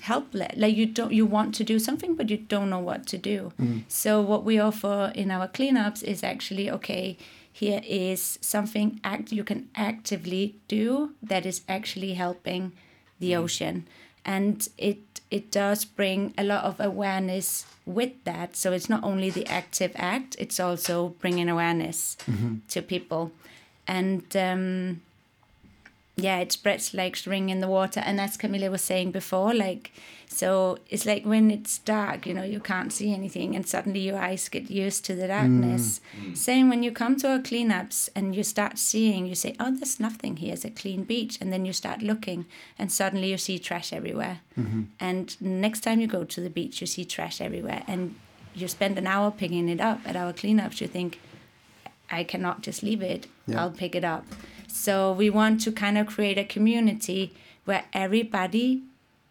helpless. 0.00 0.52
Like 0.56 0.76
you 0.76 0.86
don't 0.86 1.12
you 1.12 1.26
want 1.26 1.54
to 1.56 1.64
do 1.64 1.78
something 1.78 2.14
but 2.16 2.30
you 2.30 2.36
don't 2.36 2.70
know 2.70 2.80
what 2.80 3.06
to 3.08 3.18
do. 3.18 3.52
So 3.88 4.20
what 4.20 4.44
we 4.44 4.58
offer 4.58 5.12
in 5.14 5.30
our 5.30 5.48
cleanups 5.48 6.02
is 6.02 6.22
actually 6.22 6.70
okay 6.70 7.16
here 7.52 7.82
is 7.86 8.38
something 8.40 8.98
act 9.04 9.30
you 9.30 9.44
can 9.44 9.68
actively 9.76 10.56
do 10.68 11.10
that 11.22 11.44
is 11.44 11.60
actually 11.68 12.14
helping 12.14 12.72
the 13.22 13.36
ocean. 13.42 13.86
And 14.24 14.56
it 14.76 14.98
it 15.30 15.44
does 15.50 15.84
bring 15.84 16.20
a 16.36 16.44
lot 16.44 16.64
of 16.64 16.74
awareness 16.80 17.64
with 17.86 18.12
that. 18.24 18.56
So 18.56 18.72
it's 18.76 18.88
not 18.94 19.02
only 19.10 19.30
the 19.30 19.46
active 19.60 19.92
act 19.96 20.36
it's 20.38 20.60
also 20.60 20.94
bringing 21.22 21.48
awareness 21.48 22.16
to 22.72 22.82
people. 22.82 23.22
And 23.86 24.24
um 24.36 25.00
yeah 26.16 26.38
it 26.38 26.52
spreads 26.52 26.92
like 26.92 27.16
string 27.16 27.48
in 27.48 27.60
the 27.60 27.68
water. 27.68 28.00
And 28.00 28.20
as 28.20 28.36
camilla 28.36 28.70
was 28.70 28.82
saying 28.82 29.12
before 29.12 29.54
like 29.54 29.92
so 30.26 30.78
it's 30.88 31.04
like 31.04 31.24
when 31.24 31.50
it's 31.50 31.78
dark 31.78 32.26
you 32.26 32.34
know 32.34 32.42
you 32.42 32.60
can't 32.60 32.92
see 32.92 33.12
anything 33.12 33.54
and 33.54 33.66
suddenly 33.66 34.00
your 34.00 34.18
eyes 34.18 34.48
get 34.48 34.70
used 34.70 35.04
to 35.06 35.14
the 35.14 35.28
darkness. 35.28 36.00
Mm. 36.16 36.30
Mm. 36.30 36.36
Same 36.36 36.68
when 36.68 36.82
you 36.82 36.92
come 36.92 37.16
to 37.16 37.30
our 37.30 37.38
cleanups 37.38 38.08
and 38.14 38.34
you 38.34 38.42
start 38.42 38.78
seeing 38.78 39.26
you 39.26 39.34
say 39.34 39.54
oh 39.58 39.70
there's 39.70 39.98
nothing 40.00 40.36
here. 40.36 40.52
It's 40.52 40.64
a 40.64 40.70
clean 40.70 41.04
beach. 41.04 41.38
And 41.40 41.52
then 41.52 41.64
you 41.64 41.72
start 41.72 42.02
looking 42.02 42.46
and 42.78 42.92
suddenly 42.92 43.30
you 43.30 43.38
see 43.38 43.58
trash 43.58 43.92
everywhere. 43.92 44.40
Mm-hmm. 44.58 44.82
And 45.00 45.40
next 45.40 45.80
time 45.80 46.00
you 46.00 46.06
go 46.06 46.24
to 46.24 46.40
the 46.40 46.50
beach 46.50 46.80
you 46.80 46.86
see 46.86 47.04
trash 47.04 47.40
everywhere. 47.40 47.84
And 47.86 48.16
you 48.54 48.68
spend 48.68 48.98
an 48.98 49.06
hour 49.06 49.30
picking 49.30 49.68
it 49.70 49.80
up 49.80 50.00
at 50.04 50.14
our 50.14 50.34
cleanups 50.34 50.80
you 50.80 50.86
think 50.86 51.18
I 52.10 52.24
cannot 52.24 52.60
just 52.60 52.82
leave 52.82 53.02
it. 53.02 53.26
Yeah. 53.46 53.62
I'll 53.62 53.70
pick 53.70 53.94
it 53.94 54.04
up. 54.04 54.26
So 54.72 55.12
we 55.12 55.30
want 55.30 55.60
to 55.62 55.72
kind 55.72 55.98
of 55.98 56.06
create 56.06 56.38
a 56.38 56.44
community 56.44 57.32
where 57.64 57.84
everybody 57.92 58.82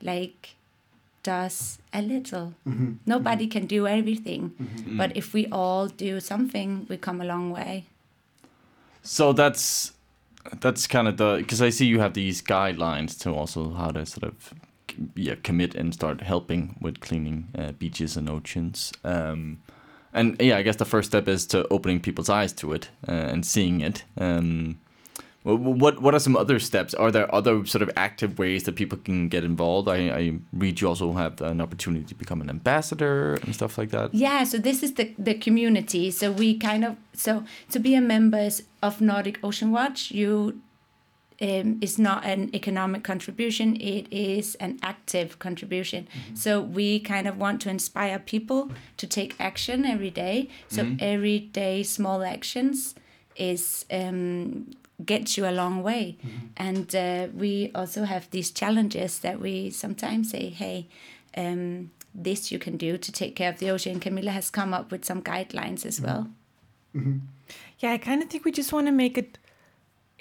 like 0.02 0.56
does 1.24 1.80
a 1.94 2.02
little. 2.02 2.54
Nobody 3.06 3.48
can 3.48 3.66
do 3.66 3.88
everything, 3.88 4.54
but 4.98 5.16
if 5.16 5.34
we 5.34 5.48
all 5.52 5.88
do 5.88 6.20
something, 6.20 6.86
we 6.90 6.98
come 6.98 7.22
a 7.22 7.26
long 7.26 7.52
way. 7.52 7.86
So 9.04 9.34
that's 9.34 9.94
that's 10.60 10.88
kind 10.88 11.08
of 11.08 11.18
the 11.18 11.38
because 11.38 11.62
I 11.62 11.70
see 11.70 11.86
you 11.86 12.00
have 12.00 12.14
these 12.14 12.42
guidelines 12.42 13.18
to 13.20 13.32
also 13.34 13.74
how 13.74 13.92
to 13.92 14.06
sort 14.06 14.24
of 14.24 14.54
yeah 15.16 15.36
commit 15.44 15.76
and 15.76 15.94
start 15.94 16.22
helping 16.22 16.76
with 16.82 17.00
cleaning 17.00 17.48
uh, 17.58 17.72
beaches 17.74 18.18
and 18.18 18.30
oceans. 18.30 18.92
Um, 19.04 19.62
and 20.14 20.36
yeah, 20.40 20.58
I 20.58 20.62
guess 20.64 20.76
the 20.76 20.86
first 20.86 21.10
step 21.10 21.28
is 21.28 21.46
to 21.48 21.68
opening 21.70 22.00
people's 22.00 22.30
eyes 22.30 22.54
to 22.54 22.74
it 22.74 22.90
uh, 23.08 23.12
and 23.12 23.46
seeing 23.46 23.82
it. 23.82 24.04
Um, 24.18 24.42
wh- 24.44 24.70
wh- 24.72 24.91
what 25.44 26.02
what 26.02 26.14
are 26.14 26.20
some 26.20 26.36
other 26.36 26.60
steps? 26.60 26.94
Are 26.94 27.12
there 27.12 27.34
other 27.34 27.66
sort 27.66 27.82
of 27.82 27.90
active 27.96 28.38
ways 28.38 28.64
that 28.64 28.76
people 28.76 28.98
can 29.00 29.28
get 29.28 29.44
involved? 29.44 29.88
I, 29.90 30.10
I 30.10 30.40
read 30.54 30.80
you 30.80 30.88
also 30.88 31.14
have 31.14 31.42
an 31.42 31.62
opportunity 31.62 32.06
to 32.06 32.16
become 32.16 32.42
an 32.42 32.50
ambassador 32.50 33.36
and 33.36 33.56
stuff 33.56 33.78
like 33.78 33.90
that. 33.90 34.14
Yeah, 34.14 34.44
so 34.44 34.60
this 34.60 34.84
is 34.84 34.94
the 34.94 35.14
the 35.18 35.34
community. 35.34 36.12
So 36.12 36.32
we 36.32 36.58
kind 36.58 36.86
of 36.86 36.96
so 37.14 37.44
to 37.72 37.80
be 37.80 37.96
a 37.96 38.02
member 38.02 38.50
of 38.84 39.02
Nordic 39.02 39.40
Ocean 39.44 39.72
Watch, 39.72 40.12
you 40.12 40.62
um, 41.42 41.80
is 41.82 41.98
not 41.98 42.24
an 42.24 42.54
economic 42.54 43.04
contribution; 43.04 43.76
it 43.78 44.06
is 44.12 44.54
an 44.56 44.78
active 44.84 45.40
contribution. 45.40 46.08
So 46.36 46.62
we 46.62 47.00
kind 47.00 47.28
of 47.28 47.38
want 47.40 47.62
to 47.62 47.70
inspire 47.70 48.20
people 48.20 48.70
to 48.98 49.08
take 49.08 49.36
action 49.40 49.86
every 49.86 50.12
day. 50.12 50.50
So 50.68 50.96
every 51.00 51.40
day, 51.40 51.82
small 51.82 52.24
actions 52.24 52.94
is 53.36 53.86
um, 53.90 54.68
gets 55.06 55.38
you 55.38 55.46
a 55.48 55.52
long 55.52 55.84
way. 55.84 56.18
And 56.58 56.96
uh, 56.96 57.28
we 57.34 57.72
also 57.74 58.04
have 58.04 58.30
these 58.32 58.52
challenges 58.52 59.20
that 59.20 59.40
we 59.40 59.70
sometimes 59.70 60.32
say, 60.32 60.50
hey. 60.50 60.88
Um, 61.38 61.92
this 62.14 62.52
you 62.52 62.60
can 62.60 62.76
do 62.76 62.98
to 62.98 63.12
take 63.12 63.38
care 63.38 63.50
of 63.50 63.60
the 63.60 63.70
ocean. 63.70 64.00
Camilla 64.02 64.32
has 64.32 64.50
come 64.50 64.74
up 64.74 64.92
with 64.92 65.06
some 65.06 65.22
guidelines 65.22 65.86
as 65.86 66.02
well. 66.02 66.28
Yeah, 67.80 67.94
I 67.94 67.98
kind 67.98 68.22
of 68.22 68.30
think 68.30 68.44
we 68.44 68.52
just 68.52 68.74
want 68.74 68.88
to 68.88 68.92
make 68.92 69.18
it. 69.18 69.38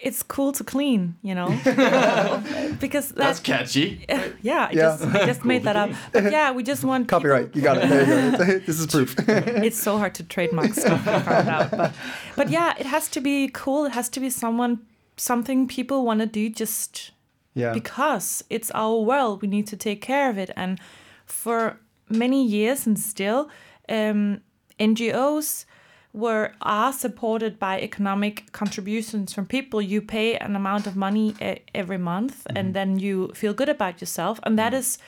It's 0.02 0.22
cool 0.22 0.52
to 0.52 0.64
clean, 0.64 1.14
you 1.22 1.34
know, 1.34 1.48
because 2.80 3.08
That's 3.12 3.12
that's 3.12 3.40
catchy. 3.40 4.04
yeah. 4.42 4.68
I 4.68 4.72
Yeah. 4.72 4.96
just 4.96 5.02
I 5.04 5.26
just 5.26 5.44
made 5.44 5.64
that 5.64 5.76
up. 5.76 5.90
But 6.12 6.32
yeah, 6.36 6.52
we 6.52 6.62
just 6.62 6.84
want 6.84 7.04
people- 7.06 7.18
Copyright. 7.20 7.54
You 7.54 7.62
got 7.62 7.76
it. 7.78 7.88
There 7.88 8.30
you 8.30 8.36
go. 8.38 8.44
this 8.66 8.80
is 8.80 8.86
proof. 8.86 9.14
it's 9.28 9.78
so 9.78 9.98
hard 9.98 10.14
to 10.14 10.22
trademark 10.24 10.72
stuff 10.74 11.00
we 11.06 11.12
found 11.20 11.48
out 11.48 11.70
but 11.70 11.92
but 12.36 12.48
yeah 12.50 12.74
it 12.78 12.86
has 12.86 13.08
to 13.10 13.20
be 13.20 13.48
cool 13.52 13.84
it 13.86 13.92
has 13.92 14.08
to 14.08 14.20
be 14.20 14.30
someone 14.30 14.78
something 15.16 15.68
people 15.68 16.04
want 16.06 16.20
to 16.20 16.26
do 16.26 16.48
just 16.48 17.12
yeah. 17.54 17.72
because 17.74 18.44
it's 18.48 18.70
our 18.74 19.00
world 19.10 19.42
we 19.42 19.48
need 19.48 19.66
to 19.66 19.76
take 19.76 20.00
care 20.00 20.30
of 20.30 20.38
it 20.38 20.50
and 20.56 20.78
for 21.26 21.76
many 22.08 22.42
years 22.46 22.86
and 22.86 22.98
still 22.98 23.48
um, 23.88 24.40
ngos 24.78 25.66
were 26.12 26.52
are 26.60 26.92
supported 26.92 27.58
by 27.58 27.80
economic 27.80 28.50
contributions 28.52 29.32
from 29.32 29.46
people 29.46 29.80
you 29.80 30.02
pay 30.02 30.36
an 30.36 30.56
amount 30.56 30.86
of 30.86 30.96
money 30.96 31.34
every 31.74 31.98
month 31.98 32.46
and 32.46 32.56
mm-hmm. 32.56 32.72
then 32.72 32.98
you 32.98 33.30
feel 33.34 33.54
good 33.54 33.68
about 33.68 34.00
yourself 34.00 34.40
and 34.42 34.58
that 34.58 34.72
mm-hmm. 34.72 34.80
is 34.80 34.98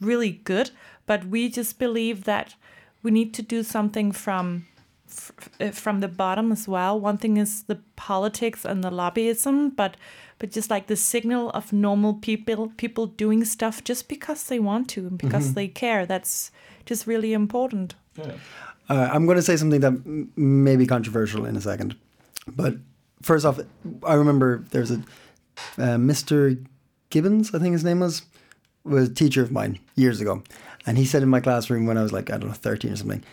really 0.00 0.32
good 0.44 0.70
but 1.04 1.26
we 1.26 1.48
just 1.48 1.78
believe 1.78 2.24
that 2.24 2.54
we 3.02 3.10
need 3.10 3.34
to 3.34 3.42
do 3.42 3.62
something 3.62 4.12
from 4.12 4.66
from 5.72 6.00
the 6.00 6.08
bottom 6.08 6.52
as 6.52 6.66
well. 6.68 6.98
One 6.98 7.16
thing 7.16 7.36
is 7.36 7.62
the 7.64 7.78
politics 7.94 8.64
and 8.64 8.82
the 8.82 8.90
lobbyism, 8.90 9.76
but 9.76 9.96
but 10.38 10.50
just 10.50 10.68
like 10.70 10.86
the 10.86 10.96
signal 10.96 11.50
of 11.50 11.72
normal 11.72 12.14
people 12.14 12.72
people 12.76 13.06
doing 13.06 13.44
stuff 13.44 13.84
just 13.84 14.08
because 14.08 14.44
they 14.48 14.58
want 14.58 14.88
to 14.90 15.06
and 15.06 15.18
because 15.18 15.46
mm-hmm. 15.46 15.54
they 15.54 15.68
care. 15.68 16.06
That's 16.06 16.50
just 16.84 17.06
really 17.06 17.32
important. 17.32 17.94
Uh, 18.88 19.08
I'm 19.12 19.26
going 19.26 19.36
to 19.36 19.42
say 19.42 19.56
something 19.56 19.80
that 19.80 19.92
m- 19.92 20.32
may 20.36 20.76
be 20.76 20.86
controversial 20.86 21.44
in 21.44 21.56
a 21.56 21.60
second, 21.60 21.96
but 22.46 22.74
first 23.22 23.44
off, 23.44 23.58
I 24.04 24.14
remember 24.14 24.64
there's 24.70 24.90
a 24.90 25.02
uh, 25.78 25.96
Mr. 25.96 26.64
Gibbons, 27.10 27.54
I 27.54 27.58
think 27.58 27.72
his 27.72 27.84
name 27.84 28.00
was, 28.00 28.22
was 28.84 29.08
a 29.08 29.14
teacher 29.14 29.42
of 29.42 29.50
mine 29.50 29.78
years 29.94 30.20
ago, 30.20 30.42
and 30.86 30.98
he 30.98 31.04
said 31.04 31.22
in 31.22 31.28
my 31.28 31.40
classroom 31.40 31.86
when 31.86 31.98
I 31.98 32.02
was 32.02 32.12
like 32.12 32.30
I 32.30 32.36
don't 32.38 32.48
know 32.48 32.54
13 32.54 32.92
or 32.92 32.96
something, 32.96 33.24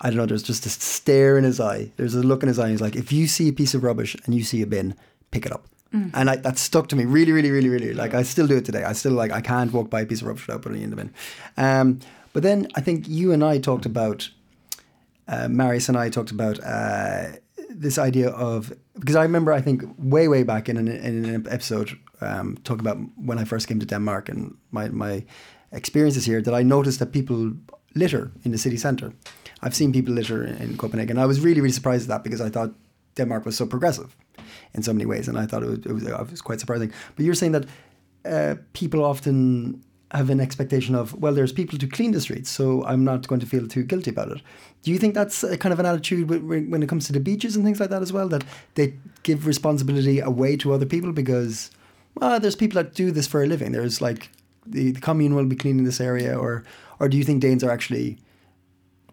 I 0.00 0.08
don't 0.08 0.16
know, 0.16 0.26
there's 0.26 0.42
just 0.42 0.64
this 0.64 0.74
stare 0.74 1.36
in 1.38 1.44
his 1.44 1.60
eye. 1.60 1.92
There's 1.96 2.14
a 2.14 2.22
look 2.22 2.42
in 2.42 2.48
his 2.48 2.58
eye. 2.58 2.70
He's 2.70 2.80
like, 2.80 2.96
if 2.96 3.12
you 3.12 3.26
see 3.26 3.48
a 3.48 3.52
piece 3.52 3.74
of 3.74 3.84
rubbish 3.84 4.16
and 4.24 4.34
you 4.34 4.42
see 4.42 4.62
a 4.62 4.66
bin, 4.66 4.94
pick 5.30 5.46
it 5.46 5.52
up. 5.52 5.66
And 6.14 6.30
I, 6.30 6.36
that 6.36 6.56
stuck 6.56 6.88
to 6.88 6.96
me 6.96 7.04
really, 7.04 7.32
really, 7.32 7.50
really, 7.50 7.68
really. 7.68 7.92
Like 7.92 8.14
I 8.14 8.22
still 8.22 8.46
do 8.46 8.56
it 8.56 8.64
today. 8.64 8.82
I 8.82 8.94
still 8.94 9.12
like 9.12 9.30
I 9.30 9.42
can't 9.42 9.70
walk 9.74 9.90
by 9.90 10.00
a 10.00 10.06
piece 10.06 10.22
of 10.22 10.26
rubbish 10.28 10.46
without 10.46 10.62
putting 10.62 10.80
it 10.80 10.84
in 10.84 10.90
the 10.90 10.96
bin. 10.96 11.12
Um, 11.58 12.00
but 12.32 12.42
then 12.42 12.66
I 12.74 12.80
think 12.80 13.06
you 13.08 13.30
and 13.30 13.44
I 13.44 13.58
talked 13.58 13.84
about 13.84 14.30
uh, 15.28 15.48
Marius 15.48 15.88
and 15.88 15.96
I 15.96 16.08
talked 16.08 16.30
about 16.30 16.58
uh, 16.64 17.32
this 17.70 17.98
idea 17.98 18.28
of 18.30 18.72
because 18.98 19.16
I 19.16 19.22
remember 19.22 19.52
I 19.52 19.60
think 19.60 19.82
way 19.98 20.28
way 20.28 20.42
back 20.42 20.68
in 20.68 20.76
an, 20.76 20.88
in 20.88 21.24
an 21.24 21.46
episode 21.48 21.98
um, 22.20 22.56
talking 22.64 22.80
about 22.80 22.98
when 23.16 23.38
I 23.38 23.44
first 23.44 23.68
came 23.68 23.80
to 23.80 23.86
Denmark 23.86 24.28
and 24.28 24.56
my 24.70 24.88
my 24.88 25.24
experiences 25.72 26.24
here 26.24 26.42
that 26.42 26.54
I 26.54 26.62
noticed 26.62 26.98
that 26.98 27.12
people 27.12 27.52
litter 27.94 28.30
in 28.44 28.52
the 28.52 28.58
city 28.58 28.76
centre. 28.76 29.12
I've 29.62 29.74
seen 29.74 29.92
people 29.92 30.14
litter 30.14 30.44
in, 30.44 30.56
in 30.56 30.76
Copenhagen. 30.76 31.18
I 31.18 31.26
was 31.26 31.40
really 31.40 31.60
really 31.60 31.72
surprised 31.72 32.04
at 32.04 32.08
that 32.08 32.24
because 32.24 32.40
I 32.40 32.50
thought 32.50 32.74
Denmark 33.14 33.44
was 33.44 33.56
so 33.56 33.66
progressive 33.66 34.16
in 34.74 34.82
so 34.82 34.92
many 34.92 35.06
ways, 35.06 35.28
and 35.28 35.38
I 35.38 35.46
thought 35.46 35.62
it 35.62 35.68
was, 35.68 35.78
it 35.78 35.92
was, 35.92 36.06
it 36.06 36.30
was 36.30 36.42
quite 36.42 36.60
surprising. 36.60 36.92
But 37.16 37.24
you're 37.24 37.34
saying 37.34 37.52
that 37.52 37.66
uh, 38.24 38.54
people 38.72 39.04
often 39.04 39.82
have 40.12 40.30
an 40.30 40.40
expectation 40.40 40.94
of 40.94 41.14
well 41.20 41.34
there's 41.34 41.52
people 41.52 41.78
to 41.78 41.86
clean 41.86 42.12
the 42.12 42.20
streets 42.20 42.50
so 42.50 42.84
i'm 42.84 43.02
not 43.04 43.26
going 43.28 43.40
to 43.40 43.46
feel 43.46 43.66
too 43.66 43.82
guilty 43.82 44.10
about 44.10 44.30
it 44.30 44.40
do 44.82 44.90
you 44.90 44.98
think 44.98 45.14
that's 45.14 45.42
kind 45.58 45.72
of 45.72 45.80
an 45.80 45.86
attitude 45.86 46.28
wh- 46.28 46.44
wh- 46.44 46.70
when 46.70 46.82
it 46.82 46.88
comes 46.88 47.06
to 47.06 47.12
the 47.12 47.20
beaches 47.20 47.56
and 47.56 47.64
things 47.64 47.80
like 47.80 47.90
that 47.90 48.02
as 48.02 48.12
well 48.12 48.28
that 48.28 48.44
they 48.74 48.94
give 49.22 49.46
responsibility 49.46 50.20
away 50.20 50.56
to 50.56 50.72
other 50.72 50.86
people 50.86 51.12
because 51.12 51.70
well 52.16 52.38
there's 52.38 52.56
people 52.56 52.80
that 52.82 52.94
do 52.94 53.10
this 53.10 53.26
for 53.26 53.42
a 53.42 53.46
living 53.46 53.72
there's 53.72 54.00
like 54.00 54.30
the, 54.66 54.92
the 54.92 55.00
commune 55.00 55.34
will 55.34 55.46
be 55.46 55.56
cleaning 55.56 55.84
this 55.84 56.00
area 56.00 56.38
or 56.38 56.62
or 57.00 57.08
do 57.08 57.16
you 57.16 57.24
think 57.24 57.40
danes 57.40 57.64
are 57.64 57.70
actually 57.70 58.18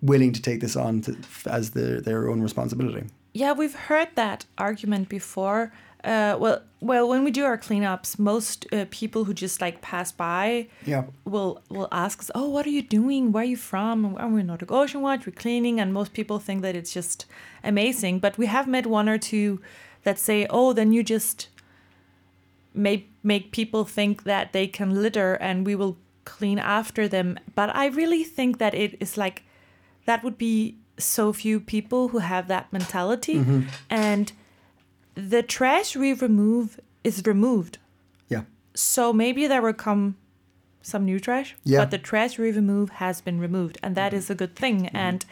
willing 0.02 0.32
to 0.32 0.42
take 0.42 0.62
this 0.62 0.76
on 0.76 1.02
to, 1.02 1.18
as 1.46 1.72
their 1.72 2.02
their 2.02 2.30
own 2.30 2.42
responsibility 2.42 3.04
Yeah, 3.34 3.54
we've 3.54 3.76
heard 3.90 4.10
that 4.16 4.46
argument 4.58 5.08
before. 5.08 5.72
Uh, 6.04 6.38
well, 6.40 6.62
well, 6.80 7.10
when 7.10 7.26
we 7.26 7.32
do 7.32 7.44
our 7.44 7.58
cleanups, 7.58 8.18
most 8.18 8.66
uh, 8.72 8.86
people 8.90 9.26
who 9.26 9.34
just 9.34 9.60
like 9.60 9.82
pass 9.82 10.14
by 10.14 10.68
yeah 10.86 11.04
will 11.26 11.62
will 11.70 11.90
ask 11.92 12.20
us, 12.20 12.32
"Oh, 12.34 12.50
what 12.50 12.66
are 12.66 12.70
you 12.70 12.82
doing? 12.82 13.32
Where 13.34 13.44
are 13.44 13.46
you 13.46 13.58
from?" 13.58 14.16
And 14.18 14.34
we're 14.34 14.44
Nordic 14.44 14.72
Ocean 14.72 15.02
Watch. 15.02 15.26
We're 15.26 15.34
cleaning, 15.34 15.80
and 15.80 15.94
most 15.94 16.14
people 16.14 16.40
think 16.40 16.62
that 16.62 16.76
it's 16.76 16.94
just 16.94 17.26
amazing. 17.64 18.20
But 18.20 18.38
we 18.38 18.46
have 18.46 18.68
met 18.68 18.86
one 18.86 19.10
or 19.10 19.18
two 19.18 19.60
that 20.04 20.18
say, 20.18 20.48
"Oh, 20.50 20.72
then 20.72 20.94
you 20.94 21.04
just 21.04 21.50
make 22.74 23.12
make 23.22 23.52
people 23.52 23.84
think 23.84 24.24
that 24.24 24.54
they 24.54 24.68
can 24.68 25.02
litter, 25.02 25.34
and 25.34 25.66
we 25.66 25.76
will 25.76 25.98
clean 26.24 26.60
after 26.60 27.10
them." 27.10 27.38
But 27.56 27.76
I 27.76 27.88
really 27.88 28.24
think 28.24 28.58
that 28.60 28.74
it 28.74 28.96
is 29.02 29.18
like 29.18 29.44
that 30.06 30.24
would 30.24 30.38
be 30.38 30.78
so 30.98 31.34
few 31.34 31.60
people 31.60 32.10
who 32.10 32.20
have 32.20 32.48
that 32.48 32.72
mentality, 32.72 33.44
and 33.90 34.32
the 35.20 35.44
trash 35.44 35.96
we 35.96 36.14
remove 36.14 36.80
is 37.04 37.24
removed. 37.26 37.78
yeah 38.30 38.44
So 38.74 39.14
maybe 39.14 39.48
there 39.48 39.62
will 39.62 39.74
come 39.74 40.16
some 40.82 41.06
new 41.06 41.20
trash, 41.20 41.56
Yeah. 41.64 41.80
but 41.82 41.92
the 41.92 41.98
trash 41.98 42.38
we 42.40 42.52
remove 42.52 42.90
has 42.92 43.22
been 43.22 43.40
removed, 43.40 43.78
and 43.84 43.96
that 43.96 44.14
is 44.14 44.30
a 44.30 44.36
good 44.36 44.56
thing. 44.56 44.78
Mm-hmm. 44.86 44.96
And 44.98 45.26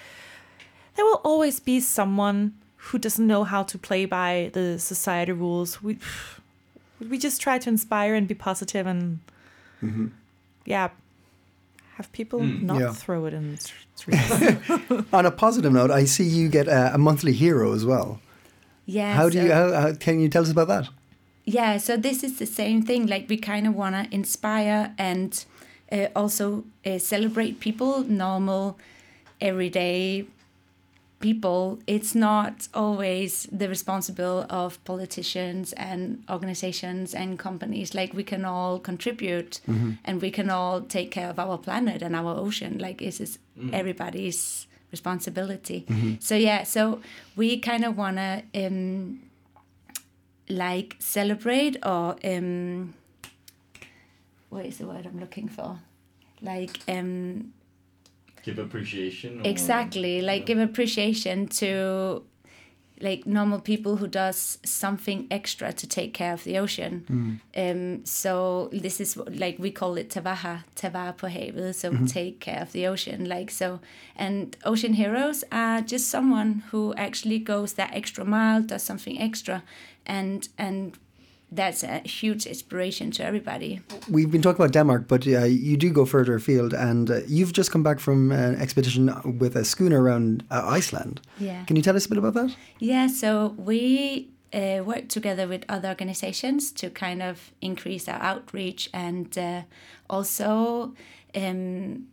there 0.96 1.06
will 1.06 1.22
always 1.24 1.60
be 1.60 1.80
someone 1.80 2.54
who 2.76 2.98
doesn't 3.00 3.26
know 3.28 3.44
how 3.44 3.64
to 3.64 3.78
play 3.78 4.06
by 4.06 4.50
the 4.54 4.78
society 4.80 5.32
rules. 5.32 5.82
We 5.84 5.98
we 7.10 7.18
just 7.18 7.42
try 7.42 7.60
to 7.60 7.70
inspire 7.70 8.16
and 8.16 8.28
be 8.28 8.34
positive 8.36 8.86
and 8.88 9.20
mm-hmm. 9.84 10.08
yeah, 10.66 10.90
have 11.98 12.12
people 12.12 12.40
mm. 12.40 12.62
not 12.62 12.80
Yeah. 12.80 12.94
throw 12.94 13.26
it 13.26 13.34
in 13.34 13.52
the 13.56 13.58
streets. 13.96 14.32
on 15.14 15.26
a 15.26 15.32
positive 15.32 15.74
note 15.74 15.90
i 15.90 16.06
see 16.06 16.24
you 16.24 16.48
get 16.50 16.68
a, 16.68 16.94
a 16.94 16.98
monthly 16.98 17.34
hero 17.34 17.74
as 17.74 17.84
well 17.86 18.20
Yeah. 18.88 19.14
how 19.14 19.30
do 19.30 19.38
you 19.44 19.52
how, 19.52 19.68
how 19.74 19.94
can 19.94 20.20
you 20.20 20.30
tell 20.30 20.44
us 20.44 20.52
about 20.52 20.70
that 20.70 20.90
Yeah, 21.50 21.78
so 21.78 21.96
this 21.96 22.24
is 22.24 22.40
the 22.40 22.46
same 22.46 22.82
thing. 22.82 23.08
Like 23.08 23.30
we 23.30 23.38
kind 23.38 23.66
of 23.68 23.74
want 23.74 23.96
to 23.96 24.14
inspire 24.14 24.94
and 24.98 25.46
uh, 25.90 26.08
also 26.14 26.66
uh, 26.86 27.00
celebrate 27.00 27.62
people, 27.62 28.04
normal, 28.04 28.78
everyday 29.40 30.26
people. 31.22 31.80
It's 31.88 32.14
not 32.14 32.68
always 32.74 33.48
the 33.50 33.70
responsible 33.70 34.46
of 34.50 34.84
politicians 34.84 35.72
and 35.74 36.22
organizations 36.30 37.16
and 37.16 37.40
companies. 37.40 37.96
Like 37.96 38.14
we 38.14 38.24
can 38.24 38.44
all 38.44 38.78
contribute 38.80 39.62
and 40.04 40.22
we 40.22 40.32
can 40.32 40.50
all 40.50 40.82
take 40.82 41.12
care 41.12 41.30
of 41.30 41.40
our 41.40 41.58
planet 41.58 42.02
and 42.02 42.14
our 42.14 42.36
ocean. 42.38 42.78
Like 42.78 42.98
this 43.00 43.22
is 43.22 43.40
everybody's 43.72 44.67
responsibility. 44.92 45.86
So 46.20 46.36
yeah, 46.36 46.64
so 46.64 47.02
we 47.36 47.60
kind 47.60 47.84
of 47.86 47.98
want 47.98 48.18
to. 48.18 48.44
Um, 48.54 49.22
like 50.50 50.96
celebrate 51.00 51.76
or 51.86 52.16
um 52.24 52.94
what 54.50 54.66
is 54.66 54.78
the 54.78 54.86
word 54.88 55.06
I'm 55.06 55.20
looking 55.20 55.50
for? 55.50 55.78
like 56.42 56.80
um, 56.88 57.52
Give 58.44 58.60
appreciation. 58.60 59.46
exactly 59.46 60.22
like 60.22 60.46
give 60.46 60.60
appreciation 60.60 61.48
to 61.48 62.24
like 63.02 63.26
normal 63.28 63.60
people 63.60 63.96
who 63.98 64.08
does 64.08 64.58
something 64.66 65.28
extra 65.32 65.72
to 65.74 65.88
take 65.88 66.14
care 66.14 66.34
of 66.34 66.44
the 66.44 66.58
ocean. 66.58 67.40
Um, 67.56 68.06
so 68.06 68.70
this 68.72 69.00
is 69.00 69.16
what- 69.18 69.36
like 69.40 69.58
we 69.60 69.72
call 69.72 69.98
it 69.98 70.10
tavaha, 70.10 70.64
tava 70.76 71.14
på 71.18 71.28
havet, 71.28 71.76
so 71.76 71.92
take 72.08 72.40
care 72.40 72.62
of 72.62 72.72
the 72.72 72.88
ocean. 72.88 73.26
Like 73.26 73.52
so, 73.52 73.80
and 74.16 74.56
ocean 74.66 74.94
heroes 74.94 75.44
are 75.52 75.82
just 75.82 76.10
someone 76.10 76.64
who 76.72 76.94
actually 76.96 77.40
goes 77.40 77.74
that 77.74 77.90
extra 77.94 78.26
mile, 78.26 78.62
does 78.64 78.82
something 78.84 79.22
extra, 79.22 79.62
and 80.06 80.50
and 80.58 80.92
that's 81.52 81.84
a 81.84 82.00
huge 82.00 82.46
inspiration 82.46 83.12
to 83.12 83.24
everybody. 83.24 83.80
We've 84.10 84.30
been 84.32 84.42
talking 84.42 84.62
about 84.62 84.74
Denmark, 84.74 85.08
but 85.08 85.26
uh, 85.28 85.46
you 85.46 85.78
do 85.78 85.90
go 85.92 86.06
further 86.06 86.36
afield, 86.36 86.74
and 86.74 87.10
uh, 87.10 87.20
you've 87.28 87.54
just 87.54 87.72
come 87.72 87.84
back 87.84 88.00
from 88.00 88.32
an 88.32 88.56
expedition 88.62 89.10
with 89.40 89.56
a 89.56 89.64
schooner 89.64 90.02
around 90.02 90.44
uh, 90.52 90.78
Iceland. 90.78 91.22
Yeah. 91.40 91.64
Can 91.66 91.76
you 91.78 91.82
tell 91.82 91.96
us 91.96 92.06
a 92.06 92.10
bit 92.10 92.18
about 92.18 92.34
that? 92.34 92.56
Yeah, 92.80 93.08
so 93.08 93.56
we 93.58 94.28
uh, 94.54 94.84
work 94.86 95.08
together 95.08 95.48
with 95.48 95.64
other 95.70 95.88
organizations 95.90 96.72
to 96.74 96.90
kind 96.90 97.22
of 97.22 97.52
increase 97.62 98.10
our 98.12 98.22
outreach 98.22 98.90
and 98.94 99.38
uh, 99.38 99.62
also 100.10 100.94
um, 101.36 102.08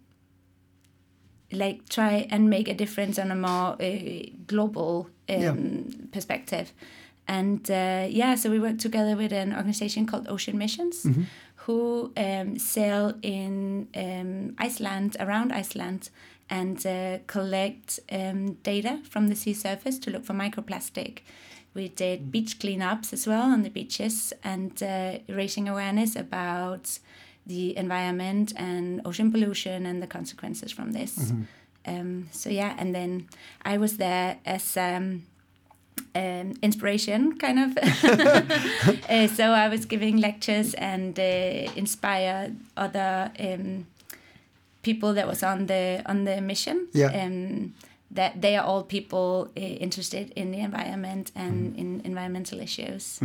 like 1.53 1.89
try 1.89 2.27
and 2.31 2.49
make 2.51 2.69
a 2.69 2.75
difference 2.75 3.19
on 3.19 3.31
a 3.31 3.35
more 3.37 3.77
uh, 3.81 4.27
global 4.47 5.09
um, 5.29 5.41
Yeah. 5.43 5.55
perspective. 6.13 6.73
And 7.27 7.71
uh, 7.71 8.07
yeah, 8.11 8.35
so 8.35 8.51
we 8.51 8.59
work 8.61 8.79
together 8.79 9.17
with 9.17 9.33
an 9.33 9.55
organization 9.55 10.07
called 10.07 10.29
Ocean 10.29 10.59
Missions, 10.59 11.07
who 11.57 12.13
um, 12.17 12.59
sail 12.59 13.15
in 13.23 13.89
um, 13.97 14.55
Iceland, 14.59 15.17
around 15.19 15.53
Iceland, 15.53 16.11
and 16.51 16.87
uh, 16.87 17.19
collect 17.27 18.01
um, 18.13 18.55
data 18.63 19.01
from 19.09 19.29
the 19.29 19.35
sea 19.37 19.55
surface 19.55 19.99
to 20.01 20.11
look 20.11 20.25
for 20.27 20.35
microplastic. 20.35 21.21
We 21.73 21.89
did 21.89 22.31
beach 22.31 22.59
cleanups 22.59 23.13
as 23.13 23.27
well 23.27 23.51
on 23.51 23.63
the 23.63 23.71
beaches 23.71 24.33
and 24.45 24.81
uh, 24.83 25.19
raising 25.29 25.69
awareness 25.69 26.15
about 26.17 26.99
the 27.47 27.77
environment 27.77 28.53
and 28.57 29.01
ocean 29.05 29.33
pollution 29.33 29.87
and 29.87 30.03
the 30.03 30.07
consequences 30.07 30.73
from 30.73 30.93
this. 30.93 31.33
Um, 31.87 32.29
so 32.33 32.49
yeah, 32.51 32.75
and 32.79 32.95
then 32.95 33.29
I 33.63 33.79
was 33.79 33.97
there 33.97 34.39
as 34.47 34.77
um, 36.15 36.55
inspiration, 36.63 37.39
kind 37.39 37.59
of. 37.59 37.79
uh, 39.09 39.29
so 39.29 39.51
I 39.51 39.69
was 39.69 39.85
giving 39.85 40.19
lectures 40.19 40.75
and 40.75 41.19
uh, 41.19 41.73
inspire 41.77 42.53
other 42.77 43.33
um, 43.39 43.87
people 44.83 45.15
that 45.15 45.27
was 45.27 45.43
on 45.43 45.67
the 45.67 46.03
on 46.07 46.25
the 46.25 46.41
mission. 46.41 46.89
Yeah. 46.93 47.07
Um, 47.07 47.75
that 48.11 48.41
they 48.41 48.57
are 48.57 48.65
all 48.65 48.85
people 48.85 49.51
uh, 49.57 49.61
interested 49.61 50.33
in 50.37 50.53
the 50.53 50.61
environment 50.61 51.33
and 51.35 51.77
in 51.77 52.01
environmental 52.05 52.61
issues. 52.61 53.19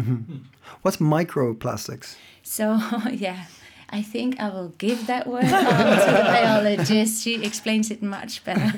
What's 0.82 0.98
microplastics? 0.98 2.16
So 2.42 2.80
yeah, 3.12 3.46
I 3.92 4.02
think 4.02 4.40
I 4.40 4.50
will 4.50 4.70
give 4.78 5.08
that 5.08 5.28
word 5.28 5.46
on 5.46 5.50
to 5.50 6.12
the 6.12 6.24
biologist. 6.36 7.24
She 7.24 7.44
explains 7.44 7.92
it 7.92 8.02
much 8.02 8.44
better. 8.44 8.72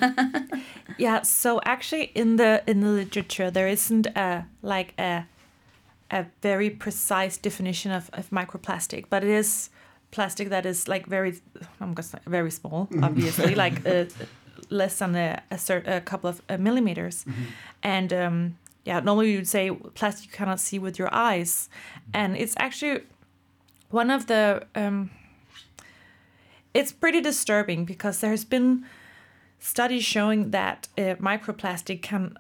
Yeah, 0.98 1.22
so 1.24 1.60
actually 1.66 2.12
in 2.14 2.36
the 2.36 2.62
in 2.68 2.82
the 2.82 2.90
literature 2.90 3.50
there 3.50 3.68
isn't 3.68 4.08
a 4.08 4.46
like 4.62 4.94
a 5.00 5.26
a 6.12 6.26
very 6.42 6.70
precise 6.70 7.38
definition 7.38 7.92
of, 7.92 8.10
of 8.14 8.30
microplastic, 8.30 9.06
but 9.10 9.24
it 9.24 9.30
is 9.30 9.70
plastic 10.12 10.50
that 10.50 10.66
is 10.66 10.88
like 10.88 11.08
very 11.08 11.40
I'm 11.80 11.94
gonna 11.94 12.04
say 12.04 12.20
very 12.28 12.52
small, 12.52 12.88
obviously, 13.02 13.56
like 13.66 13.86
uh, 13.86 14.06
less 14.70 15.00
than 15.00 15.16
a 15.16 15.42
a, 15.50 15.56
cert, 15.56 15.88
a 15.88 16.02
couple 16.02 16.30
of 16.30 16.42
uh, 16.50 16.58
millimeters, 16.58 17.26
and 17.82 18.14
um, 18.14 18.58
yeah, 18.86 19.00
normally 19.00 19.32
you'd 19.32 19.48
say 19.48 19.72
plastic 19.72 20.26
you 20.30 20.38
cannot 20.38 20.60
see 20.60 20.78
with 20.78 21.00
your 21.00 21.10
eyes, 21.14 21.70
and 22.14 22.36
it's 22.38 22.54
actually 22.58 23.02
one 23.92 24.10
of 24.10 24.28
the 24.28 24.66
um, 24.76 25.10
it's 26.74 26.92
pretty 26.92 27.22
disturbing 27.22 27.86
because 27.86 28.20
there's 28.20 28.46
been 28.46 28.86
studies 29.60 30.04
showing 30.04 30.50
that 30.52 30.88
uh, 30.98 31.16
microplastic 31.20 32.02
can 32.02 32.36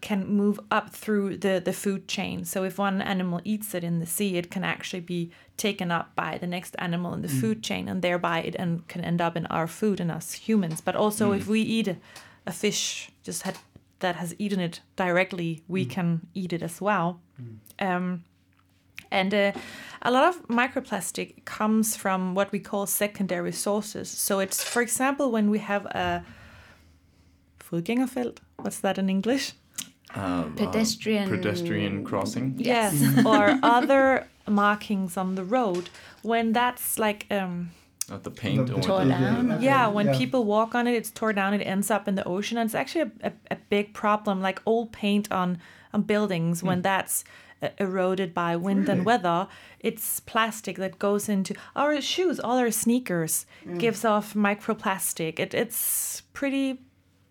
can 0.00 0.26
move 0.26 0.58
up 0.70 0.90
through 0.90 1.36
the 1.36 1.60
the 1.64 1.72
food 1.72 2.08
chain. 2.08 2.44
So 2.44 2.64
if 2.64 2.78
one 2.78 3.02
animal 3.02 3.40
eats 3.44 3.74
it 3.74 3.84
in 3.84 4.00
the 4.00 4.06
sea, 4.06 4.36
it 4.36 4.50
can 4.50 4.64
actually 4.64 5.00
be 5.00 5.30
taken 5.56 5.90
up 5.90 6.14
by 6.14 6.38
the 6.38 6.46
next 6.46 6.74
animal 6.78 7.12
in 7.14 7.22
the 7.22 7.28
food 7.40 7.62
chain, 7.62 7.88
and 7.88 8.00
thereby 8.02 8.40
it 8.40 8.56
en- 8.58 8.82
can 8.88 9.04
end 9.04 9.20
up 9.20 9.36
in 9.36 9.46
our 9.46 9.66
food 9.66 10.00
and 10.00 10.10
us 10.10 10.32
humans. 10.32 10.80
But 10.80 10.96
also, 10.96 11.32
if 11.32 11.46
we 11.48 11.60
eat 11.60 11.88
a, 11.88 11.96
a 12.46 12.52
fish 12.52 13.10
just 13.22 13.42
had, 13.42 13.58
that 13.98 14.16
has 14.16 14.34
eaten 14.38 14.60
it 14.60 14.80
directly, 14.96 15.62
we 15.68 15.84
can 15.84 16.20
eat 16.34 16.52
it 16.52 16.62
as 16.62 16.80
well. 16.80 17.20
Um, 17.78 18.24
and 19.12 19.34
uh, 19.34 19.52
a 20.02 20.10
lot 20.10 20.24
of 20.28 20.48
microplastic 20.48 21.44
comes 21.44 21.96
from 21.96 22.34
what 22.34 22.50
we 22.52 22.58
call 22.58 22.86
secondary 22.86 23.52
sources. 23.52 24.08
So 24.10 24.40
it's, 24.40 24.64
for 24.64 24.82
example, 24.82 25.30
when 25.30 25.50
we 25.50 25.58
have 25.60 25.86
a 25.86 26.24
fodgængerfelt. 27.60 28.38
What's 28.56 28.80
that 28.80 28.98
in 28.98 29.08
English? 29.08 29.52
Um, 30.14 30.54
Pedestrian- 30.56 31.28
pedestrian 31.30 32.04
crossing. 32.04 32.54
Yes. 32.58 32.94
or 33.26 33.58
other 33.62 34.26
markings 34.48 35.16
on 35.16 35.34
the 35.34 35.44
road. 35.44 35.88
When 36.22 36.52
that's 36.52 36.98
like, 36.98 37.26
um, 37.30 37.70
Not 38.10 38.22
the 38.24 38.30
paint 38.30 38.66
The- 38.66 38.74
or 38.74 38.80
Tore 38.82 39.04
the, 39.04 39.10
down. 39.10 39.62
yeah, 39.62 39.86
when 39.88 40.06
Yeah. 40.06 40.18
people 40.18 40.44
walk 40.44 40.74
on 40.74 40.86
it, 40.86 40.94
it's 40.94 41.10
tore 41.10 41.32
down. 41.32 41.54
It 41.54 41.62
ends 41.66 41.90
up 41.90 42.08
in 42.08 42.14
the 42.14 42.24
ocean, 42.24 42.58
and 42.58 42.66
it's 42.68 42.74
actually 42.74 43.10
a, 43.22 43.28
a, 43.28 43.32
a 43.52 43.56
big 43.70 43.94
problem. 43.94 44.42
Like 44.42 44.60
old 44.66 44.92
paint 44.92 45.30
on 45.32 45.58
on 45.94 46.02
buildings, 46.02 46.62
when 46.62 46.82
that's 46.82 47.24
eroded 47.78 48.34
by 48.34 48.56
wind 48.56 48.88
and 48.88 49.04
weather, 49.04 49.48
it's 49.80 50.20
plastic 50.20 50.76
that 50.76 50.98
goes 50.98 51.28
into 51.28 51.54
our 51.76 52.00
shoes. 52.00 52.40
All 52.40 52.58
our 52.58 52.70
sneakers 52.70 53.46
mm. 53.66 53.78
gives 53.78 54.04
off 54.04 54.34
microplastic. 54.34 55.38
It, 55.38 55.54
it's 55.54 56.22
pretty 56.32 56.80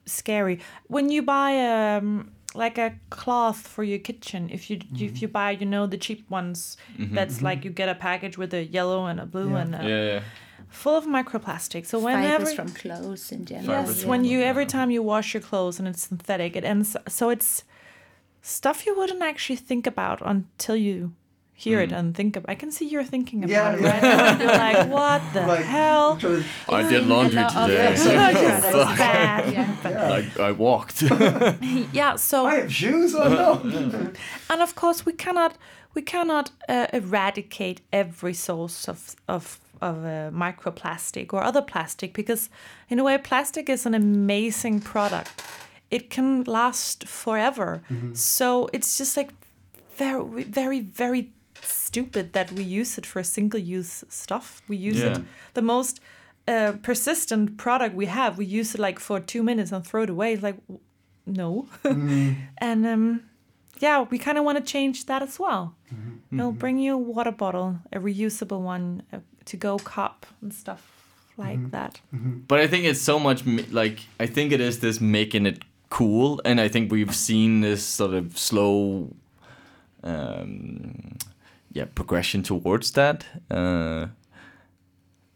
scary 0.06 0.60
when 0.88 1.10
you 1.10 1.22
buy 1.22 1.96
um 1.96 2.32
like 2.54 2.78
a 2.78 2.94
cloth 3.10 3.68
for 3.68 3.84
your 3.84 4.00
kitchen 4.00 4.50
if 4.52 4.70
you 4.70 4.78
if 4.78 5.00
mm-hmm. 5.00 5.16
you 5.16 5.28
buy 5.28 5.52
you 5.52 5.66
know 5.66 5.86
the 5.88 5.98
cheap 5.98 6.30
ones 6.30 6.76
mm-hmm, 6.98 7.16
that's 7.16 7.36
mm-hmm. 7.36 7.46
like 7.46 7.64
you 7.64 7.72
get 7.72 7.88
a 7.88 7.96
package 7.96 8.38
with 8.38 8.54
a 8.54 8.66
yellow 8.66 9.06
and 9.06 9.20
a 9.20 9.26
blue 9.26 9.52
Yeah. 9.52 9.62
and 9.62 9.76
a, 9.76 9.78
yeah, 9.78 10.14
yeah. 10.14 10.22
full 10.68 10.98
of 10.98 11.06
microplastic 11.06 11.86
so 11.86 12.00
whenever 12.00 12.46
Fibers 12.46 12.54
from 12.54 12.70
clothes 12.70 13.32
in 13.32 13.46
general. 13.46 13.68
Yes 13.68 14.02
from 14.02 14.10
when 14.10 14.26
you 14.26 14.42
every 14.42 14.66
time 14.66 14.92
you 14.92 15.02
wash 15.02 15.34
your 15.34 15.42
clothes 15.42 15.80
and 15.80 15.88
it's 15.88 16.08
synthetic 16.08 16.56
it 16.56 16.66
ends 16.66 16.98
so 17.08 17.30
it's 17.30 17.64
stuff 18.42 18.86
you 18.86 18.96
wouldn't 18.98 19.22
actually 19.22 19.56
think 19.56 19.86
about 19.88 20.22
until 20.26 20.76
you 20.76 21.14
hear 21.54 21.80
it 21.80 21.92
and 21.92 22.16
think 22.16 22.36
about 22.36 22.50
i 22.50 22.56
can 22.56 22.72
see 22.72 22.86
you're 22.88 23.04
thinking 23.04 23.44
about 23.44 23.52
Yeah, 23.52 23.74
it 23.76 23.82
yeah. 23.82 23.92
right 23.92 24.02
now 24.02 24.40
you're 24.40 24.58
like 24.58 24.90
what 24.90 25.22
the 25.34 25.42
Like, 25.56 25.66
hell 25.66 26.18
I 26.70 26.82
did 26.90 27.06
laundry 27.14 27.38
A 27.40 27.46
of 27.46 27.54
today. 27.70 27.94
it. 27.94 27.98
That's 27.98 28.98
bad. 28.98 30.38
I, 30.40 30.44
I 30.48 30.52
walked. 30.54 31.04
yeah 31.94 32.16
so 32.16 32.46
I 32.48 32.56
have 32.56 32.74
shoes 32.74 33.14
on. 33.14 33.32
No. 33.32 34.12
and 34.50 34.62
of 34.62 34.74
course 34.74 35.06
we 35.06 35.14
cannot 35.14 35.56
we 35.94 36.02
cannot 36.02 36.50
uh, 36.68 36.88
eradicate 36.94 37.82
every 37.94 38.34
source 38.34 38.88
of 38.90 39.16
of 39.28 39.60
of 39.82 39.96
uh, 40.04 40.32
microplastic 40.32 41.32
or 41.34 41.44
other 41.44 41.62
plastic 41.62 42.14
because 42.14 42.50
in 42.90 42.98
a 43.00 43.04
way 43.04 43.18
plastic 43.20 43.70
is 43.70 43.86
an 43.86 43.94
amazing 43.94 44.80
product 44.82 45.44
it 45.92 46.10
can 46.10 46.44
last 46.46 47.08
forever. 47.08 47.82
Mm-hmm. 47.90 48.14
So 48.16 48.70
it's 48.74 48.98
just 48.98 49.18
like 49.18 49.32
very 49.98 50.44
very 50.44 50.80
very 50.82 51.32
stupid 51.64 52.34
that 52.34 52.52
we 52.52 52.64
use 52.64 52.98
it 52.98 53.06
for 53.06 53.24
single 53.24 53.60
use 53.60 54.04
stuff. 54.10 54.62
We 54.68 54.78
use 54.78 55.00
Yeah. 55.04 55.12
it 55.18 55.24
the 55.54 55.62
most 55.62 56.00
uh, 56.48 56.72
persistent 56.82 57.58
product 57.58 57.96
we 57.96 58.08
have. 58.08 58.38
We 58.38 58.46
use 58.46 58.74
it 58.76 58.82
like 58.82 59.00
for 59.00 59.20
two 59.20 59.44
minutes 59.44 59.72
and 59.72 59.86
throw 59.86 60.04
it 60.04 60.10
away. 60.10 60.34
It's 60.34 60.44
like 60.44 60.58
w- 60.68 60.80
no. 61.26 61.68
Mm-hmm. 61.84 62.32
And 62.58 62.86
um 62.86 63.22
yeah, 63.80 64.06
we 64.12 64.18
kind 64.18 64.38
of 64.38 64.44
want 64.46 64.58
to 64.58 64.64
change 64.74 65.06
that 65.06 65.22
as 65.24 65.40
well. 65.40 65.76
Mm-hmm. 65.94 66.38
We'll 66.38 66.52
bring 66.52 66.78
you 66.80 66.94
a 66.96 66.98
water 66.98 67.32
bottle, 67.32 67.80
a 67.92 68.00
reusable 68.00 68.62
one, 68.62 69.02
uh, 69.14 69.18
a 69.42 69.44
to-go 69.46 69.78
cup 69.80 70.26
and 70.42 70.54
stuff 70.54 70.82
like 71.38 71.72
that. 71.72 72.00
But 72.48 72.60
I 72.60 72.68
think 72.68 72.86
it's 72.86 73.02
so 73.02 73.20
much 73.20 73.44
like 73.72 74.00
I 74.20 74.28
think 74.28 74.52
it 74.52 74.62
is 74.62 74.80
this 74.80 75.00
making 75.02 75.46
it 75.48 75.64
cool, 75.92 76.42
and 76.44 76.60
I 76.60 76.68
think 76.68 76.92
we've 76.92 77.14
seen 77.14 77.62
this 77.62 77.86
sort 77.86 78.16
of 78.16 78.36
slow, 78.36 79.14
um, 80.04 81.18
yeah, 81.72 81.86
progression 81.94 82.42
towards 82.42 82.94
that. 82.94 83.26
Uh, 83.52 84.08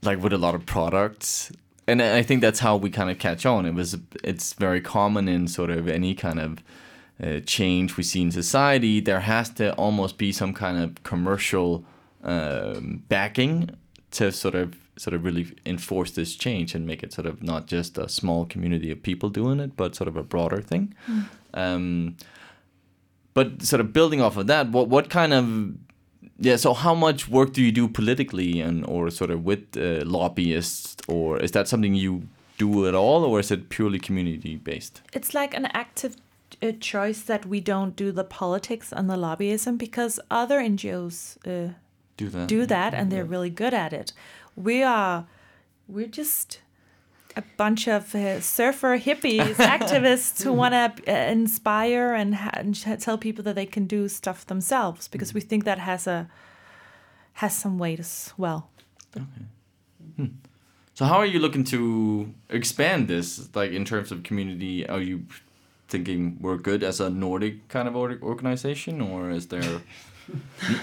like 0.01 0.21
with 0.23 0.33
a 0.33 0.37
lot 0.37 0.55
of 0.55 0.65
products, 0.65 1.51
and 1.87 2.01
I 2.01 2.23
think 2.23 2.41
that's 2.41 2.59
how 2.59 2.77
we 2.77 2.89
kind 2.89 3.11
of 3.11 3.19
catch 3.19 3.45
on. 3.45 3.65
It 3.65 3.73
was 3.73 3.97
it's 4.23 4.53
very 4.53 4.81
common 4.81 5.27
in 5.27 5.47
sort 5.47 5.69
of 5.69 5.87
any 5.87 6.15
kind 6.15 6.39
of 6.39 6.63
uh, 7.21 7.39
change 7.45 7.97
we 7.97 8.03
see 8.03 8.21
in 8.21 8.31
society. 8.31 8.99
There 8.99 9.21
has 9.21 9.49
to 9.51 9.73
almost 9.75 10.17
be 10.17 10.31
some 10.31 10.53
kind 10.53 10.77
of 10.81 11.03
commercial 11.03 11.83
um, 12.23 13.03
backing 13.09 13.71
to 14.11 14.31
sort 14.31 14.55
of 14.55 14.75
sort 14.97 15.13
of 15.13 15.23
really 15.25 15.53
enforce 15.65 16.11
this 16.11 16.35
change 16.35 16.73
and 16.75 16.85
make 16.87 17.03
it 17.03 17.13
sort 17.13 17.27
of 17.27 17.43
not 17.43 17.67
just 17.67 17.97
a 17.97 18.07
small 18.07 18.45
community 18.45 18.91
of 18.91 19.01
people 19.03 19.29
doing 19.29 19.59
it, 19.59 19.75
but 19.75 19.95
sort 19.95 20.07
of 20.07 20.15
a 20.15 20.23
broader 20.23 20.61
thing. 20.61 20.93
Um, 21.53 22.15
but 23.33 23.61
sort 23.63 23.81
of 23.81 23.91
building 23.93 24.21
off 24.21 24.37
of 24.37 24.47
that, 24.47 24.69
what 24.71 24.87
what 24.87 25.09
kind 25.09 25.33
of 25.33 25.73
yeah? 26.39 26.55
So 26.55 26.73
how 26.73 26.95
much 26.95 27.27
work 27.27 27.53
do 27.53 27.61
you 27.61 27.71
do 27.71 27.87
politically 27.87 28.61
and 28.61 28.85
or 28.85 29.09
sort 29.09 29.31
of 29.31 29.43
with 29.43 29.75
uh, 29.77 30.05
lobbyists, 30.05 30.95
or 31.07 31.39
is 31.41 31.51
that 31.51 31.67
something 31.67 31.93
you 31.95 32.27
do 32.57 32.87
at 32.87 32.95
all, 32.95 33.23
or 33.25 33.39
is 33.39 33.51
it 33.51 33.69
purely 33.69 33.99
community 33.99 34.55
based? 34.55 35.01
It's 35.13 35.33
like 35.33 35.53
an 35.53 35.65
active 35.73 36.15
uh, 36.63 36.71
choice 36.79 37.21
that 37.23 37.45
we 37.45 37.59
don't 37.59 37.95
do 37.97 38.11
the 38.13 38.23
politics 38.23 38.93
and 38.93 39.09
the 39.09 39.17
lobbyism 39.17 39.77
because 39.77 40.19
other 40.31 40.59
NGOs 40.59 41.37
uh, 41.45 41.73
Do 42.17 42.29
that? 42.29 42.47
do 42.47 42.65
that 42.65 42.93
and 42.93 43.11
they're 43.11 43.25
really 43.25 43.49
good 43.49 43.73
at 43.73 43.91
it. 43.91 44.13
We 44.55 44.83
are, 44.83 45.25
we're 45.87 46.07
just 46.07 46.59
a 47.35 47.43
bunch 47.57 47.87
of 47.87 48.15
uh, 48.15 48.39
surfer 48.39 48.97
hippies, 48.97 49.55
activists 49.77 50.43
who 50.43 50.53
want 50.53 50.73
to 50.73 51.11
uh, 51.11 51.31
inspire 51.31 52.13
and, 52.13 52.35
ha- 52.35 52.51
and 52.53 52.75
sh- 52.77 52.85
tell 52.99 53.17
people 53.17 53.43
that 53.43 53.55
they 53.55 53.65
can 53.65 53.85
do 53.85 54.07
stuff 54.07 54.45
themselves 54.45 55.07
because 55.09 55.33
we 55.33 55.41
think 55.41 55.65
that 55.65 55.79
has 55.79 56.07
a 56.07 56.29
has 57.33 57.53
some 57.57 57.77
weight 57.77 57.99
as 57.99 58.33
well. 58.37 58.69
Okay. 59.17 60.29
So 60.93 61.03
how 61.03 61.17
are 61.17 61.25
you 61.25 61.39
looking 61.39 61.65
to 61.65 62.33
expand 62.49 63.09
this, 63.09 63.53
like 63.53 63.71
in 63.71 63.83
terms 63.83 64.13
of 64.13 64.23
community? 64.23 64.87
Are 64.87 65.01
you 65.01 65.25
thinking 65.89 66.37
we're 66.39 66.55
good 66.55 66.83
as 66.83 67.01
a 67.01 67.09
Nordic 67.09 67.67
kind 67.67 67.89
of 67.89 67.95
or- 67.97 68.17
organization, 68.21 69.01
or 69.01 69.29
is 69.29 69.47
there 69.47 69.61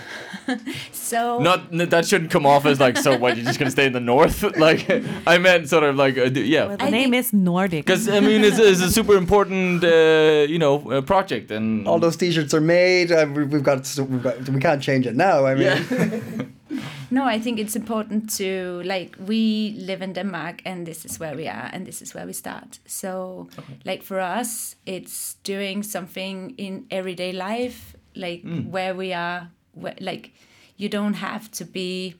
So 0.93 1.38
not 1.40 1.70
that 1.90 2.07
shouldn't 2.07 2.30
come 2.30 2.47
off 2.47 2.64
as 2.66 2.80
like 2.80 2.97
so? 2.97 3.16
What 3.18 3.36
you're 3.36 3.45
just 3.47 3.59
gonna 3.59 3.70
stay 3.70 3.86
in 3.86 3.93
the 3.93 4.01
north? 4.01 4.43
like 4.57 4.88
I 5.26 5.38
meant 5.38 5.68
sort 5.68 5.84
of 5.84 5.97
like 5.97 6.16
uh, 6.18 6.24
yeah, 6.24 6.66
Well, 6.66 6.76
the 6.76 6.84
I 6.84 6.90
name 6.90 7.11
think- 7.11 7.26
is 7.26 7.32
Nordic. 7.32 7.84
because 7.86 8.09
I 8.09 8.20
mean 8.20 8.43
it's, 8.45 8.59
it's 8.59 8.80
a 8.80 8.90
super 8.90 9.16
important 9.16 9.84
uh, 9.84 10.47
you 10.49 10.59
know 10.59 10.90
uh, 10.90 11.01
project 11.03 11.51
and 11.51 11.86
All 11.86 11.99
those 11.99 12.16
T-shirts 12.16 12.55
are 12.55 12.61
made. 12.61 13.12
Uh, 13.12 13.26
we- 13.34 13.45
we've 13.45 13.62
got, 13.62 13.78
we've 13.99 14.22
got. 14.22 14.49
We 14.49 14.61
can't 14.61 14.82
change 14.82 15.07
it 15.07 15.14
now. 15.14 15.47
I 15.47 15.55
mean, 15.55 15.64
yeah. 15.64 16.45
No, 17.11 17.24
I 17.26 17.38
think 17.38 17.59
it's 17.59 17.76
important 17.76 18.30
to 18.38 18.80
like 18.86 19.16
we 19.28 19.74
live 19.78 20.01
in 20.01 20.14
Denmark 20.14 20.62
and 20.64 20.86
this 20.86 21.05
is 21.05 21.20
where 21.20 21.36
we 21.36 21.47
are 21.47 21.68
and 21.70 21.84
this 21.86 22.01
is 22.01 22.14
where 22.14 22.24
we 22.26 22.32
start. 22.32 22.78
So 22.86 23.49
like 23.84 24.03
for 24.03 24.18
us, 24.18 24.76
it's 24.86 25.36
doing 25.45 25.82
something 25.82 26.55
in 26.57 26.86
everyday 26.90 27.32
life, 27.32 27.95
like 28.15 28.43
mm. 28.43 28.69
where 28.69 28.95
we 28.95 29.13
are, 29.13 29.51
where, 29.75 29.97
like 30.01 30.33
you 30.77 30.89
don't 30.89 31.15
have 31.15 31.51
to 31.53 31.65
be 31.65 32.15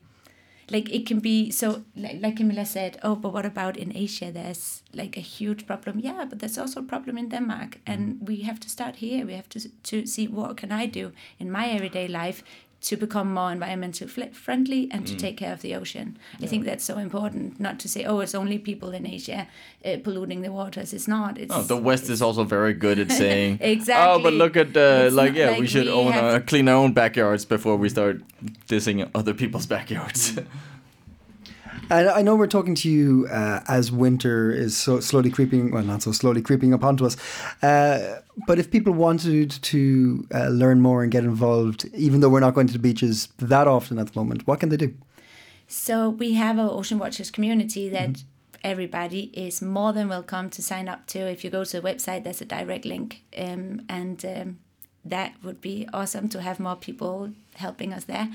like 0.69 0.89
it 0.89 1.05
can 1.05 1.19
be 1.19 1.51
so 1.51 1.83
like, 1.95 2.21
like 2.21 2.37
Camilla 2.37 2.65
said 2.65 2.97
oh 3.03 3.15
but 3.15 3.33
what 3.33 3.45
about 3.45 3.77
in 3.77 3.95
Asia? 3.95 4.31
There's 4.31 4.83
like 4.93 5.17
a 5.17 5.21
huge 5.21 5.65
problem. 5.65 5.99
Yeah 5.99 6.25
but 6.29 6.39
there's 6.39 6.57
also 6.57 6.79
a 6.79 6.83
problem 6.83 7.17
in 7.17 7.29
Denmark 7.29 7.79
and 7.85 8.15
mm. 8.15 8.27
we 8.27 8.41
have 8.41 8.59
to 8.61 8.69
start 8.69 8.97
here. 8.97 9.25
We 9.25 9.33
have 9.33 9.49
to 9.49 9.69
to 9.69 10.05
see 10.05 10.27
what 10.27 10.57
can 10.57 10.71
I 10.71 10.85
do 10.85 11.11
in 11.39 11.51
my 11.51 11.69
everyday 11.69 12.07
life 12.07 12.43
to 12.83 12.97
become 12.97 13.33
more 13.33 13.51
environmental 13.51 14.07
fl- 14.09 14.33
friendly 14.33 14.89
and 14.91 15.07
to 15.07 15.15
take 15.15 15.37
care 15.37 15.53
of 15.53 15.61
the 15.61 15.73
ocean. 15.73 16.17
I 16.41 16.47
think 16.47 16.65
that's 16.65 16.83
so 16.83 16.97
important. 16.97 17.59
Not 17.59 17.79
to 17.79 17.87
say, 17.87 18.03
oh, 18.03 18.19
it's 18.19 18.35
only 18.35 18.59
people 18.59 18.91
in 18.91 19.07
Asia 19.07 19.47
uh, 19.85 19.97
polluting 20.03 20.41
the 20.41 20.51
waters. 20.51 20.93
It's 20.93 21.07
not. 21.07 21.37
It's 21.37 21.53
Oh, 21.55 21.63
the 21.63 21.77
West 21.77 22.09
is 22.09 22.21
also 22.21 22.43
very 22.43 22.73
good 22.73 22.99
at 22.99 23.09
saying, 23.23 23.59
Exactly. 23.61 24.13
Oh, 24.13 24.21
but 24.23 24.33
look 24.33 24.57
at 24.57 24.75
uh, 24.75 25.09
like 25.13 25.33
yeah, 25.33 25.51
like 25.51 25.59
we 25.61 25.67
should 25.67 25.85
we 25.85 25.91
own 25.91 26.11
have- 26.11 26.33
uh, 26.35 26.39
clean 26.41 26.67
our 26.67 26.75
own 26.75 26.91
backyards 26.93 27.45
before 27.45 27.77
we 27.77 27.87
start 27.89 28.21
dissing 28.67 29.09
other 29.15 29.33
people's 29.33 29.65
backyards. 29.65 30.37
And 31.93 32.09
I 32.09 32.23
know 32.23 32.35
we're 32.35 32.47
talking 32.47 32.73
to 32.73 32.89
you 32.89 33.27
uh, 33.29 33.59
as 33.67 33.91
winter 33.91 34.49
is 34.49 34.75
so 34.75 34.99
slowly 34.99 35.29
creeping, 35.29 35.69
well, 35.69 35.83
not 35.83 36.01
so 36.01 36.11
slowly 36.11 36.41
creeping 36.41 36.73
up 36.73 36.83
onto 36.83 37.05
us. 37.05 37.15
Uh, 37.61 38.19
but 38.47 38.57
if 38.57 38.71
people 38.71 38.93
wanted 38.93 39.51
to 39.51 40.27
uh, 40.33 40.47
learn 40.47 40.81
more 40.81 41.03
and 41.03 41.11
get 41.11 41.23
involved, 41.23 41.85
even 41.93 42.19
though 42.19 42.29
we're 42.29 42.39
not 42.39 42.55
going 42.55 42.65
to 42.65 42.73
the 42.73 42.79
beaches 42.79 43.27
that 43.37 43.67
often 43.67 43.99
at 43.99 44.11
the 44.11 44.19
moment, 44.19 44.47
what 44.47 44.59
can 44.59 44.69
they 44.69 44.77
do? 44.77 44.91
So 45.67 46.09
we 46.09 46.33
have 46.33 46.57
our 46.57 46.71
Ocean 46.71 46.97
Watchers 46.97 47.29
community 47.29 47.89
that 47.89 48.23
everybody 48.63 49.25
is 49.25 49.61
more 49.61 49.93
than 49.93 50.09
welcome 50.09 50.49
to 50.49 50.63
sign 50.63 50.89
up 50.89 51.05
to. 51.07 51.19
If 51.19 51.43
you 51.43 51.51
go 51.51 51.63
to 51.63 51.79
the 51.79 51.87
website, 51.87 52.23
there's 52.23 52.41
a 52.41 52.45
direct 52.45 52.85
link, 52.85 53.23
um, 53.37 53.83
and 53.87 54.25
um, 54.25 54.57
that 55.05 55.33
would 55.43 55.61
be 55.61 55.87
awesome 55.93 56.29
to 56.29 56.41
have 56.41 56.59
more 56.59 56.75
people 56.75 57.31
helping 57.55 57.93
us 57.93 58.05
there. 58.05 58.29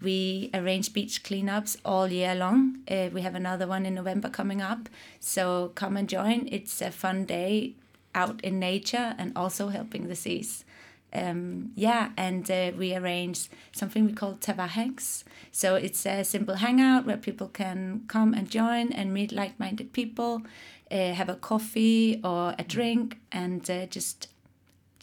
We 0.00 0.50
arrange 0.54 0.92
beach 0.92 1.22
cleanups 1.22 1.76
all 1.84 2.08
year 2.08 2.34
long. 2.34 2.80
Uh, 2.90 3.10
we 3.12 3.22
have 3.22 3.34
another 3.34 3.66
one 3.66 3.86
in 3.86 3.94
November 3.94 4.28
coming 4.28 4.62
up, 4.62 4.88
so 5.20 5.72
come 5.74 5.96
and 5.96 6.08
join. 6.08 6.48
It's 6.50 6.80
a 6.80 6.90
fun 6.90 7.24
day 7.24 7.74
out 8.14 8.42
in 8.42 8.58
nature 8.58 9.14
and 9.18 9.32
also 9.36 9.68
helping 9.68 10.08
the 10.08 10.16
seas 10.16 10.64
um, 11.14 11.70
yeah, 11.76 12.10
and 12.16 12.50
uh, 12.50 12.72
we 12.76 12.94
arrange 12.94 13.48
something 13.72 14.04
we 14.04 14.12
call 14.12 14.34
Tava 14.34 14.68
Tavahangs. 14.68 15.22
So 15.52 15.76
it's 15.76 16.04
a 16.06 16.24
simple 16.24 16.56
hangout 16.56 17.06
where 17.06 17.16
people 17.16 17.48
can 17.48 18.02
come 18.08 18.34
and 18.34 18.50
join 18.50 18.92
and 18.92 19.14
meet 19.14 19.30
like-minded 19.30 19.92
people, 19.92 20.42
uh, 20.90 21.12
have 21.12 21.28
a 21.28 21.36
coffee 21.36 22.20
or 22.24 22.54
a 22.58 22.64
drink, 22.64 23.18
and 23.30 23.68
uh, 23.70 23.86
just 23.86 24.28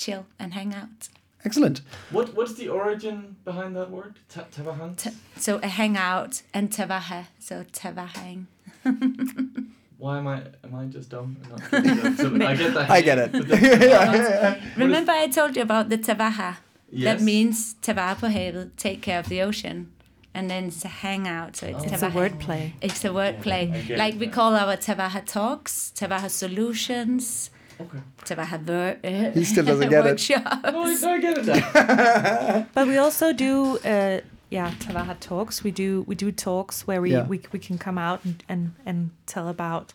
chill 0.04 0.24
and 0.40 0.54
hang 0.54 0.74
out. 0.82 1.10
Excellent. 1.46 1.82
what 2.12 2.28
What's 2.38 2.54
the 2.62 2.70
origin 2.70 3.36
behind 3.46 3.76
that 3.76 3.90
word? 3.90 4.14
Tavahang? 4.56 4.96
T- 4.98 5.18
so 5.38 5.52
a 5.64 5.68
hangout 5.80 6.34
and 6.54 6.70
Tavaha, 6.78 7.22
so 7.40 7.56
Tavahang. 7.80 8.46
Why 9.98 10.18
am 10.18 10.28
I 10.28 10.38
am 10.64 10.74
I 10.76 10.86
just 10.86 11.10
dumb? 11.10 11.38
not 11.50 11.62
getting? 11.72 12.16
So 12.16 12.28
I 12.52 12.56
get 12.56 12.74
that. 12.74 12.90
I 12.98 13.02
get 13.02 13.18
it. 13.20 14.62
Remember 14.78 15.12
I 15.12 15.28
told 15.28 15.56
you 15.56 15.62
about 15.62 15.90
the 15.90 15.98
Tavaha? 15.98 16.58
Yes. 16.92 17.06
That 17.20 17.22
means 17.24 17.76
Tava 17.82 18.16
på 18.20 18.28
havet, 18.28 18.70
take 18.78 19.02
care 19.02 19.20
of 19.20 19.28
the 19.30 19.42
ocean. 19.42 19.92
And 20.34 20.50
then 20.50 20.66
it's 20.66 20.84
a 20.86 20.88
hangout, 20.88 21.56
so 21.58 21.68
it's 21.68 21.84
it's 21.84 22.02
a 22.04 22.08
Tavaha. 22.10 22.12
wordplay. 22.30 22.72
It's 22.82 23.04
a 23.06 23.10
wordplay. 23.10 23.64
I 23.74 23.82
get 23.82 23.98
Like 23.98 24.14
we 24.20 24.26
that. 24.28 24.34
call 24.34 24.56
our 24.56 24.78
Tavaha 24.78 25.22
talks, 25.26 25.92
Tavaha 25.96 26.30
solutions, 26.30 27.50
Okay. 27.82 28.02
Tavaha 28.26 28.60
ver- 28.60 28.98
uh, 29.04 29.32
He 29.40 29.44
still 29.46 29.66
doesn't 29.66 29.90
get 29.90 30.06
it. 30.06 30.30
No, 30.64 30.84
I, 30.84 31.14
I 31.16 31.20
get 31.20 31.38
it 31.38 31.46
now. 31.46 32.68
But 32.76 32.88
we 32.88 32.98
also 32.98 33.34
do, 33.34 33.78
uh, 33.86 34.20
yeah, 34.50 34.72
Tavaha 34.80 35.16
talks. 35.20 35.64
We 35.64 35.72
do 35.72 36.04
we 36.08 36.16
do 36.16 36.32
talks 36.32 36.88
where 36.88 37.02
we 37.02 37.12
Yeah. 37.12 37.28
we, 37.28 37.40
we 37.54 37.60
can 37.60 37.78
come 37.78 37.98
out 37.98 38.20
and, 38.26 38.44
and 38.50 38.72
and 38.86 39.10
tell 39.26 39.48
about 39.48 39.94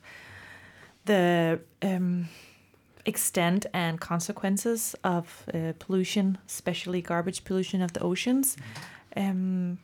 the 1.04 1.60
um, 1.82 2.28
extent 3.04 3.66
and 3.72 4.00
consequences 4.00 4.94
of 5.04 5.44
uh, 5.54 5.72
pollution, 5.78 6.38
especially 6.48 7.00
garbage 7.02 7.44
pollution 7.44 7.82
of 7.82 7.92
the 7.92 8.00
oceans. 8.00 8.56
Um, 9.16 9.78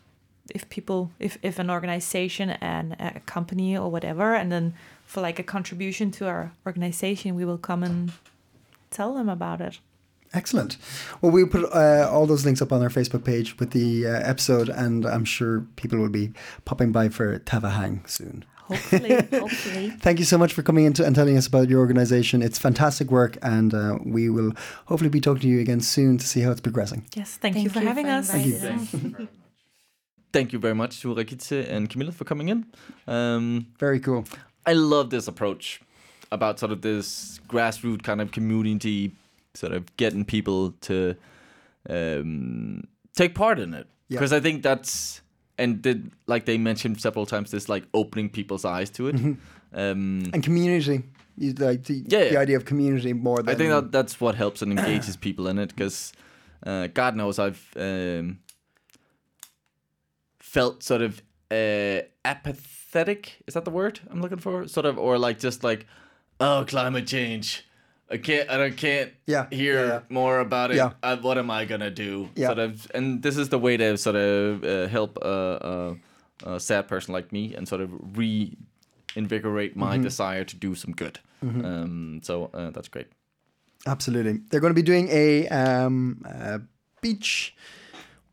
if 0.55 0.69
people, 0.69 1.11
if 1.19 1.39
if 1.43 1.59
an 1.59 1.71
organization 1.71 2.51
and 2.61 2.97
a 2.99 3.21
company 3.27 3.77
or 3.79 3.91
whatever, 3.91 4.35
and 4.35 4.51
then 4.51 4.75
for 5.13 5.21
like 5.21 5.39
a 5.39 5.43
contribution 5.43 6.11
to 6.11 6.27
our 6.27 6.53
organization, 6.65 7.35
we 7.35 7.45
will 7.45 7.59
come 7.59 7.83
and 7.83 8.13
tell 8.91 9.13
them 9.13 9.29
about 9.29 9.61
it. 9.61 9.79
Excellent. 10.33 10.79
Well, 11.21 11.31
we'll 11.31 11.47
put 11.47 11.71
uh, 11.71 12.09
all 12.11 12.25
those 12.25 12.47
links 12.47 12.63
up 12.63 12.73
on 12.73 12.81
our 12.81 12.89
Facebook 12.89 13.23
page 13.23 13.59
with 13.59 13.73
the 13.73 14.07
uh, 14.07 14.11
episode, 14.11 14.71
and 14.71 15.05
I'm 15.05 15.27
sure 15.27 15.67
people 15.77 15.99
will 15.99 16.09
be 16.09 16.33
popping 16.65 16.93
by 16.93 17.11
for 17.11 17.39
Tavahang 17.41 18.09
soon. 18.09 18.47
Hopefully, 18.63 19.17
hopefully. 19.31 19.91
Thank 20.01 20.19
you 20.19 20.25
so 20.25 20.39
much 20.39 20.55
for 20.55 20.63
coming 20.63 20.87
in 20.87 20.95
to, 20.95 21.05
and 21.05 21.15
telling 21.15 21.37
us 21.37 21.47
about 21.47 21.69
your 21.69 21.81
organization. 21.81 22.41
It's 22.41 22.59
fantastic 22.59 23.11
work, 23.11 23.37
and 23.43 23.75
uh, 23.75 23.99
we 24.07 24.31
will 24.31 24.55
hopefully 24.87 25.11
be 25.11 25.21
talking 25.21 25.43
to 25.43 25.49
you 25.49 25.61
again 25.61 25.83
soon 25.83 26.17
to 26.17 26.27
see 26.27 26.41
how 26.41 26.51
it's 26.51 26.63
progressing. 26.63 27.05
Yes, 27.15 27.37
thank, 27.37 27.57
you 27.57 27.69
for 27.69 27.81
having 27.81 28.07
us. 28.09 28.33
inviting 28.33 28.65
us. 28.65 29.29
Thank 30.33 30.55
you 30.55 30.59
very 30.59 30.75
much 30.75 31.03
to 31.03 31.15
Regitze 31.15 31.69
and 31.69 31.91
Camilla 31.91 32.13
for 32.13 32.25
coming 32.25 32.49
in. 32.49 32.65
Um, 33.07 33.67
Very 33.79 34.01
cool. 34.01 34.25
I 34.67 34.73
love 34.75 35.11
this 35.11 35.29
approach 35.29 35.81
about 36.31 36.59
sort 36.59 36.73
of 36.73 36.83
this 36.83 37.41
grassroots 37.49 38.03
kind 38.03 38.21
of 38.21 38.33
community, 38.33 39.13
sort 39.55 39.73
of 39.73 39.95
getting 39.97 40.25
people 40.25 40.73
to 40.83 41.15
um, 41.89 42.85
take 43.15 43.35
part 43.35 43.59
in 43.59 43.75
it. 43.75 43.87
Yeah. 44.09 44.19
Because 44.19 44.33
I 44.33 44.41
think 44.41 44.63
that's 44.63 45.21
and 45.59 45.83
did 45.83 46.11
like 46.27 46.47
they 46.47 46.59
mentioned 46.59 47.01
several 47.01 47.27
times 47.27 47.51
this 47.51 47.69
like 47.69 47.85
opening 47.95 48.29
people's 48.29 48.65
eyes 48.65 48.91
to 48.91 49.09
it. 49.09 49.15
Um, 49.75 50.31
And 50.35 50.43
community, 50.43 51.03
you 51.39 51.53
like 51.55 51.85
the, 51.85 52.05
Yeah, 52.07 52.29
the 52.29 52.37
idea 52.37 52.57
of 52.57 52.65
community 52.65 53.13
more 53.13 53.43
than 53.43 53.49
I 53.49 53.55
think 53.55 53.71
that 53.71 53.91
that's 53.93 54.21
what 54.21 54.35
helps 54.35 54.63
and 54.63 54.79
engages 54.79 55.17
people 55.27 55.49
in 55.49 55.59
it 55.59 55.71
because 55.71 56.13
uh, 56.67 56.89
God 56.89 57.17
knows 57.17 57.39
I've 57.39 57.67
um, 57.77 58.39
felt 60.41 60.83
sort 60.83 61.03
of 61.03 61.23
uh, 61.51 62.03
apathetic. 62.97 63.43
Is 63.47 63.55
that 63.55 63.65
the 63.65 63.71
word 63.71 64.01
I'm 64.11 64.21
looking 64.21 64.39
for? 64.39 64.69
Sort 64.69 64.87
of, 64.87 64.99
or 64.99 65.19
like 65.19 65.39
just 65.39 65.65
like, 65.65 65.87
oh, 66.41 66.65
climate 66.67 67.07
change. 67.07 67.65
I 68.11 68.19
can't. 68.19 68.51
I 68.51 68.57
don't- 68.59 68.77
can't 68.77 69.13
Yeah, 69.27 69.47
hear 69.51 69.75
yeah, 69.81 69.87
yeah. 69.87 70.01
more 70.11 70.41
about 70.41 70.71
it. 70.71 70.77
Yeah. 70.77 70.93
Uh, 71.03 71.17
what 71.17 71.39
am 71.39 71.51
I 71.51 71.65
gonna 71.65 71.91
do? 71.91 72.29
Yeah. 72.37 72.49
Sort 72.49 72.59
of, 72.59 72.91
and 72.95 73.23
this 73.23 73.37
is 73.39 73.49
the 73.49 73.59
way 73.59 73.77
to 73.79 73.97
sort 73.97 74.17
of 74.17 74.65
uh, 74.65 74.87
help 74.89 75.19
a, 75.23 75.97
a 76.45 76.55
a 76.55 76.61
sad 76.61 76.89
person 76.89 77.15
like 77.15 77.33
me 77.33 77.55
and 77.55 77.67
sort 77.67 77.81
of 77.81 77.91
reinvigorate 78.19 79.77
my 79.77 79.97
desire 79.99 80.45
to 80.45 80.57
do 80.57 80.75
some 80.75 80.93
good. 80.93 81.19
Um, 81.43 82.21
so 82.23 82.51
uh, 82.55 82.71
that's 82.71 82.89
great. 82.89 83.07
Absolutely. 83.87 84.41
They're 84.51 84.61
going 84.61 84.75
to 84.75 84.81
be 84.81 84.87
doing 84.87 85.09
a 85.11 85.49
um, 85.49 86.23
uh, 86.29 86.59
beach 87.01 87.55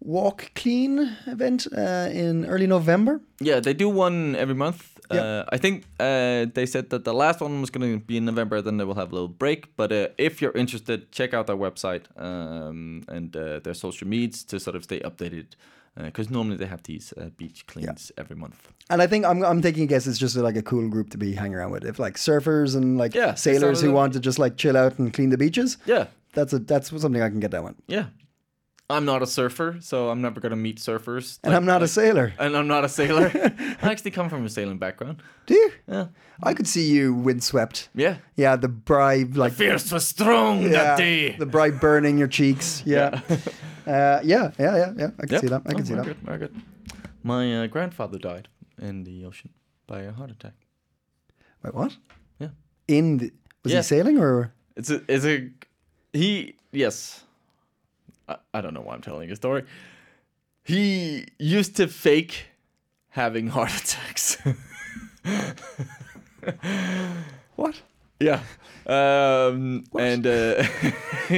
walk 0.02 0.52
clean 0.56 1.18
event 1.28 1.68
uh, 1.78 2.10
in 2.12 2.46
early 2.46 2.68
November. 2.68 3.22
Yeah, 3.40 3.60
they 3.60 3.74
do 3.74 3.90
one 3.90 4.36
every 4.36 4.56
month. 4.56 4.98
Yep. 5.12 5.24
Uh, 5.24 5.44
I 5.52 5.58
think 5.58 5.84
uh, 6.00 6.46
they 6.54 6.66
said 6.68 6.90
that 6.92 7.04
the 7.04 7.14
last 7.14 7.42
one 7.42 7.62
was 7.62 7.70
going 7.72 8.00
to 8.00 8.06
be 8.06 8.18
in 8.18 8.26
November. 8.26 8.62
Then 8.62 8.78
they 8.78 8.84
will 8.86 8.96
have 8.96 9.12
a 9.12 9.16
little 9.16 9.28
break. 9.28 9.76
But 9.76 9.92
uh, 9.92 10.08
if 10.18 10.40
you're 10.42 10.52
interested, 10.56 11.12
check 11.12 11.34
out 11.34 11.48
their 11.48 11.58
website 11.58 12.04
um, 12.18 13.04
and 13.08 13.36
uh, 13.36 13.60
their 13.60 13.74
social 13.74 14.08
medias 14.08 14.44
to 14.46 14.60
sort 14.60 14.76
of 14.76 14.84
stay 14.84 15.00
updated. 15.00 15.46
Because 15.96 16.30
normally 16.30 16.56
they 16.56 16.68
have 16.68 16.84
these 16.84 17.12
uh, 17.18 17.30
beach 17.36 17.66
cleans 17.68 18.12
every 18.18 18.36
month. 18.36 18.70
And 18.90 19.02
I 19.02 19.08
think 19.08 19.26
I'm, 19.26 19.44
I'm 19.44 19.62
taking 19.62 19.84
a 19.84 19.88
guess 19.88 20.08
it's 20.08 20.20
just 20.20 20.36
like 20.38 20.56
a 20.56 20.62
cool 20.62 20.88
group 20.88 21.10
to 21.10 21.18
be 21.18 21.34
hanging 21.34 21.56
around 21.56 21.72
with. 21.72 21.84
If 21.84 22.00
like 22.00 22.16
surfers 22.16 22.76
and 22.76 22.98
like 22.98 23.14
Yeah, 23.16 23.34
sailors 23.34 23.82
who 23.82 23.92
want 23.92 24.14
to 24.14 24.20
just 24.22 24.40
like 24.40 24.56
chill 24.56 24.78
out 24.78 24.98
and 25.00 25.12
clean 25.14 25.30
the 25.30 25.38
beaches, 25.38 25.78
Yeah, 25.86 26.06
that's 26.34 26.54
a 26.54 26.60
that's 26.60 26.90
something 27.02 27.22
I 27.22 27.28
can 27.30 27.40
get 27.42 27.52
that 27.52 27.64
one. 27.64 27.76
yeah. 27.88 28.06
I'm 28.92 29.06
not 29.06 29.22
a 29.22 29.28
surfer, 29.28 29.78
so 29.82 30.10
I'm 30.10 30.20
never 30.22 30.40
going 30.40 30.50
to 30.50 30.56
meet 30.56 30.80
surfers. 30.80 31.38
And 31.44 31.54
I'm 31.54 31.66
not 31.66 31.84
a 31.84 31.88
sailor. 31.88 32.34
and 32.40 32.58
I'm 32.58 32.68
not 32.68 32.84
a 32.84 32.90
sailor. 32.90 33.30
I 33.84 33.92
actually 33.92 34.12
come 34.12 34.30
from 34.30 34.46
a 34.46 34.50
sailing 34.50 34.80
background. 34.80 35.22
Do 35.46 35.54
you? 35.54 35.72
Yeah, 35.88 36.08
I 36.42 36.54
could 36.56 36.68
see 36.68 36.88
you 36.90 37.14
windswept. 37.14 37.90
yeah. 37.94 38.18
Yeah, 38.36 38.56
the 38.56 38.68
bribe 38.68 39.36
like 39.38 39.54
Fierce 39.54 39.92
was 39.92 40.08
strong 40.08 40.64
yeah, 40.64 40.70
that 40.70 40.98
day. 40.98 41.36
the 41.38 41.46
bribe 41.46 41.80
burning 41.80 42.18
your 42.18 42.28
cheeks. 42.28 42.82
Yeah. 42.86 43.22
uh, 43.88 44.20
yeah, 44.24 44.52
yeah, 44.58 44.76
yeah, 44.76 44.94
yeah. 44.98 45.10
I 45.20 45.26
can 45.26 45.32
Yep. 45.34 45.42
see 45.42 45.48
that. 45.50 45.62
I 45.66 45.72
can 45.74 45.82
Oh, 45.82 45.84
see 45.84 45.94
very 45.94 46.06
that. 46.06 46.06
Good, 46.06 46.18
very 46.26 46.38
good. 46.40 46.56
My 47.24 47.64
uh, 47.64 47.68
grandfather 47.68 48.18
died 48.18 48.48
in 48.82 49.04
the 49.04 49.26
ocean 49.26 49.52
by 49.88 50.02
a 50.02 50.12
heart 50.12 50.32
attack. 50.32 50.54
Wait, 51.64 51.74
what? 51.76 51.96
Yeah. 52.40 52.50
In 52.88 53.18
the, 53.18 53.32
was 53.64 53.74
Yeah. 53.74 53.80
he 53.80 53.84
sailing 53.84 54.18
or? 54.18 54.54
It's 54.76 54.90
a, 54.90 55.02
it's 55.08 55.26
a, 55.26 55.50
he, 56.14 56.56
yes. 56.72 57.24
I, 58.30 58.38
I 58.54 58.62
don't 58.62 58.74
know 58.74 58.82
why 58.82 58.94
I'm 58.94 59.02
telling 59.02 59.30
a 59.32 59.36
story. 59.36 59.64
He 60.64 61.26
used 61.40 61.76
to 61.78 61.88
fake 61.88 62.46
having 63.10 63.48
heart 63.48 63.72
attacks. 63.82 64.38
What? 67.56 67.82
yeah. 68.20 68.42
Um, 68.88 69.84
and 69.98 70.26
uh, 70.26 70.64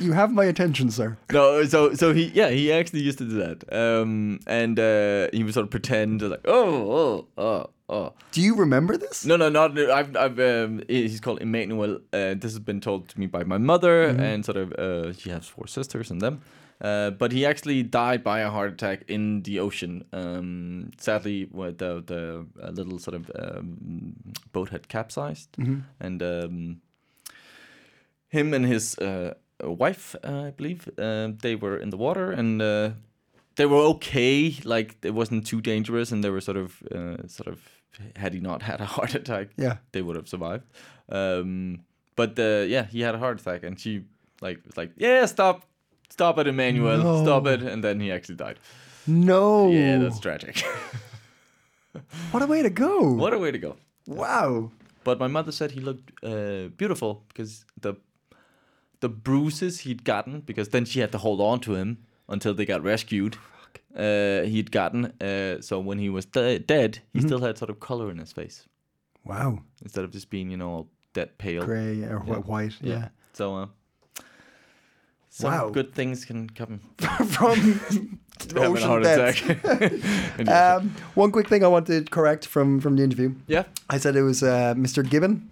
You 0.00 0.12
have 0.12 0.30
my 0.32 0.44
attention, 0.44 0.90
sir. 0.90 1.16
no, 1.32 1.64
so 1.64 1.94
so 1.94 2.12
he 2.12 2.30
yeah 2.34 2.50
he 2.50 2.72
actually 2.72 3.00
used 3.02 3.18
to 3.18 3.24
do 3.24 3.36
that. 3.38 3.64
Um, 3.72 4.40
and 4.46 4.78
uh, 4.78 5.28
he 5.32 5.42
would 5.42 5.54
sort 5.54 5.64
of 5.64 5.70
pretend 5.70 6.22
like 6.22 6.42
oh 6.44 6.92
oh 6.92 7.42
oh 7.42 7.70
oh 7.88 8.12
Do 8.32 8.40
you 8.40 8.54
remember 8.56 8.96
this? 8.96 9.24
No, 9.24 9.36
no, 9.36 9.48
not. 9.48 9.78
I've, 9.78 10.16
I've. 10.16 10.38
Um, 10.40 10.82
he's 10.88 11.20
called 11.20 11.40
Emmanuel. 11.40 12.00
Uh, 12.12 12.34
this 12.34 12.52
has 12.52 12.58
been 12.58 12.80
told 12.80 13.08
to 13.08 13.20
me 13.20 13.26
by 13.26 13.44
my 13.44 13.58
mother, 13.58 14.04
and 14.04 14.44
sort 14.44 14.56
of. 14.56 14.72
Uh, 14.72 15.12
she 15.12 15.30
has 15.30 15.46
four 15.46 15.66
sisters 15.66 16.10
and 16.10 16.20
them. 16.20 16.40
Uh, 16.80 17.10
but 17.10 17.32
he 17.32 17.46
actually 17.46 17.82
died 17.82 18.22
by 18.24 18.40
a 18.40 18.50
heart 18.50 18.72
attack 18.72 19.04
in 19.08 19.42
the 19.42 19.60
ocean. 19.60 20.04
Um, 20.12 20.90
sadly, 20.98 21.46
with 21.50 21.78
the 21.78 22.02
the 22.04 22.46
uh, 22.62 22.70
little 22.70 22.98
sort 22.98 23.14
of 23.14 23.30
um, 23.38 24.14
boat 24.52 24.70
had 24.70 24.88
capsized, 24.88 25.48
and 26.00 26.22
um, 26.22 26.80
him 28.28 28.52
and 28.54 28.66
his 28.66 28.98
uh, 28.98 29.34
wife, 29.62 30.16
uh, 30.24 30.48
I 30.48 30.50
believe, 30.50 30.88
uh, 30.98 31.28
they 31.42 31.54
were 31.56 31.76
in 31.78 31.90
the 31.90 31.96
water 31.96 32.32
and. 32.32 32.60
They 33.56 33.66
were 33.66 33.76
okay. 33.94 34.56
Like 34.64 34.96
it 35.02 35.14
wasn't 35.14 35.46
too 35.46 35.60
dangerous, 35.60 36.12
and 36.12 36.22
they 36.24 36.30
were 36.30 36.40
sort 36.40 36.56
of, 36.56 36.82
uh, 36.94 37.26
sort 37.28 37.48
of. 37.48 37.60
Had 38.16 38.34
he 38.34 38.40
not 38.40 38.62
had 38.62 38.80
a 38.80 38.84
heart 38.96 39.14
attack, 39.14 39.48
Yeah. 39.56 39.76
they 39.92 40.02
would 40.02 40.16
have 40.16 40.26
survived. 40.28 40.64
Um, 41.08 41.84
but 42.16 42.36
uh, 42.38 42.64
yeah, 42.66 42.86
he 42.86 43.00
had 43.02 43.14
a 43.14 43.18
heart 43.18 43.40
attack, 43.40 43.62
and 43.62 43.78
she 43.78 44.02
like 44.40 44.58
was 44.66 44.76
like, 44.76 44.90
"Yeah, 44.96 45.26
stop, 45.26 45.62
stop 46.10 46.38
it, 46.38 46.46
Emmanuel, 46.48 46.98
No. 46.98 47.22
stop 47.22 47.46
it," 47.46 47.62
and 47.62 47.84
then 47.84 48.00
he 48.00 48.10
actually 48.10 48.34
died. 48.36 48.58
No. 49.06 49.70
Yeah, 49.70 49.98
that's 49.98 50.18
tragic. 50.18 50.64
What 52.32 52.42
a 52.42 52.46
way 52.46 52.62
to 52.62 52.70
go. 52.70 53.12
what 53.12 53.32
a 53.32 53.38
way 53.38 53.52
to 53.52 53.58
go! 53.58 53.76
Wow. 54.06 54.72
But 55.04 55.18
my 55.20 55.28
mother 55.28 55.52
said 55.52 55.70
he 55.72 55.80
looked 55.80 56.10
uh, 56.24 56.68
beautiful 56.76 57.22
because 57.28 57.64
the 57.80 57.94
the 59.00 59.08
bruises 59.08 59.80
he'd 59.80 60.02
gotten 60.04 60.40
because 60.40 60.70
then 60.70 60.84
she 60.84 61.00
had 61.00 61.12
to 61.12 61.18
hold 61.18 61.40
on 61.40 61.60
to 61.60 61.74
him 61.74 61.98
until 62.28 62.54
they 62.54 62.64
got 62.64 62.82
rescued. 62.82 63.36
Uh, 63.96 64.42
he'd 64.42 64.70
gotten 64.72 65.04
uh, 65.20 65.60
so 65.60 65.78
when 65.78 65.98
he 65.98 66.08
was 66.08 66.24
de- 66.26 66.58
dead, 66.58 66.98
he 67.12 67.20
still 67.20 67.40
had 67.40 67.56
sort 67.58 67.70
of 67.70 67.78
color 67.78 68.10
in 68.10 68.18
his 68.18 68.32
face 68.32 68.66
Wow. 69.24 69.60
instead 69.82 70.04
of 70.04 70.10
just 70.10 70.30
being 70.30 70.50
you 70.50 70.56
know 70.56 70.68
all 70.70 70.88
dead 71.12 71.38
pale. 71.38 71.64
Gray 71.64 72.02
or 72.02 72.22
Yeah. 72.26 72.34
white. 72.38 72.74
Yeah. 72.80 73.08
So 73.34 73.54
uh, 73.54 73.66
some 75.28 75.52
Wow. 75.52 75.70
good 75.70 75.92
things 75.94 76.24
can 76.24 76.48
come 76.50 76.80
From 76.98 77.26
from 78.48 78.62
having 78.62 78.64
a 78.64 78.68
ocean 78.70 78.88
heart 78.88 79.02
death. 79.04 79.50
attack. 79.50 79.62
In 80.38 80.44
the 80.46 80.52
ocean. 80.52 80.82
Um, 80.88 80.94
one 81.14 81.30
quick 81.30 81.48
thing 81.48 81.62
I 81.64 81.68
want 81.68 81.86
to 81.86 82.02
correct 82.04 82.46
from 82.46 82.80
from 82.80 82.96
the 82.96 83.02
interview. 83.04 83.34
yeah. 83.46 83.64
I 83.88 83.98
said 83.98 84.16
it 84.16 84.22
was 84.22 84.42
uh, 84.42 84.74
Mr. 84.76 85.08
Gibbon 85.08 85.50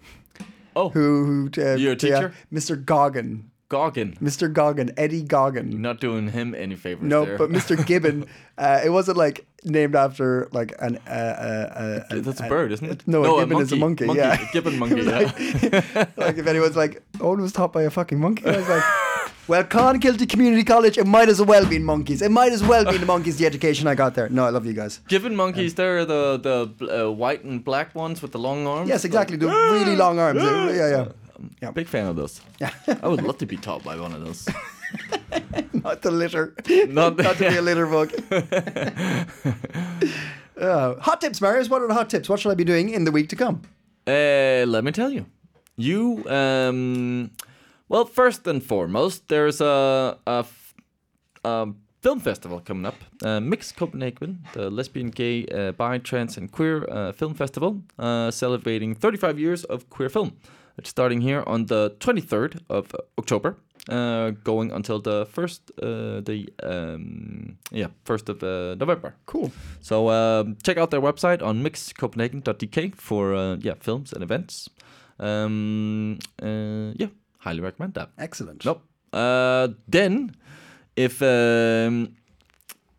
Oh, 0.74 0.88
who, 0.88 1.26
who 1.26 1.62
uh, 1.62 1.74
You're 1.76 1.92
a 1.92 1.96
teacher? 1.96 2.32
Mr. 2.52 2.82
Goggin. 2.82 3.50
Goggin. 3.72 4.14
Mr. 4.20 4.52
Goggin, 4.52 4.92
Eddie 4.98 5.22
Goggin. 5.22 5.80
Not 5.80 5.98
doing 5.98 6.28
him 6.28 6.54
any 6.54 6.76
favors. 6.76 7.08
No, 7.08 7.24
there. 7.24 7.38
but 7.38 7.48
Mr. 7.48 7.74
Gibbon, 7.86 8.26
uh, 8.58 8.82
it 8.84 8.90
wasn't 8.90 9.16
like 9.16 9.46
named 9.64 9.96
after 9.96 10.46
like 10.52 10.74
an. 10.78 10.98
Uh, 11.06 11.10
uh, 11.10 12.14
uh, 12.14 12.20
That's 12.20 12.40
a 12.40 12.48
bird, 12.48 12.70
isn't 12.72 12.86
it? 12.86 13.08
No, 13.08 13.24
a 13.24 13.40
gibbon 13.40 13.62
is 13.62 13.72
a 13.72 13.76
monkey. 13.76 14.04
yeah, 14.12 14.46
A 14.46 14.52
gibbon 14.52 14.78
monkey. 14.82 14.96
Was 14.96 15.06
yeah. 15.06 16.06
like 16.18 16.36
if 16.36 16.46
anyone's 16.46 16.76
like, 16.76 17.02
Owen 17.22 17.40
was 17.40 17.52
taught 17.52 17.72
by 17.72 17.84
a 17.84 17.90
fucking 17.90 18.20
monkey. 18.20 18.44
I 18.44 18.58
was 18.58 18.68
like, 18.68 18.84
well, 19.48 19.64
Clonakilty 19.64 20.28
Community 20.28 20.64
College, 20.64 20.98
it 20.98 21.06
might 21.06 21.30
as 21.30 21.40
well 21.40 21.64
be 21.66 21.76
in 21.76 21.84
monkeys. 21.84 22.20
It 22.20 22.30
might 22.30 22.52
as 22.52 22.62
well 22.62 22.84
be 22.84 22.98
the 22.98 23.06
monkeys. 23.06 23.38
The 23.38 23.46
education 23.46 23.86
I 23.86 23.94
got 23.94 24.14
there. 24.14 24.28
No, 24.28 24.44
I 24.44 24.50
love 24.50 24.66
you 24.66 24.74
guys. 24.74 25.00
Gibbon 25.08 25.34
monkeys, 25.34 25.76
they're 25.76 26.04
the 26.04 26.36
the 26.48 27.06
uh, 27.06 27.10
white 27.10 27.42
and 27.42 27.64
black 27.64 27.94
ones 27.94 28.20
with 28.20 28.32
the 28.32 28.38
long 28.38 28.66
arms. 28.66 28.90
Yes, 28.90 29.06
exactly. 29.06 29.38
The 29.38 29.46
really 29.46 29.96
long 29.96 30.18
arms. 30.18 30.42
Yeah, 30.82 30.88
yeah. 30.96 31.08
Yeah. 31.60 31.70
Big 31.70 31.88
fan 31.88 32.06
of 32.06 32.16
those. 32.16 32.40
Yeah. 32.60 32.72
I 33.02 33.08
would 33.08 33.22
love 33.22 33.38
to 33.38 33.46
be 33.46 33.56
taught 33.56 33.82
by 33.84 33.96
one 33.98 34.12
of 34.12 34.24
those. 34.24 34.48
Not 35.72 36.02
the 36.02 36.10
litter. 36.10 36.54
Not, 36.88 37.16
Not 37.16 37.36
to 37.36 37.48
be 37.50 37.56
a 37.56 37.62
litter 37.68 37.86
bug. 37.86 38.12
Uh, 40.56 40.94
hot 41.00 41.20
tips, 41.20 41.40
Marius. 41.40 41.68
What 41.68 41.82
are 41.82 41.88
the 41.88 41.94
hot 41.94 42.10
tips? 42.10 42.28
What 42.28 42.40
should 42.40 42.52
I 42.52 42.54
be 42.54 42.64
doing 42.64 42.90
in 42.90 43.04
the 43.04 43.10
week 43.10 43.28
to 43.30 43.36
come? 43.36 43.62
Uh, 44.06 44.64
let 44.66 44.84
me 44.84 44.92
tell 44.92 45.10
you. 45.10 45.26
You, 45.76 46.24
um, 46.28 47.30
well, 47.88 48.04
first 48.04 48.46
and 48.46 48.62
foremost, 48.62 49.28
there's 49.28 49.60
a, 49.60 50.18
um, 51.44 51.76
film 52.02 52.20
festival 52.20 52.60
coming 52.60 52.84
up. 52.84 52.96
Uh, 53.24 53.40
Mix 53.40 53.72
Copenhagen, 53.72 54.44
the 54.52 54.70
lesbian, 54.70 55.10
gay, 55.10 55.46
uh, 55.46 55.72
bi, 55.72 55.98
trans, 55.98 56.36
and 56.36 56.50
queer 56.50 56.84
uh, 56.90 57.12
film 57.12 57.34
festival, 57.34 57.80
uh, 57.98 58.30
celebrating 58.30 58.94
35 58.94 59.38
years 59.38 59.64
of 59.64 59.88
queer 59.88 60.08
film. 60.08 60.32
It's 60.78 60.90
starting 60.90 61.20
here 61.20 61.42
on 61.46 61.66
the 61.66 61.96
23rd 62.00 62.60
of 62.68 62.94
October, 63.18 63.56
uh, 63.88 64.30
going 64.44 64.72
until 64.72 65.00
the 65.00 65.26
first, 65.26 65.70
uh, 65.82 66.20
the 66.20 66.48
um, 66.62 67.58
yeah, 67.70 67.88
first 68.04 68.28
of 68.28 68.42
uh, 68.42 68.74
November. 68.76 69.14
Cool. 69.26 69.50
So 69.80 70.08
um, 70.10 70.56
check 70.62 70.78
out 70.78 70.90
their 70.90 71.00
website 71.00 71.42
on 71.42 71.62
mixcopenhagen.dk 71.62 72.94
for 72.94 73.34
uh, 73.34 73.56
yeah 73.60 73.74
films 73.80 74.12
and 74.12 74.22
events. 74.22 74.68
Um, 75.18 76.18
uh, 76.42 76.92
yeah, 76.96 77.08
highly 77.38 77.60
recommend 77.60 77.94
that. 77.94 78.10
Excellent. 78.18 78.64
Nope. 78.64 78.82
Uh, 79.12 79.68
then, 79.88 80.34
if 80.96 81.20
um, 81.22 82.16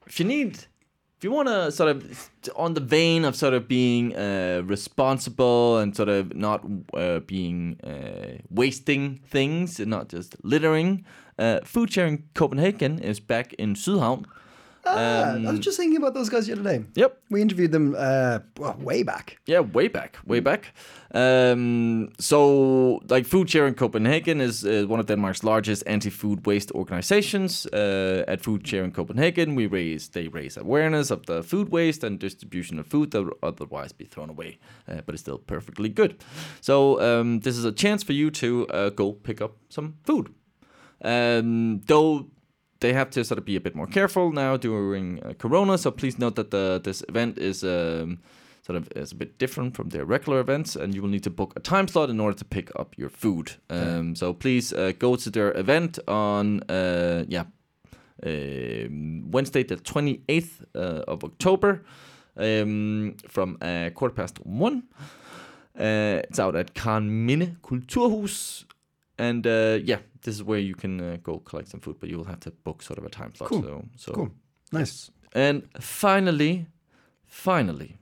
if 0.05 0.19
you 0.19 0.26
need, 0.26 0.65
if 1.24 1.26
you 1.26 1.32
want 1.32 1.47
to 1.47 1.71
sort 1.71 1.89
of 1.89 2.30
on 2.57 2.74
the 2.74 2.82
vein 2.82 3.24
of 3.24 3.34
sort 3.34 3.53
of 3.53 3.65
being 3.65 4.13
uh, 4.13 4.61
responsible 4.65 5.78
and 5.78 5.95
sort 5.95 6.09
of 6.09 6.36
not 6.36 6.65
uh, 6.93 7.19
being 7.19 7.80
uh, 7.82 8.41
wasting 8.49 9.21
things 9.30 9.80
and 9.80 9.89
not 9.89 10.09
just 10.09 10.36
littering, 10.43 11.05
uh, 11.39 11.61
Food 11.63 11.93
Sharing 11.93 12.28
Copenhagen 12.34 12.99
is 12.99 13.21
back 13.21 13.53
in 13.53 13.74
Sydhavn. 13.74 14.26
Ah, 14.86 14.95
I 14.95 15.36
Um, 15.36 15.43
was 15.45 15.59
just 15.65 15.77
thinking 15.77 15.97
about 15.97 16.13
those 16.13 16.29
guys 16.29 16.45
the 16.47 16.53
other 16.53 16.63
day. 16.63 16.84
Yep. 16.95 17.17
We 17.29 17.41
interviewed 17.41 17.71
them 17.71 17.95
uh, 17.97 18.39
way 18.79 19.03
back. 19.03 19.38
Yeah, 19.45 19.61
way 19.73 19.88
back, 19.88 20.17
way 20.25 20.41
back. 20.41 20.73
Um, 21.15 22.09
so, 22.19 22.99
like, 23.09 23.25
Food 23.25 23.49
Share 23.49 23.67
in 23.67 23.75
Copenhagen 23.75 24.41
is 24.41 24.63
uh, 24.65 24.86
one 24.89 24.99
of 24.99 25.05
Denmark's 25.05 25.43
largest 25.43 25.84
anti-food 25.88 26.45
waste 26.45 26.71
organizations. 26.75 27.65
Uh, 27.67 28.23
at 28.27 28.41
Food 28.41 28.67
Share 28.67 28.84
in 28.84 28.91
Copenhagen, 28.91 29.55
we 29.55 29.67
raise 29.67 30.09
they 30.09 30.27
raise 30.27 30.57
awareness 30.59 31.11
of 31.11 31.25
the 31.25 31.43
food 31.43 31.69
waste 31.71 32.03
and 32.03 32.19
distribution 32.19 32.79
of 32.79 32.86
food 32.88 33.11
that 33.11 33.23
would 33.23 33.34
otherwise 33.41 33.93
be 33.93 34.05
thrown 34.05 34.29
away, 34.29 34.57
uh, 34.89 35.01
but 35.05 35.15
is 35.15 35.21
still 35.21 35.38
perfectly 35.38 35.89
good. 35.89 36.15
So, 36.61 36.99
um, 36.99 37.39
this 37.39 37.57
is 37.57 37.65
a 37.65 37.71
chance 37.71 38.03
for 38.03 38.13
you 38.13 38.31
to 38.31 38.67
uh, 38.67 38.89
go 38.89 39.13
pick 39.13 39.41
up 39.41 39.51
some 39.69 39.93
food. 40.03 40.27
Um, 41.05 41.81
though 41.88 42.27
they 42.84 42.93
have 42.93 43.09
to 43.09 43.23
sort 43.23 43.39
of 43.39 43.45
be 43.45 43.55
a 43.55 43.61
bit 43.61 43.75
more 43.75 43.88
careful 43.88 44.31
now 44.31 44.57
during 44.57 45.23
uh, 45.23 45.34
Corona. 45.38 45.77
So 45.77 45.91
please 45.91 46.19
note 46.19 46.36
that 46.36 46.49
the 46.49 46.79
this 46.84 47.03
event 47.09 47.38
is 47.38 47.63
um, 47.63 48.19
sort 48.61 48.77
of 48.77 48.88
is 48.95 49.11
a 49.11 49.15
bit 49.15 49.39
different 49.39 49.75
from 49.75 49.89
their 49.89 50.05
regular 50.05 50.39
events, 50.39 50.75
and 50.75 50.93
you 50.93 51.01
will 51.01 51.11
need 51.11 51.23
to 51.23 51.29
book 51.29 51.53
a 51.55 51.59
time 51.59 51.88
slot 51.88 52.09
in 52.09 52.19
order 52.19 52.38
to 52.38 52.45
pick 52.45 52.69
up 52.79 52.97
your 52.97 53.09
food. 53.09 53.47
Um, 53.69 54.15
so 54.15 54.34
please 54.34 54.75
uh, 54.75 54.91
go 54.99 55.15
to 55.15 55.29
their 55.29 55.57
event 55.57 55.99
on 56.07 56.61
uh, 56.69 57.23
yeah 57.27 57.45
um, 58.25 59.31
Wednesday, 59.31 59.63
the 59.63 59.77
twenty 59.77 60.21
eighth 60.27 60.63
uh, 60.75 61.03
of 61.07 61.23
October, 61.23 61.84
um, 62.38 63.15
from 63.29 63.57
uh, 63.61 63.89
quarter 63.95 64.15
past 64.15 64.45
one. 64.45 64.84
Uh, 65.79 66.21
it's 66.29 66.39
out 66.39 66.55
at 66.55 66.73
Karen 66.73 67.25
Minde 67.25 67.55
Kulturhus. 67.61 68.65
And 69.18 69.45
uh, 69.45 69.80
yeah, 69.84 69.99
this 70.22 70.36
is 70.36 70.43
where 70.43 70.59
you 70.59 70.76
can 70.76 70.99
uh, 70.99 71.18
go 71.22 71.39
collect 71.39 71.70
some 71.70 71.80
food, 71.80 71.97
but 71.99 72.09
you 72.09 72.18
will 72.18 72.26
have 72.26 72.39
to 72.41 72.51
book 72.51 72.82
sort 72.82 72.97
of 72.97 73.05
a 73.05 73.09
time 73.09 73.34
slot. 73.36 73.49
Cool. 73.49 73.61
So, 73.61 73.86
so 73.95 74.11
Cool. 74.14 74.32
Nice. 74.72 75.11
And 75.34 75.68
finally, 75.80 76.68
finally, 77.26 77.97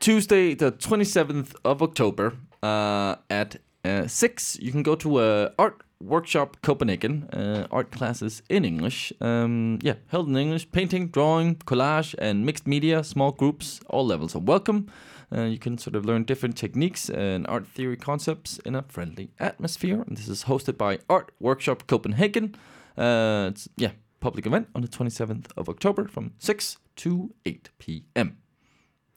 Tuesday, 0.00 0.54
the 0.54 0.72
27th 0.72 1.54
of 1.64 1.82
October 1.82 2.34
uh, 2.62 3.16
at 3.30 3.56
uh, 3.84 4.06
6, 4.06 4.58
you 4.60 4.72
can 4.72 4.82
go 4.82 4.94
to 4.96 5.20
a 5.20 5.52
art 5.58 5.82
workshop 6.00 6.56
Copenhagen, 6.62 7.28
uh, 7.32 7.66
art 7.70 7.90
classes 7.92 8.42
in 8.48 8.64
English. 8.64 9.12
Um, 9.20 9.78
yeah, 9.82 9.94
held 10.08 10.28
in 10.28 10.36
English, 10.36 10.70
painting, 10.72 11.08
drawing, 11.08 11.56
collage, 11.56 12.14
and 12.18 12.44
mixed 12.44 12.66
media, 12.66 13.04
small 13.04 13.32
groups, 13.32 13.80
all 13.88 14.06
levels 14.06 14.34
are 14.34 14.40
welcome. 14.40 14.88
Uh, 15.34 15.44
you 15.44 15.58
can 15.58 15.78
sort 15.78 15.96
of 15.96 16.04
learn 16.04 16.24
different 16.24 16.56
techniques 16.56 17.08
and 17.08 17.46
art 17.46 17.66
theory 17.66 17.96
concepts 17.96 18.58
in 18.66 18.74
a 18.74 18.82
friendly 18.82 19.30
atmosphere. 19.38 20.02
And 20.06 20.16
this 20.16 20.28
is 20.28 20.44
hosted 20.44 20.76
by 20.76 20.98
Art 21.08 21.32
Workshop 21.40 21.86
Copenhagen. 21.86 22.54
Uh, 22.98 23.48
it's 23.50 23.68
yeah, 23.76 23.92
public 24.20 24.44
event 24.46 24.68
on 24.74 24.82
the 24.82 24.88
27th 24.88 25.46
of 25.56 25.68
October 25.68 26.06
from 26.06 26.32
6 26.38 26.76
to 26.96 27.32
8 27.46 27.70
p.m. 27.78 28.36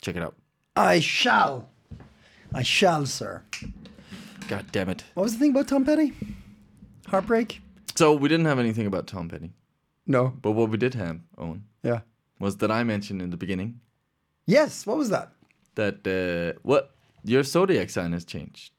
Check 0.02 0.16
it 0.16 0.24
out. 0.24 0.36
I 0.76 1.00
shall. 1.02 1.70
I 2.54 2.64
shall, 2.64 3.06
sir. 3.06 3.44
God 4.48 4.68
damn 4.72 4.90
it. 4.90 5.04
What 5.16 5.24
was 5.24 5.34
the 5.34 5.40
thing 5.40 5.52
about 5.52 5.68
Tom 5.68 5.84
Petty? 5.84 6.14
Heartbreak? 7.08 7.62
So 7.96 8.14
we 8.14 8.30
didn't 8.30 8.46
have 8.46 8.60
anything 8.60 8.86
about 8.88 9.08
Tom 9.08 9.28
Petty, 9.30 9.52
No. 10.06 10.34
but 10.42 10.52
what 10.52 10.70
we 10.70 10.78
did 10.78 10.94
have, 10.96 11.20
Owen, 11.38 11.66
Yeah. 11.84 12.02
was 12.40 12.58
that 12.58 12.72
I 12.72 12.84
mentioned 12.84 13.22
in 13.22 13.32
the 13.32 13.38
beginning 13.38 13.82
Yes. 14.48 14.86
What 14.86 14.98
was 14.98 15.10
that? 15.10 15.32
That 15.76 16.06
uh, 16.08 16.60
what 16.64 16.92
your 17.24 17.44
zodiac 17.44 17.90
sign 17.90 18.14
has 18.14 18.26
changed. 18.26 18.72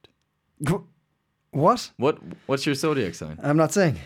What? 1.51 1.91
What 1.97 2.19
what's 2.47 2.67
your 2.67 2.75
zodiac 2.75 3.15
sign? 3.15 3.39
I'm 3.43 3.57
not 3.57 3.73
saying. 3.73 3.99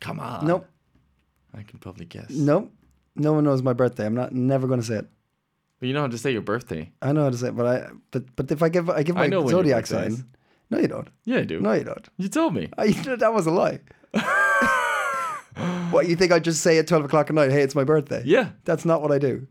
Come 0.00 0.20
on. 0.20 0.46
Nope. 0.46 0.66
I 1.54 1.62
can 1.62 1.78
probably 1.78 2.04
guess. 2.04 2.30
Nope. 2.30 2.72
No 3.16 3.32
one 3.32 3.44
knows 3.44 3.62
my 3.62 3.72
birthday. 3.72 4.06
I'm 4.06 4.14
not 4.14 4.32
never 4.32 4.66
going 4.66 4.80
to 4.80 4.86
say 4.86 4.96
it. 4.96 5.06
But 5.80 5.86
you 5.88 5.94
know 5.94 6.00
how 6.02 6.08
to 6.08 6.18
say 6.18 6.32
your 6.32 6.42
birthday. 6.42 6.92
I 7.02 7.12
know 7.12 7.24
how 7.24 7.30
to 7.30 7.36
say 7.36 7.48
it, 7.48 7.56
but 7.56 7.66
I 7.66 7.88
but 8.10 8.34
but 8.36 8.50
if 8.50 8.62
I 8.62 8.68
give 8.68 8.90
I 8.90 9.02
give 9.02 9.16
I 9.16 9.20
my 9.20 9.26
know 9.28 9.46
zodiac 9.46 9.86
sign. 9.86 10.12
is. 10.12 10.24
No, 10.70 10.78
you 10.78 10.88
don't. 10.88 11.08
Yeah, 11.24 11.38
I 11.38 11.44
do. 11.44 11.60
No, 11.60 11.72
you 11.72 11.84
don't. 11.84 12.06
You 12.18 12.28
told 12.28 12.54
me. 12.54 12.68
I, 12.76 12.88
that 12.90 13.32
was 13.32 13.46
a 13.46 13.50
lie. 13.50 13.80
what 15.90 16.06
you 16.06 16.14
think 16.14 16.30
I 16.30 16.40
just 16.40 16.60
say 16.60 16.78
at 16.78 16.86
twelve 16.86 17.04
o'clock 17.04 17.30
at 17.30 17.34
night? 17.34 17.50
Hey, 17.50 17.62
it's 17.62 17.74
my 17.74 17.84
birthday. 17.84 18.22
Yeah. 18.24 18.50
That's 18.64 18.84
not 18.84 19.00
what 19.00 19.12
I 19.12 19.18
do. 19.18 19.46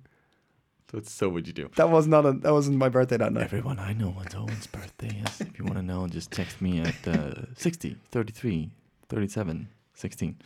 That's 0.93 1.11
so 1.11 1.27
what 1.27 1.33
would 1.35 1.47
you 1.47 1.53
do. 1.53 1.69
That 1.75 1.89
was 1.89 2.07
not 2.07 2.25
a 2.25 2.31
that 2.31 2.53
wasn't 2.53 2.77
my 2.77 2.87
birthday 2.89 3.17
that 3.17 3.33
night. 3.33 3.43
Everyone 3.43 3.77
I 3.79 3.93
know 3.93 4.07
what 4.09 4.33
Owen's 4.35 4.67
birthday 4.67 5.21
is. 5.25 5.41
If 5.41 5.59
you 5.59 5.65
want 5.65 5.77
to 5.77 5.83
know, 5.83 6.07
just 6.07 6.31
text 6.31 6.61
me 6.61 6.79
at 6.79 7.07
uh, 7.07 7.45
60, 7.55 7.97
33, 8.11 8.69
37, 9.09 9.67
16. 9.93 10.37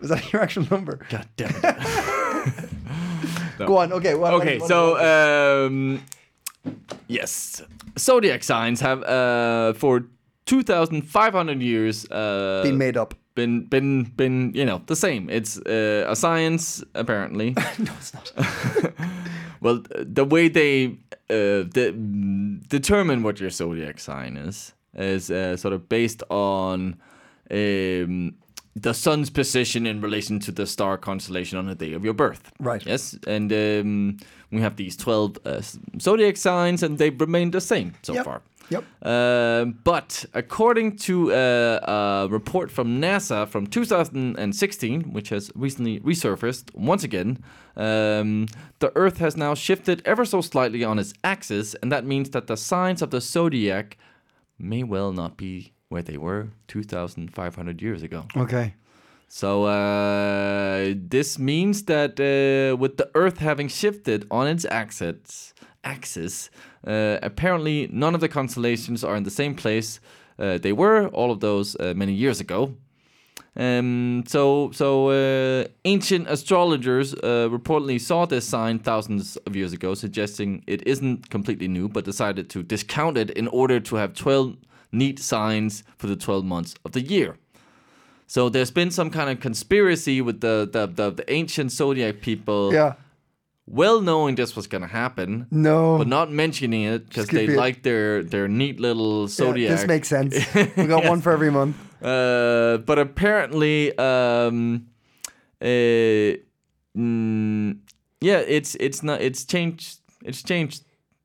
Was 0.00 0.10
that 0.10 0.32
your 0.32 0.42
actual 0.42 0.66
number? 0.70 0.98
God 1.08 1.28
damn 1.36 1.50
it. 1.62 2.68
Go 3.58 3.76
on. 3.78 3.92
Okay. 3.92 4.14
What, 4.16 4.34
okay, 4.34 4.58
what- 4.58 4.68
so 4.68 4.98
um, 5.66 6.02
yes, 7.06 7.62
zodiac 7.96 8.42
signs 8.42 8.80
have 8.80 9.02
uh, 9.04 9.72
for 9.74 10.04
2,500 10.46 11.62
years 11.62 12.04
uh, 12.10 12.62
been 12.64 12.76
made 12.78 12.96
up. 12.96 13.14
been 13.34 13.64
been 13.66 14.04
been 14.16 14.52
you 14.54 14.64
know 14.64 14.82
the 14.86 14.96
same. 14.96 15.30
It's 15.30 15.56
uh, 15.58 16.06
a 16.08 16.16
science 16.16 16.82
apparently. 16.94 17.50
no, 17.78 17.92
it's 17.98 18.12
not. 18.12 18.32
well, 19.64 19.82
the 20.18 20.24
way 20.24 20.48
they 20.48 20.96
uh, 21.30 21.64
de- 21.78 21.92
determine 22.68 23.22
what 23.24 23.40
your 23.40 23.50
zodiac 23.50 23.98
sign 23.98 24.36
is 24.36 24.72
is 24.94 25.30
uh, 25.30 25.56
sort 25.56 25.74
of 25.74 25.88
based 25.88 26.22
on 26.30 26.94
um, 27.50 28.34
the 28.76 28.92
sun's 28.92 29.30
position 29.30 29.86
in 29.86 30.00
relation 30.00 30.38
to 30.40 30.52
the 30.52 30.66
star 30.66 30.96
constellation 30.98 31.58
on 31.58 31.66
the 31.66 31.74
day 31.74 31.92
of 31.94 32.04
your 32.04 32.14
birth. 32.14 32.52
Right. 32.60 32.84
Yes, 32.86 33.16
and 33.26 33.52
um, 33.52 34.16
we 34.52 34.60
have 34.60 34.76
these 34.76 34.96
twelve 34.96 35.38
uh, 35.44 35.62
zodiac 36.00 36.36
signs, 36.36 36.82
and 36.82 36.98
they've 36.98 37.20
remained 37.20 37.52
the 37.52 37.60
same 37.60 37.92
so 38.02 38.14
Yep. 38.14 38.24
far. 38.24 38.40
Yep. 38.70 38.84
Um, 39.02 39.78
but 39.84 40.24
according 40.34 40.96
to 40.96 41.32
uh, 41.32 42.24
a 42.26 42.28
report 42.30 42.70
from 42.70 43.00
NASA 43.00 43.46
from 43.48 43.66
2016, 43.66 45.12
which 45.12 45.28
has 45.28 45.50
recently 45.54 46.00
resurfaced 46.00 46.74
once 46.74 47.04
again, 47.04 47.42
um, 47.76 48.46
the 48.78 48.92
Earth 48.96 49.18
has 49.18 49.36
now 49.36 49.54
shifted 49.54 50.02
ever 50.04 50.24
so 50.24 50.40
slightly 50.40 50.84
on 50.84 50.98
its 50.98 51.12
axis, 51.22 51.74
and 51.74 51.92
that 51.92 52.04
means 52.04 52.30
that 52.30 52.46
the 52.46 52.56
signs 52.56 53.02
of 53.02 53.10
the 53.10 53.20
zodiac 53.20 53.98
may 54.58 54.82
well 54.82 55.12
not 55.12 55.36
be 55.36 55.72
where 55.88 56.02
they 56.02 56.16
were 56.16 56.48
2,500 56.68 57.82
years 57.82 58.02
ago. 58.02 58.26
Okay. 58.36 58.74
So 59.28 59.64
uh, 59.64 60.94
this 60.96 61.38
means 61.38 61.84
that 61.84 62.20
uh, 62.20 62.76
with 62.76 62.96
the 62.98 63.10
Earth 63.14 63.38
having 63.38 63.68
shifted 63.68 64.26
on 64.30 64.46
its 64.46 64.64
axis, 64.64 65.54
axis, 65.84 66.50
uh, 66.86 67.18
apparently 67.22 67.88
none 67.92 68.14
of 68.14 68.20
the 68.20 68.28
constellations 68.28 69.04
are 69.04 69.16
in 69.16 69.22
the 69.24 69.30
same 69.30 69.54
place 69.54 70.00
uh, 70.38 70.58
they 70.58 70.72
were. 70.72 71.08
All 71.08 71.30
of 71.30 71.40
those 71.40 71.76
uh, 71.76 71.94
many 71.96 72.12
years 72.12 72.40
ago. 72.40 72.74
Um, 73.56 74.24
so 74.26 74.70
so 74.72 75.10
uh, 75.10 75.68
ancient 75.84 76.26
astrologers 76.28 77.14
uh, 77.14 77.48
reportedly 77.50 78.00
saw 78.00 78.26
this 78.26 78.44
sign 78.48 78.80
thousands 78.80 79.36
of 79.46 79.54
years 79.54 79.72
ago, 79.72 79.94
suggesting 79.94 80.64
it 80.66 80.84
isn't 80.86 81.30
completely 81.30 81.68
new, 81.68 81.88
but 81.88 82.04
decided 82.04 82.50
to 82.50 82.62
discount 82.64 83.16
it 83.16 83.30
in 83.30 83.46
order 83.48 83.78
to 83.80 83.96
have 83.96 84.12
twelve 84.12 84.56
neat 84.90 85.18
signs 85.20 85.84
for 85.98 86.08
the 86.08 86.16
twelve 86.16 86.44
months 86.44 86.74
of 86.84 86.92
the 86.92 87.00
year. 87.00 87.36
So 88.26 88.48
there's 88.48 88.72
been 88.72 88.90
some 88.90 89.10
kind 89.10 89.30
of 89.30 89.38
conspiracy 89.38 90.20
with 90.20 90.40
the 90.40 90.68
the, 90.72 90.86
the, 90.86 91.10
the 91.12 91.32
ancient 91.32 91.70
zodiac 91.70 92.20
people, 92.22 92.72
Yeah. 92.72 92.94
Well 93.66 94.00
knowing 94.00 94.34
this 94.36 94.54
was 94.56 94.66
gonna 94.66 94.86
happen, 94.86 95.46
No. 95.50 95.98
but 95.98 96.06
not 96.08 96.30
mentioning 96.30 96.82
it 96.82 97.08
because 97.08 97.28
they 97.28 97.46
like 97.48 97.82
their 97.82 98.22
their 98.22 98.48
neat 98.48 98.78
little 98.80 99.22
Yeah, 99.22 99.28
zodiac. 99.28 99.70
this 99.78 99.86
makes 99.86 100.08
sense. 100.08 100.34
We 100.76 100.86
got 100.86 101.04
one 101.04 101.20
for 101.20 101.32
every 101.32 101.50
month. 101.50 101.76
Uh, 102.02 102.78
but 102.84 102.98
apparently, 102.98 103.96
um, 103.98 104.86
uh, 105.62 106.36
mm, 106.96 107.78
yeah, 108.20 108.38
it's 108.46 108.74
it's 108.76 109.02
not 109.02 109.20
it's 109.20 109.44
changed. 109.44 109.98
It's 110.24 110.42
changed. 110.42 110.84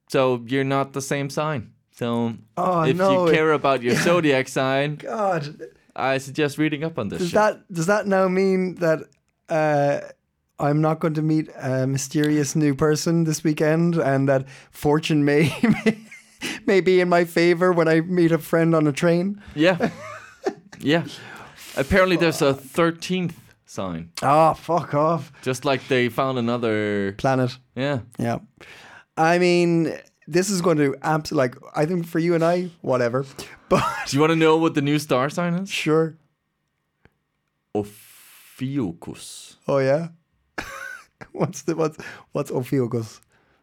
So 0.09 0.43
you're 0.47 0.63
not 0.63 0.93
the 0.93 1.01
same 1.01 1.29
sign. 1.29 1.71
So 1.91 2.33
Oh, 2.57 2.83
if 2.83 2.95
no. 2.97 3.25
you 3.27 3.31
care 3.33 3.51
about 3.53 3.81
your 3.83 3.95
zodiac 4.05 4.47
sign, 4.47 4.95
God. 4.95 5.61
I 5.95 6.17
suggest 6.19 6.57
reading 6.57 6.83
up 6.85 6.97
on 6.97 7.09
this. 7.09 7.19
Does 7.19 7.29
shit. 7.29 7.35
that 7.35 7.73
does 7.73 7.85
that 7.87 8.07
now 8.07 8.27
mean 8.29 8.75
that 8.75 8.99
uh, 9.49 9.99
I'm 10.59 10.81
not 10.81 10.99
going 10.99 11.13
to 11.15 11.21
meet 11.21 11.49
a 11.61 11.87
mysterious 11.87 12.55
new 12.55 12.75
person 12.75 13.23
this 13.23 13.43
weekend, 13.43 13.95
and 13.95 14.27
that 14.27 14.45
fortune 14.71 15.23
may 15.29 15.51
may 16.65 16.81
be 16.81 16.99
in 17.01 17.09
my 17.09 17.25
favor 17.25 17.71
when 17.71 17.87
I 17.87 18.01
meet 18.01 18.31
a 18.31 18.37
friend 18.37 18.75
on 18.75 18.87
a 18.87 18.91
train? 18.91 19.41
Yeah, 19.55 19.89
yeah. 20.79 21.05
Apparently, 21.77 22.17
there's 22.17 22.41
a 22.41 22.53
thirteenth 22.53 23.35
sign. 23.65 24.09
Ah, 24.21 24.53
fuck 24.53 24.93
off, 24.93 25.31
Just 25.41 25.63
like 25.65 25.87
they 25.87 26.09
found 26.09 26.37
another. 26.37 27.13
planet. 27.17 27.57
Yeah. 27.75 27.99
Yeah, 28.19 28.39
I 29.17 29.37
mean, 29.39 29.93
this 30.27 30.49
is 30.49 30.61
going 30.61 30.77
to 30.77 30.95
abs 31.01 31.31
like 31.31 31.55
I 31.75 31.85
think 31.85 32.05
for 32.05 32.19
you 32.19 32.35
and 32.35 32.43
I, 32.43 32.69
whatever. 32.81 33.25
But 33.69 33.83
Do 34.07 34.17
you 34.17 34.21
want 34.21 34.31
to 34.31 34.35
know 34.35 34.57
what 34.57 34.73
the 34.73 34.81
new 34.81 34.97
star 34.99 35.29
sign 35.29 35.53
is? 35.53 35.69
sure. 35.69 36.17
Ophiuchus. 37.75 39.57
Oh 39.67 39.77
yeah. 39.77 40.07
what's 41.33 41.61
the 41.63 41.75
what's 41.75 41.97
what's 42.31 42.51
Ophiuchus? 42.51 43.21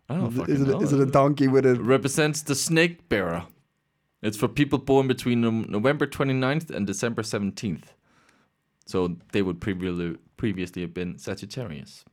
I 0.09 0.15
don't 0.17 0.49
Is 0.49 0.61
it 0.63 0.69
know. 0.69 0.81
is 0.81 0.93
it 0.93 1.01
a 1.01 1.07
donkey 1.07 1.49
with 1.49 1.67
a 1.67 1.75
represents 1.75 2.43
the 2.43 2.55
snake 2.55 3.09
bearer. 3.09 3.47
It's 4.23 4.37
for 4.37 4.49
people 4.49 4.79
born 4.79 5.09
between 5.09 5.41
Nov- 5.41 5.69
November 5.69 6.07
29th 6.07 6.71
and 6.71 6.87
December 6.87 7.23
17th. 7.23 7.85
So 8.87 9.17
they 9.33 9.43
would 9.43 9.61
previously 9.61 10.17
previously 10.37 10.83
have 10.83 10.95
been 10.95 11.19
Sagittarius. 11.19 12.05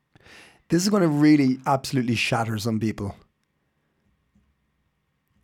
This 0.69 0.83
is 0.83 0.89
going 0.89 1.03
to 1.03 1.07
really 1.09 1.59
absolutely 1.67 2.15
shatter 2.15 2.57
some 2.57 2.79
people. 2.79 3.15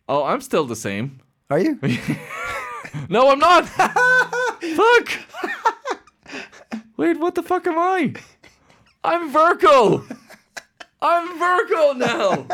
Oh, 0.08 0.24
I'm 0.24 0.40
still 0.40 0.64
the 0.64 0.76
same. 0.76 1.20
Are 1.50 1.58
you? 1.58 1.78
No, 3.08 3.30
I'm 3.30 3.38
not. 3.38 3.66
Fuck. 4.76 5.10
Wait, 6.96 7.18
what 7.20 7.36
the 7.36 7.42
fuck 7.42 7.64
am 7.68 7.78
I? 7.78 8.14
I'm 9.02 9.30
Virgo. 9.32 10.04
I'm 11.02 11.38
Virgo 11.38 11.92
now. 11.92 12.46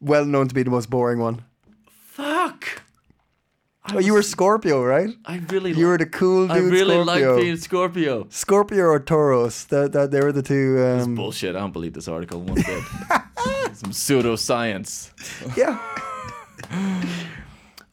Well 0.00 0.24
known 0.26 0.48
to 0.48 0.54
be 0.54 0.62
the 0.62 0.70
most 0.70 0.90
boring 0.90 1.18
one. 1.18 1.42
Fuck. 1.88 2.82
Oh, 3.92 3.98
you 3.98 4.14
were 4.14 4.22
Scorpio, 4.22 4.82
right? 4.82 5.10
I 5.26 5.36
really. 5.50 5.72
You 5.72 5.86
were 5.86 5.98
the 5.98 6.06
cool 6.06 6.48
dude 6.48 6.56
I 6.56 6.58
really 6.60 7.02
Scorpio. 7.02 7.32
like 7.34 7.40
being 7.42 7.56
Scorpio. 7.56 8.26
Scorpio 8.30 8.84
or 8.84 8.98
Taurus. 9.00 9.64
That, 9.64 9.92
that 9.92 10.10
they 10.10 10.20
were 10.20 10.32
the 10.32 10.42
two. 10.42 10.82
Um, 10.82 11.14
Bullshit. 11.14 11.54
I 11.56 11.60
don't 11.60 11.72
believe 11.72 11.92
this 11.92 12.08
article 12.08 12.40
one 12.40 12.54
bit. 12.56 12.66
Some 13.74 13.90
pseudoscience. 13.92 15.10
yeah. 15.56 15.78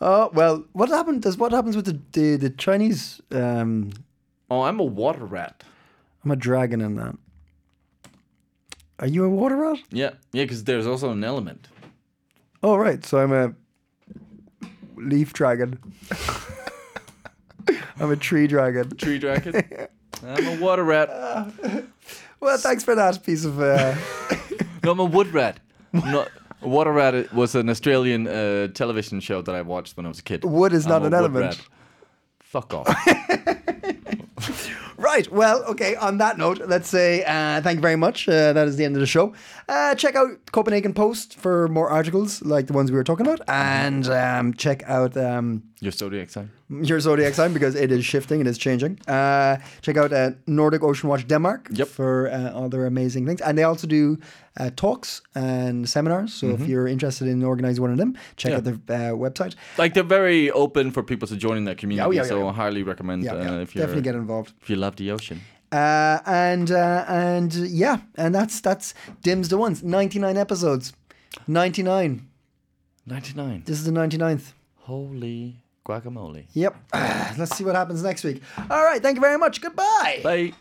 Oh 0.03 0.31
well, 0.33 0.65
what 0.71 0.89
happened? 0.89 1.21
Does 1.21 1.37
what 1.37 1.51
happens 1.51 1.75
with 1.75 1.85
the 1.85 1.99
the, 2.13 2.35
the 2.35 2.49
Chinese? 2.49 3.21
Um, 3.31 3.91
Oh, 4.49 4.63
I'm 4.63 4.79
a 4.79 4.83
water 4.83 5.23
rat. 5.25 5.63
I'm 6.23 6.31
a 6.31 6.35
dragon 6.35 6.81
in 6.81 6.95
that. 6.95 7.15
Are 8.99 9.07
you 9.07 9.23
a 9.25 9.29
water 9.29 9.55
rat? 9.55 9.79
Yeah, 9.89 10.11
yeah, 10.31 10.43
because 10.43 10.63
there's 10.65 10.85
also 10.85 11.09
an 11.11 11.23
element. 11.23 11.67
Oh 12.61 12.75
right, 12.75 13.03
so 13.03 13.17
I'm 13.19 13.33
a 13.33 13.53
leaf 14.95 15.33
dragon. 15.33 15.79
I'm 17.99 18.11
a 18.11 18.15
tree 18.15 18.47
dragon. 18.47 18.95
Tree 18.97 19.17
dragon. 19.19 19.63
I'm 20.25 20.47
a 20.47 20.61
water 20.61 20.83
rat. 20.83 21.09
Well, 22.39 22.57
thanks 22.57 22.83
for 22.83 22.95
that 22.95 23.23
piece 23.23 23.45
of. 23.45 23.59
Uh, 23.61 23.93
No, 24.83 24.91
I'm 24.93 24.99
a 24.99 25.05
wood 25.05 25.27
rat. 25.31 25.59
Not 25.93 26.27
water 26.63 26.91
rat 26.91 27.13
it 27.13 27.31
was 27.31 27.53
an 27.53 27.69
Australian 27.69 28.27
uh, 28.27 28.67
television 28.69 29.19
show 29.19 29.43
that 29.43 29.53
I 29.53 29.61
watched 29.61 29.95
when 29.95 30.07
I 30.07 30.09
was 30.09 30.17
a 30.17 30.23
kid. 30.23 30.43
Wood 30.43 30.73
is 30.73 30.85
I'm 30.87 30.89
not 30.89 31.05
an 31.05 31.13
element. 31.13 31.45
rat. 31.45 31.61
Fuck 32.39 32.73
off. 32.73 32.87
Right. 35.01 35.31
Well, 35.31 35.63
okay. 35.63 35.95
On 35.95 36.19
that 36.19 36.37
note, 36.37 36.61
let's 36.67 36.87
say 36.87 37.23
uh, 37.23 37.59
thank 37.61 37.77
you 37.77 37.81
very 37.81 37.95
much. 37.95 38.29
Uh, 38.29 38.53
that 38.53 38.67
is 38.67 38.75
the 38.77 38.85
end 38.85 38.95
of 38.95 38.99
the 38.99 39.07
show. 39.07 39.33
Uh, 39.67 39.95
check 39.95 40.15
out 40.15 40.29
Copenhagen 40.51 40.93
Post 40.93 41.37
for 41.39 41.67
more 41.69 41.89
articles 41.89 42.43
like 42.43 42.67
the 42.67 42.73
ones 42.73 42.91
we 42.91 42.97
were 42.97 43.03
talking 43.03 43.25
about, 43.25 43.41
and 43.47 44.07
um, 44.09 44.53
check 44.53 44.83
out 44.85 45.17
um, 45.17 45.63
Your 45.83 45.91
zodiac 45.91 46.29
sign. 46.29 46.49
your 46.69 46.99
zodiac 46.99 47.33
sign 47.33 47.53
because 47.53 47.73
it 47.75 47.91
is 47.91 48.05
shifting, 48.05 48.39
it 48.39 48.45
is 48.47 48.57
changing. 48.59 48.99
Uh, 49.07 49.57
check 49.81 49.97
out 49.97 50.13
uh, 50.13 50.29
Nordic 50.45 50.83
Ocean 50.83 51.09
Watch 51.09 51.25
Denmark 51.27 51.69
Yep. 51.71 51.87
for 51.87 52.29
uh, 52.29 52.51
all 52.53 52.69
their 52.69 52.85
amazing 52.85 53.25
things, 53.25 53.41
and 53.41 53.57
they 53.57 53.63
also 53.63 53.87
do 53.87 54.17
uh, 54.59 54.69
talks 54.75 55.21
and 55.33 55.89
seminars. 55.89 56.33
So 56.33 56.49
if 56.49 56.67
you're 56.67 56.87
interested 56.87 57.27
in 57.27 57.43
organizing 57.43 57.81
one 57.81 57.91
of 57.91 57.97
them, 57.97 58.13
check 58.35 58.51
Mm-hmm. 58.53 58.67
Yeah. 58.67 58.73
out 58.75 58.87
their 58.87 59.13
uh, 59.13 59.17
website. 59.17 59.55
Like 59.79 59.93
they're 59.95 60.03
very 60.19 60.51
open 60.51 60.91
for 60.91 61.01
people 61.03 61.27
to 61.29 61.35
join 61.35 61.57
in 61.57 61.65
that 61.65 61.77
community. 61.79 62.05
Oh, 62.07 62.11
yeah, 62.11 62.21
yeah, 62.21 62.29
so. 62.29 62.47
I 62.49 62.53
highly 62.53 62.83
recommend 62.83 63.27
uh, 63.27 63.33
yeah. 63.33 63.61
if 63.61 63.73
you 63.75 63.81
definitely 63.81 64.03
get 64.03 64.15
involved. 64.15 64.53
if 64.61 64.69
you 64.69 64.75
love 64.75 64.95
the 64.97 65.09
ocean. 65.11 65.39
Uh, 65.71 66.19
and 66.27 66.69
uh, 66.69 67.05
and 67.07 67.53
yeah, 67.55 67.97
and 68.17 68.35
that's 68.35 68.61
that's 68.61 68.93
Dims 69.23 69.47
the 69.49 69.57
ones. 69.57 69.81
Ninety 69.83 70.19
nine 70.19 70.37
episodes, 70.37 70.93
ninety 71.47 71.81
nine. 71.83 72.27
99. 73.07 73.63
This 73.65 73.79
is 73.79 73.85
the 73.85 73.91
99th. 73.91 74.53
Holy 74.85 75.55
guacamole. 75.85 76.45
Yep. 76.53 76.75
Let's 77.37 77.55
see 77.55 77.63
what 77.63 77.75
happens 77.75 78.03
next 78.03 78.23
week. 78.23 78.41
All 78.69 78.83
right. 78.83 79.01
Thank 79.01 79.15
you 79.15 79.21
very 79.21 79.37
much. 79.37 79.61
Goodbye. 79.61 80.21
Bye. 80.23 80.53